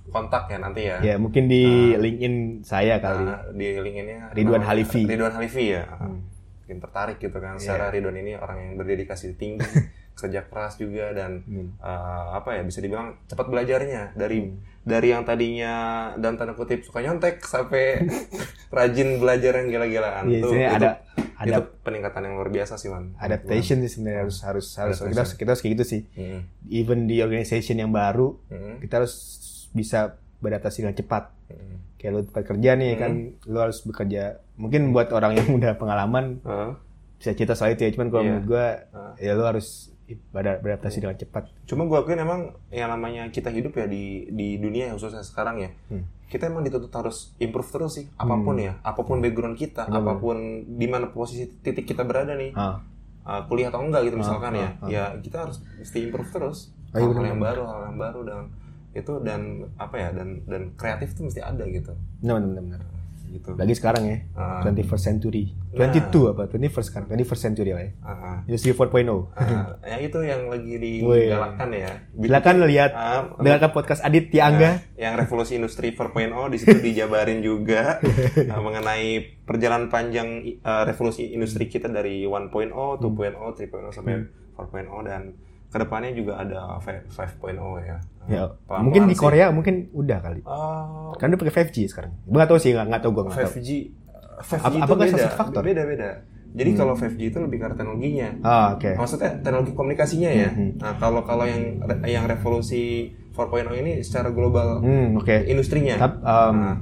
kontak 0.09 0.47
ya 0.47 0.59
nanti 0.59 0.87
ya. 0.87 0.99
ya 1.01 1.15
mungkin 1.17 1.47
di 1.47 1.63
LinkedIn 1.93 2.35
saya 2.63 2.99
kali 2.99 3.23
Ah, 3.25 3.47
di 3.49 3.75
LinkedIn-nya 3.77 4.31
Ridwan 4.33 4.63
Halifi. 4.63 5.03
Ridwan 5.05 5.31
Halifi 5.33 5.65
ya. 5.71 5.87
Ah, 5.89 6.11
Mungkin 6.11 6.77
tertarik 6.81 7.19
gitu 7.19 7.35
kan. 7.37 7.55
Secara 7.57 7.91
Ridwan 7.91 8.15
ini 8.17 8.35
orang 8.35 8.59
yang 8.61 8.73
berdedikasi 8.77 9.35
tinggi, 9.35 9.63
kerja 10.13 10.41
keras 10.43 10.77
juga 10.77 11.11
dan 11.11 11.43
eh, 11.77 11.95
apa 12.33 12.55
ya 12.55 12.63
bisa 12.63 12.79
dibilang 12.79 13.17
cepat 13.25 13.47
belajarnya 13.47 14.15
dari 14.15 14.53
dari 14.81 15.09
yang 15.09 15.23
tadinya 15.23 15.75
dan 16.15 16.35
tanda 16.35 16.53
kutip 16.53 16.83
suka 16.83 17.01
nyontek 17.01 17.41
sampai 17.41 18.05
rajin 18.71 19.17
belajar 19.17 19.53
yang 19.57 19.69
gila-gilaan. 19.69 20.25
Itu- 20.27 20.49
sebenarnya 20.49 20.71
itu- 20.71 20.79
ada- 20.81 20.99
itu 21.41 21.63
peningkatan 21.81 22.21
yang 22.23 22.35
luar 22.35 22.51
biasa 22.51 22.77
sih, 22.77 22.89
Man. 22.89 23.17
adaptation 23.17 23.81
sih 23.81 23.91
sebenarnya 23.91 24.21
harus 24.23 24.39
harus 24.43 24.67
harus 24.75 24.97
kita 25.01 25.21
harus, 25.21 25.33
kita 25.35 25.49
harus 25.51 25.63
kayak 25.63 25.73
gitu 25.75 25.85
sih 25.87 26.01
Hmm. 26.11 26.41
even 26.69 27.05
di 27.07 27.17
organization 27.19 27.77
yang 27.77 27.89
baru 27.91 28.37
Hmm. 28.47 28.77
kita 28.79 29.01
harus 29.01 29.15
bisa 29.71 30.17
beradaptasi 30.37 30.83
dengan 30.83 30.93
cepat 30.95 31.33
Hmm. 31.49 31.77
kayak 31.97 32.11
lu 32.11 32.21
tempat 32.25 32.45
kerja 32.47 32.71
nih 32.75 32.93
kan 32.95 33.13
lu 33.43 33.59
harus 33.59 33.81
bekerja 33.81 34.23
mungkin 34.55 34.91
buat 34.91 35.09
orang 35.11 35.33
yang 35.35 35.49
udah 35.57 35.73
pengalaman 35.75 36.41
Ah, 36.43 36.77
bisa 37.17 37.33
cerita 37.33 37.53
soal 37.53 37.73
itu 37.73 37.83
ya 37.83 37.91
cuman 37.91 38.09
kalau 38.09 38.21
Iya. 38.21 38.29
menurut 38.31 38.47
gua 38.47 38.67
Ah. 38.91 39.13
ya 39.17 39.33
lu 39.33 39.45
harus 39.45 39.93
berada- 40.31 40.59
beradaptasi 40.59 40.99
dengan 40.99 41.15
cepat. 41.15 41.53
Cuma 41.65 41.85
gue 41.85 41.95
akuin 41.95 42.19
emang 42.19 42.41
yang 42.69 42.89
namanya 42.89 43.29
kita 43.29 43.49
hidup 43.49 43.75
ya 43.75 43.85
di 43.85 44.27
di 44.27 44.57
dunia 44.57 44.91
khususnya 44.91 45.21
sekarang 45.21 45.59
ya, 45.59 45.71
Hmm. 45.87 46.07
kita 46.27 46.47
emang 46.47 46.63
dituntut 46.63 46.91
harus 46.91 47.35
improve 47.37 47.69
terus 47.69 47.93
sih, 47.95 48.07
apa 48.15 48.35
pun 48.37 48.57
ya, 48.57 48.79
apa 48.81 49.01
pun 49.01 49.19
background 49.19 49.55
kita, 49.55 49.85
apa 49.85 50.17
pun 50.17 50.37
di 50.65 50.87
mana 50.87 51.11
posisi 51.11 51.47
titik 51.61 51.85
kita 51.85 52.03
berada 52.03 52.33
nih, 52.33 52.55
ah. 52.55 52.81
uh, 53.23 53.43
kuliah 53.45 53.69
atau 53.69 53.83
enggak 53.83 54.07
gitu 54.07 54.17
misalkan 54.17 54.55
ya, 54.55 54.69
ah, 54.77 54.89
ya 54.89 55.05
kita 55.19 55.45
harus 55.45 55.59
mesti 55.77 55.99
improve 56.03 56.31
terus, 56.31 56.59
Oh, 56.91 56.99
iya, 56.99 57.07
hal, 57.07 57.23
yang 57.25 57.39
baru, 57.39 57.63
hal 57.63 57.81
yang 57.87 57.99
baru 57.99 58.21
dan 58.25 58.39
itu 58.91 59.13
dan 59.23 59.41
apa 59.79 59.95
ya 59.95 60.09
dan 60.11 60.43
dan 60.47 60.75
kreatif 60.75 61.15
tuh 61.15 61.31
mesti 61.31 61.39
ada 61.39 61.63
gitu, 61.63 61.95
benar 62.19 62.43
benar 62.43 62.63
benar 62.63 62.81
gitu. 63.31 63.55
lagi 63.55 63.75
sekarang 63.75 64.05
ya 64.05 64.19
Ah. 64.35 64.61
21st 64.63 65.03
century. 65.03 65.55
22 65.71 66.35
apa? 66.35 66.51
21st 66.51 66.89
kan 66.91 67.03
21st 67.07 67.41
century 67.41 67.71
lah 67.71 67.83
ya. 67.87 67.93
Ah, 68.03 68.39
industri 68.45 68.75
4.0 68.75 69.31
ah, 69.33 69.79
ya 69.87 69.97
itu 69.99 70.19
yang 70.21 70.51
lagi 70.51 70.75
digalakkan 70.77 71.69
ya. 71.71 71.91
silakan 72.13 72.55
lihat 72.67 72.91
Ah, 72.91 73.23
dengarkan 73.39 73.71
podcast 73.71 74.03
Adit 74.03 74.29
Tiangga 74.29 74.83
yang 74.99 75.15
revolusi 75.15 75.57
industri 75.57 75.95
4.0 75.95 76.27
di 76.51 76.59
situ 76.59 76.79
dijabarin 76.79 77.41
juga 77.41 78.03
uh, 78.03 78.61
mengenai 78.67 79.39
perjalanan 79.43 79.87
panjang 79.89 80.61
uh, 80.61 80.83
revolusi 80.85 81.31
industri 81.31 81.67
kita 81.67 81.87
dari 81.87 82.23
1.0, 82.23 82.51
2.0, 82.51 83.01
3.0 83.01 83.95
sampai 83.95 84.15
4.0 84.55 85.09
dan 85.09 85.23
ke 85.71 85.79
depannya 85.79 86.11
juga 86.13 86.35
ada 86.37 86.77
5.0 86.77 87.15
ya. 87.81 87.97
ya 88.27 88.43
Pelan-pelan 88.67 88.83
mungkin 88.83 89.03
di 89.05 89.15
sih. 89.15 89.21
Korea 89.21 89.47
mungkin 89.49 89.75
udah 89.93 90.19
kali 90.19 90.41
Oh, 90.43 91.15
kan 91.15 91.31
udah 91.31 91.39
pakai 91.39 91.55
5G 91.63 91.77
sekarang 91.87 92.13
gue 92.21 92.35
nggak 92.35 92.51
tahu 92.51 92.59
sih 92.59 92.73
tahu 92.75 93.11
gue 93.13 93.23
nggak 93.25 93.39
tahu 93.39 93.53
5G, 93.55 93.69
5G 94.41 94.59
Apa- 94.61 94.69
itu 94.69 94.83
apakah 94.83 95.07
beda, 95.07 95.27
faktor? 95.33 95.63
beda 95.63 95.83
beda. 95.85 96.11
Jadi 96.51 96.71
kalau 96.75 96.95
5G 96.95 97.21
itu 97.25 97.39
lebih 97.39 97.59
karena 97.59 97.75
teknologinya. 97.75 98.29
ah 98.43 98.75
oke 98.75 98.91
Maksudnya 98.93 99.31
teknologi 99.39 99.73
komunikasinya 99.73 100.31
ya. 100.33 100.51
Nah 100.77 100.93
kalau 100.97 101.23
kalau 101.23 101.47
yang 101.47 101.79
yang 102.03 102.27
revolusi 102.27 103.07
4.0 103.31 103.71
ini 103.77 104.03
secara 104.03 104.29
global 104.29 104.83
hmm 104.83 105.15
oke 105.17 105.37
industrinya. 105.47 105.95
Tap, 105.97 106.19
um, 106.19 106.55
Nah. 106.57 106.77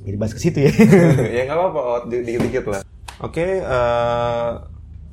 jadi 0.00 0.16
bahas 0.16 0.30
ke 0.30 0.40
situ 0.40 0.58
ya 0.60 0.70
ya 1.36 1.42
nggak 1.44 1.56
apa-apa, 1.56 1.80
di- 2.06 2.22
dikit-dikit 2.22 2.64
lah. 2.68 2.80
Oke, 3.16 3.42
eh, 3.58 4.50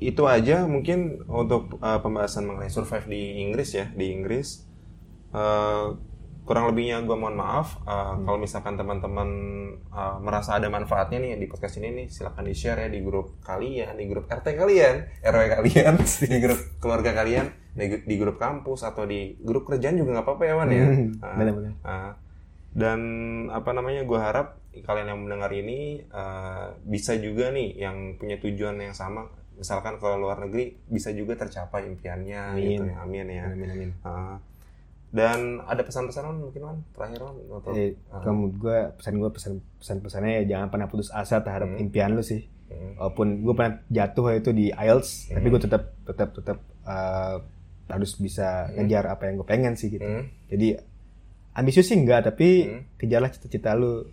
itu 0.02 0.26
aja 0.26 0.66
mungkin 0.66 1.22
untuk 1.30 1.78
eh, 1.80 2.00
pembahasan 2.02 2.44
mengenai 2.44 2.74
survive 2.74 3.06
di 3.06 3.22
Inggris 3.40 3.70
ya, 3.72 3.86
di 3.94 4.10
Inggris. 4.10 4.66
Eh, 5.32 5.86
kurang 6.42 6.74
lebihnya 6.74 7.06
gue 7.06 7.14
mohon 7.14 7.38
maaf 7.38 7.78
eh, 7.86 8.14
kalau 8.20 8.36
misalkan 8.36 8.74
teman-teman 8.74 9.30
eh, 9.88 10.18
merasa 10.20 10.58
ada 10.58 10.68
manfaatnya 10.68 11.22
nih 11.22 11.32
di 11.38 11.46
podcast 11.46 11.78
ini 11.78 11.94
nih 11.94 12.08
silakan 12.10 12.44
di 12.44 12.56
share 12.58 12.82
ya 12.82 12.90
di 12.90 13.00
grup 13.00 13.38
kalian 13.40 13.94
di 13.94 14.10
grup 14.10 14.26
RT 14.26 14.58
kalian 14.58 15.22
RW 15.22 15.44
kalian 15.54 15.94
di 16.34 16.38
grup 16.42 16.60
keluarga 16.82 17.14
kalian 17.14 17.46
di, 17.72 18.04
di 18.04 18.16
grup 18.18 18.36
kampus 18.36 18.84
atau 18.84 19.06
di 19.06 19.38
grup 19.40 19.64
kerjaan 19.64 19.96
juga 19.96 20.18
nggak 20.18 20.26
apa-apa 20.28 20.44
ya 20.44 20.54
Wan 20.58 20.70
ya 20.74 20.84
Hmm, 20.84 21.08
benar-benar. 21.22 21.74
ah. 21.86 22.12
dan 22.74 23.00
apa 23.48 23.70
namanya 23.72 24.02
gue 24.04 24.20
harap 24.20 24.48
kalian 24.74 25.08
yang 25.08 25.20
mendengar 25.24 25.52
ini 25.54 26.04
eh, 26.04 26.66
bisa 26.84 27.16
juga 27.16 27.54
nih 27.54 27.78
yang 27.78 27.98
punya 28.18 28.42
tujuan 28.42 28.82
yang 28.82 28.98
sama 28.98 29.30
misalkan 29.62 29.96
ke 29.96 30.10
luar 30.18 30.42
negeri 30.42 30.74
bisa 30.88 31.14
juga 31.14 31.38
tercapai 31.38 31.86
impiannya 31.86 32.42
Amin. 32.52 32.66
gitu 32.74 32.84
ya 32.84 32.96
amin 33.00 33.26
ya 33.30 33.44
amin 33.48 33.70
amin 33.70 33.90
Ah. 34.02 34.42
dan 35.12 35.62
ada 35.62 35.82
pesan-pesan 35.82 36.24
mungkin 36.34 36.62
Wan 36.62 36.78
terakhir 36.92 37.20
Wan 37.22 37.36
untuk 37.38 37.72
eh, 37.72 37.94
kamu 38.12 38.58
gue 38.58 38.78
pesan 38.96 39.14
gue 39.16 39.30
pesan 39.30 39.52
pesan 39.78 39.98
pesannya 40.00 40.32
ya 40.34 40.44
jangan 40.50 40.68
pernah 40.68 40.88
putus 40.88 41.12
asa 41.12 41.40
terhadap 41.40 41.78
impian 41.78 42.12
lu 42.12 42.24
sih 42.24 42.50
Hmm. 42.66 42.96
walaupun 42.96 43.44
gue 43.44 43.52
pernah 43.52 43.84
jatuh 43.86 44.32
itu 44.34 44.50
di 44.50 44.72
IELTS 44.72 45.10
tapi 45.30 45.46
gue 45.46 45.60
tetap 45.60 45.92
tetap 46.02 46.30
tetap 46.32 46.58
uh, 46.82 47.44
harus 47.86 48.16
bisa 48.16 48.72
ngejar 48.72 49.04
apa 49.06 49.28
yang 49.28 49.36
gue 49.36 49.44
pengen 49.46 49.76
sih 49.76 49.92
gitu 49.92 50.00
Hmm. 50.02 50.32
jadi 50.48 50.80
ambisius 51.52 51.92
sih 51.92 52.00
enggak 52.00 52.24
tapi 52.26 52.48
Hmm. 52.64 52.82
kejarlah 52.96 53.28
cita-cita 53.28 53.76
lu 53.76 54.08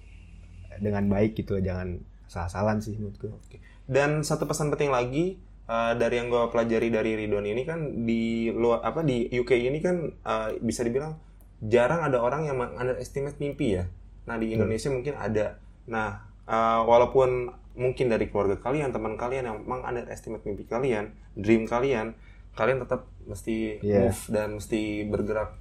dengan 0.77 1.07
baik 1.07 1.35
gitu 1.35 1.55
jangan 1.59 2.03
salah-salan 2.27 2.79
sih 2.79 2.93
menurut 2.93 3.15
gue 3.17 3.31
Oke. 3.31 3.63
Dan 3.89 4.21
satu 4.21 4.45
pesan 4.45 4.69
penting 4.69 4.93
lagi 4.93 5.41
uh, 5.65 5.97
dari 5.97 6.21
yang 6.21 6.29
gue 6.29 6.45
pelajari 6.53 6.93
dari 6.93 7.17
Ridwan 7.17 7.49
ini 7.49 7.65
kan 7.65 8.05
di 8.05 8.53
luar 8.53 8.85
apa 8.85 9.01
di 9.01 9.27
UK 9.33 9.65
ini 9.65 9.81
kan 9.81 10.13
uh, 10.23 10.53
bisa 10.61 10.85
dibilang 10.85 11.17
jarang 11.59 12.05
ada 12.05 12.21
orang 12.21 12.47
yang 12.47 12.61
underestimate 12.61 13.41
mimpi 13.41 13.81
ya. 13.81 13.89
Nah 14.29 14.37
di 14.37 14.53
Indonesia 14.53 14.93
mungkin 14.93 15.17
ada. 15.17 15.57
Nah 15.89 16.21
uh, 16.45 16.85
walaupun 16.85 17.49
mungkin 17.79 18.13
dari 18.13 18.29
keluarga 18.29 18.61
kalian, 18.61 18.93
teman 18.93 19.17
kalian 19.17 19.45
yang 19.49 19.57
memang 19.65 19.89
underestimate 19.89 20.45
mimpi 20.45 20.69
kalian, 20.69 21.15
dream 21.33 21.65
kalian, 21.65 22.13
kalian 22.55 22.83
tetap 22.85 23.09
mesti 23.25 23.81
Iya. 23.81 24.11
move 24.11 24.21
dan 24.29 24.49
mesti 24.61 24.81
bergerak. 25.09 25.57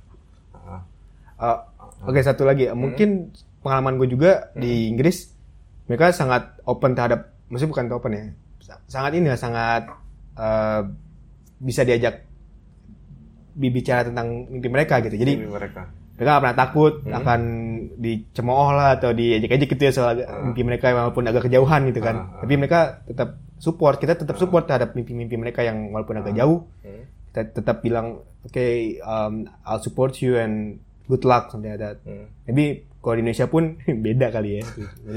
Uh, 0.52 0.82
Uh, 1.38 1.62
Oke 2.10 2.26
satu 2.26 2.50
lagi, 2.50 2.66
mungkin 2.74 3.30
pengalaman 3.62 4.02
gue 4.02 4.10
juga 4.10 4.50
di 4.58 4.90
Inggris 4.90 5.38
mereka 5.86 6.10
sangat 6.10 6.58
open 6.66 6.98
terhadap, 6.98 7.30
maksudnya 7.48 7.72
bukan 7.72 7.86
open 7.96 8.14
ya, 8.14 8.26
sa- 8.64 8.84
sangat 8.88 9.12
ini 9.18 9.32
ya, 9.32 9.38
sangat 9.40 9.90
uh, 10.38 10.82
bisa 11.58 11.82
diajak 11.88 12.28
bicara 13.58 14.06
tentang 14.06 14.46
mimpi 14.54 14.70
mereka 14.70 15.02
gitu. 15.02 15.18
Jadi 15.18 15.34
mimpi 15.34 15.50
mereka. 15.50 15.90
mereka 15.90 16.30
nggak 16.30 16.44
pernah 16.46 16.58
takut 16.58 16.94
akan 17.10 17.42
dicemooh 17.98 18.70
lah 18.74 19.02
atau 19.02 19.10
diejek-ejek 19.18 19.70
gitu 19.74 19.82
ya 19.90 19.92
soal 19.94 20.22
mimpi 20.46 20.62
mereka 20.62 20.94
walaupun 20.94 21.26
agak 21.26 21.50
kejauhan 21.50 21.90
gitu 21.90 22.00
kan. 22.02 22.38
Tapi 22.42 22.54
mereka 22.54 23.02
tetap 23.10 23.42
support, 23.58 23.98
kita 23.98 24.14
tetap 24.14 24.38
support 24.38 24.70
terhadap 24.70 24.94
mimpi-mimpi 24.94 25.36
mereka 25.38 25.66
yang 25.66 25.90
walaupun 25.90 26.22
agak 26.22 26.38
jauh. 26.38 26.70
Hmm. 26.86 27.10
Kita 27.34 27.42
tetap 27.62 27.82
bilang, 27.82 28.22
oke, 28.46 28.66
um, 29.02 29.50
I'll 29.66 29.82
support 29.82 30.22
you 30.22 30.38
and 30.38 30.78
good 31.10 31.26
luck 31.26 31.50
something 31.50 31.74
like 31.74 31.82
that. 31.82 31.98
Hmm. 32.06 32.30
Tapi 32.46 32.87
kalau 32.98 33.14
di 33.14 33.22
Indonesia 33.22 33.46
pun 33.46 33.64
beda 34.06 34.28
kali 34.30 34.50
ya. 34.52 34.64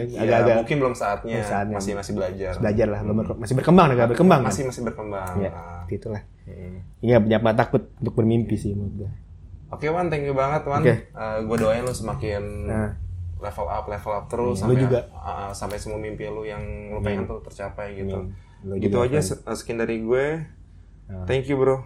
Ya, 0.07 0.21
Agak-agak 0.21 0.55
mungkin 0.59 0.77
belum 0.79 0.95
saatnya, 0.95 1.41
saatnya. 1.43 1.75
masih 1.75 1.93
masih 1.95 2.13
belajar. 2.13 2.53
belajar 2.57 2.87
lah, 2.89 3.01
ber- 3.03 3.37
masih 3.37 3.55
berkembang, 3.55 3.87
negara 3.89 4.07
berkembang. 4.07 4.41
kan? 4.41 4.49
Masih 4.49 4.65
masih 4.65 4.83
berkembang. 4.85 5.35
Ya, 5.39 5.51
Ah. 5.51 5.83
itulah. 5.87 6.23
Hmm. 6.45 6.83
Ini 6.99 7.09
nggak 7.11 7.23
punya 7.25 7.39
pernah 7.39 7.57
takut 7.57 7.83
untuk 7.97 8.15
bermimpi 8.15 8.55
sih 8.55 8.73
menurut 8.73 8.95
gue. 8.97 9.11
Oke 9.71 9.87
Wan, 9.87 10.07
thank 10.07 10.23
you 10.23 10.33
banget 10.33 10.63
Wan. 10.65 10.81
Oke. 10.81 10.95
gue 11.41 11.57
doain 11.57 11.81
lu 11.81 11.91
semakin 11.91 12.43
Nah. 12.67 12.91
level 13.39 13.67
up, 13.67 13.87
level 13.87 14.13
up 14.13 14.25
terus 14.27 14.59
Iya, 14.59 14.67
lu 14.67 14.75
sampai 14.75 14.83
juga. 14.83 15.01
uh, 15.13 15.51
sampai 15.51 15.77
semua 15.77 15.97
mimpi 15.97 16.25
lu 16.25 16.43
yang 16.43 16.61
lu 16.91 17.01
pengen 17.01 17.25
tuh 17.25 17.41
tercapai 17.41 17.97
gitu. 17.97 18.29
Lu 18.61 18.77
Gitu 18.77 18.97
aja 18.97 19.19
se- 19.19 19.41
sekian 19.47 19.79
dari 19.79 19.99
gue. 19.99 20.45
Nah. 21.07 21.25
Thank 21.25 21.47
you 21.47 21.57
bro. 21.57 21.81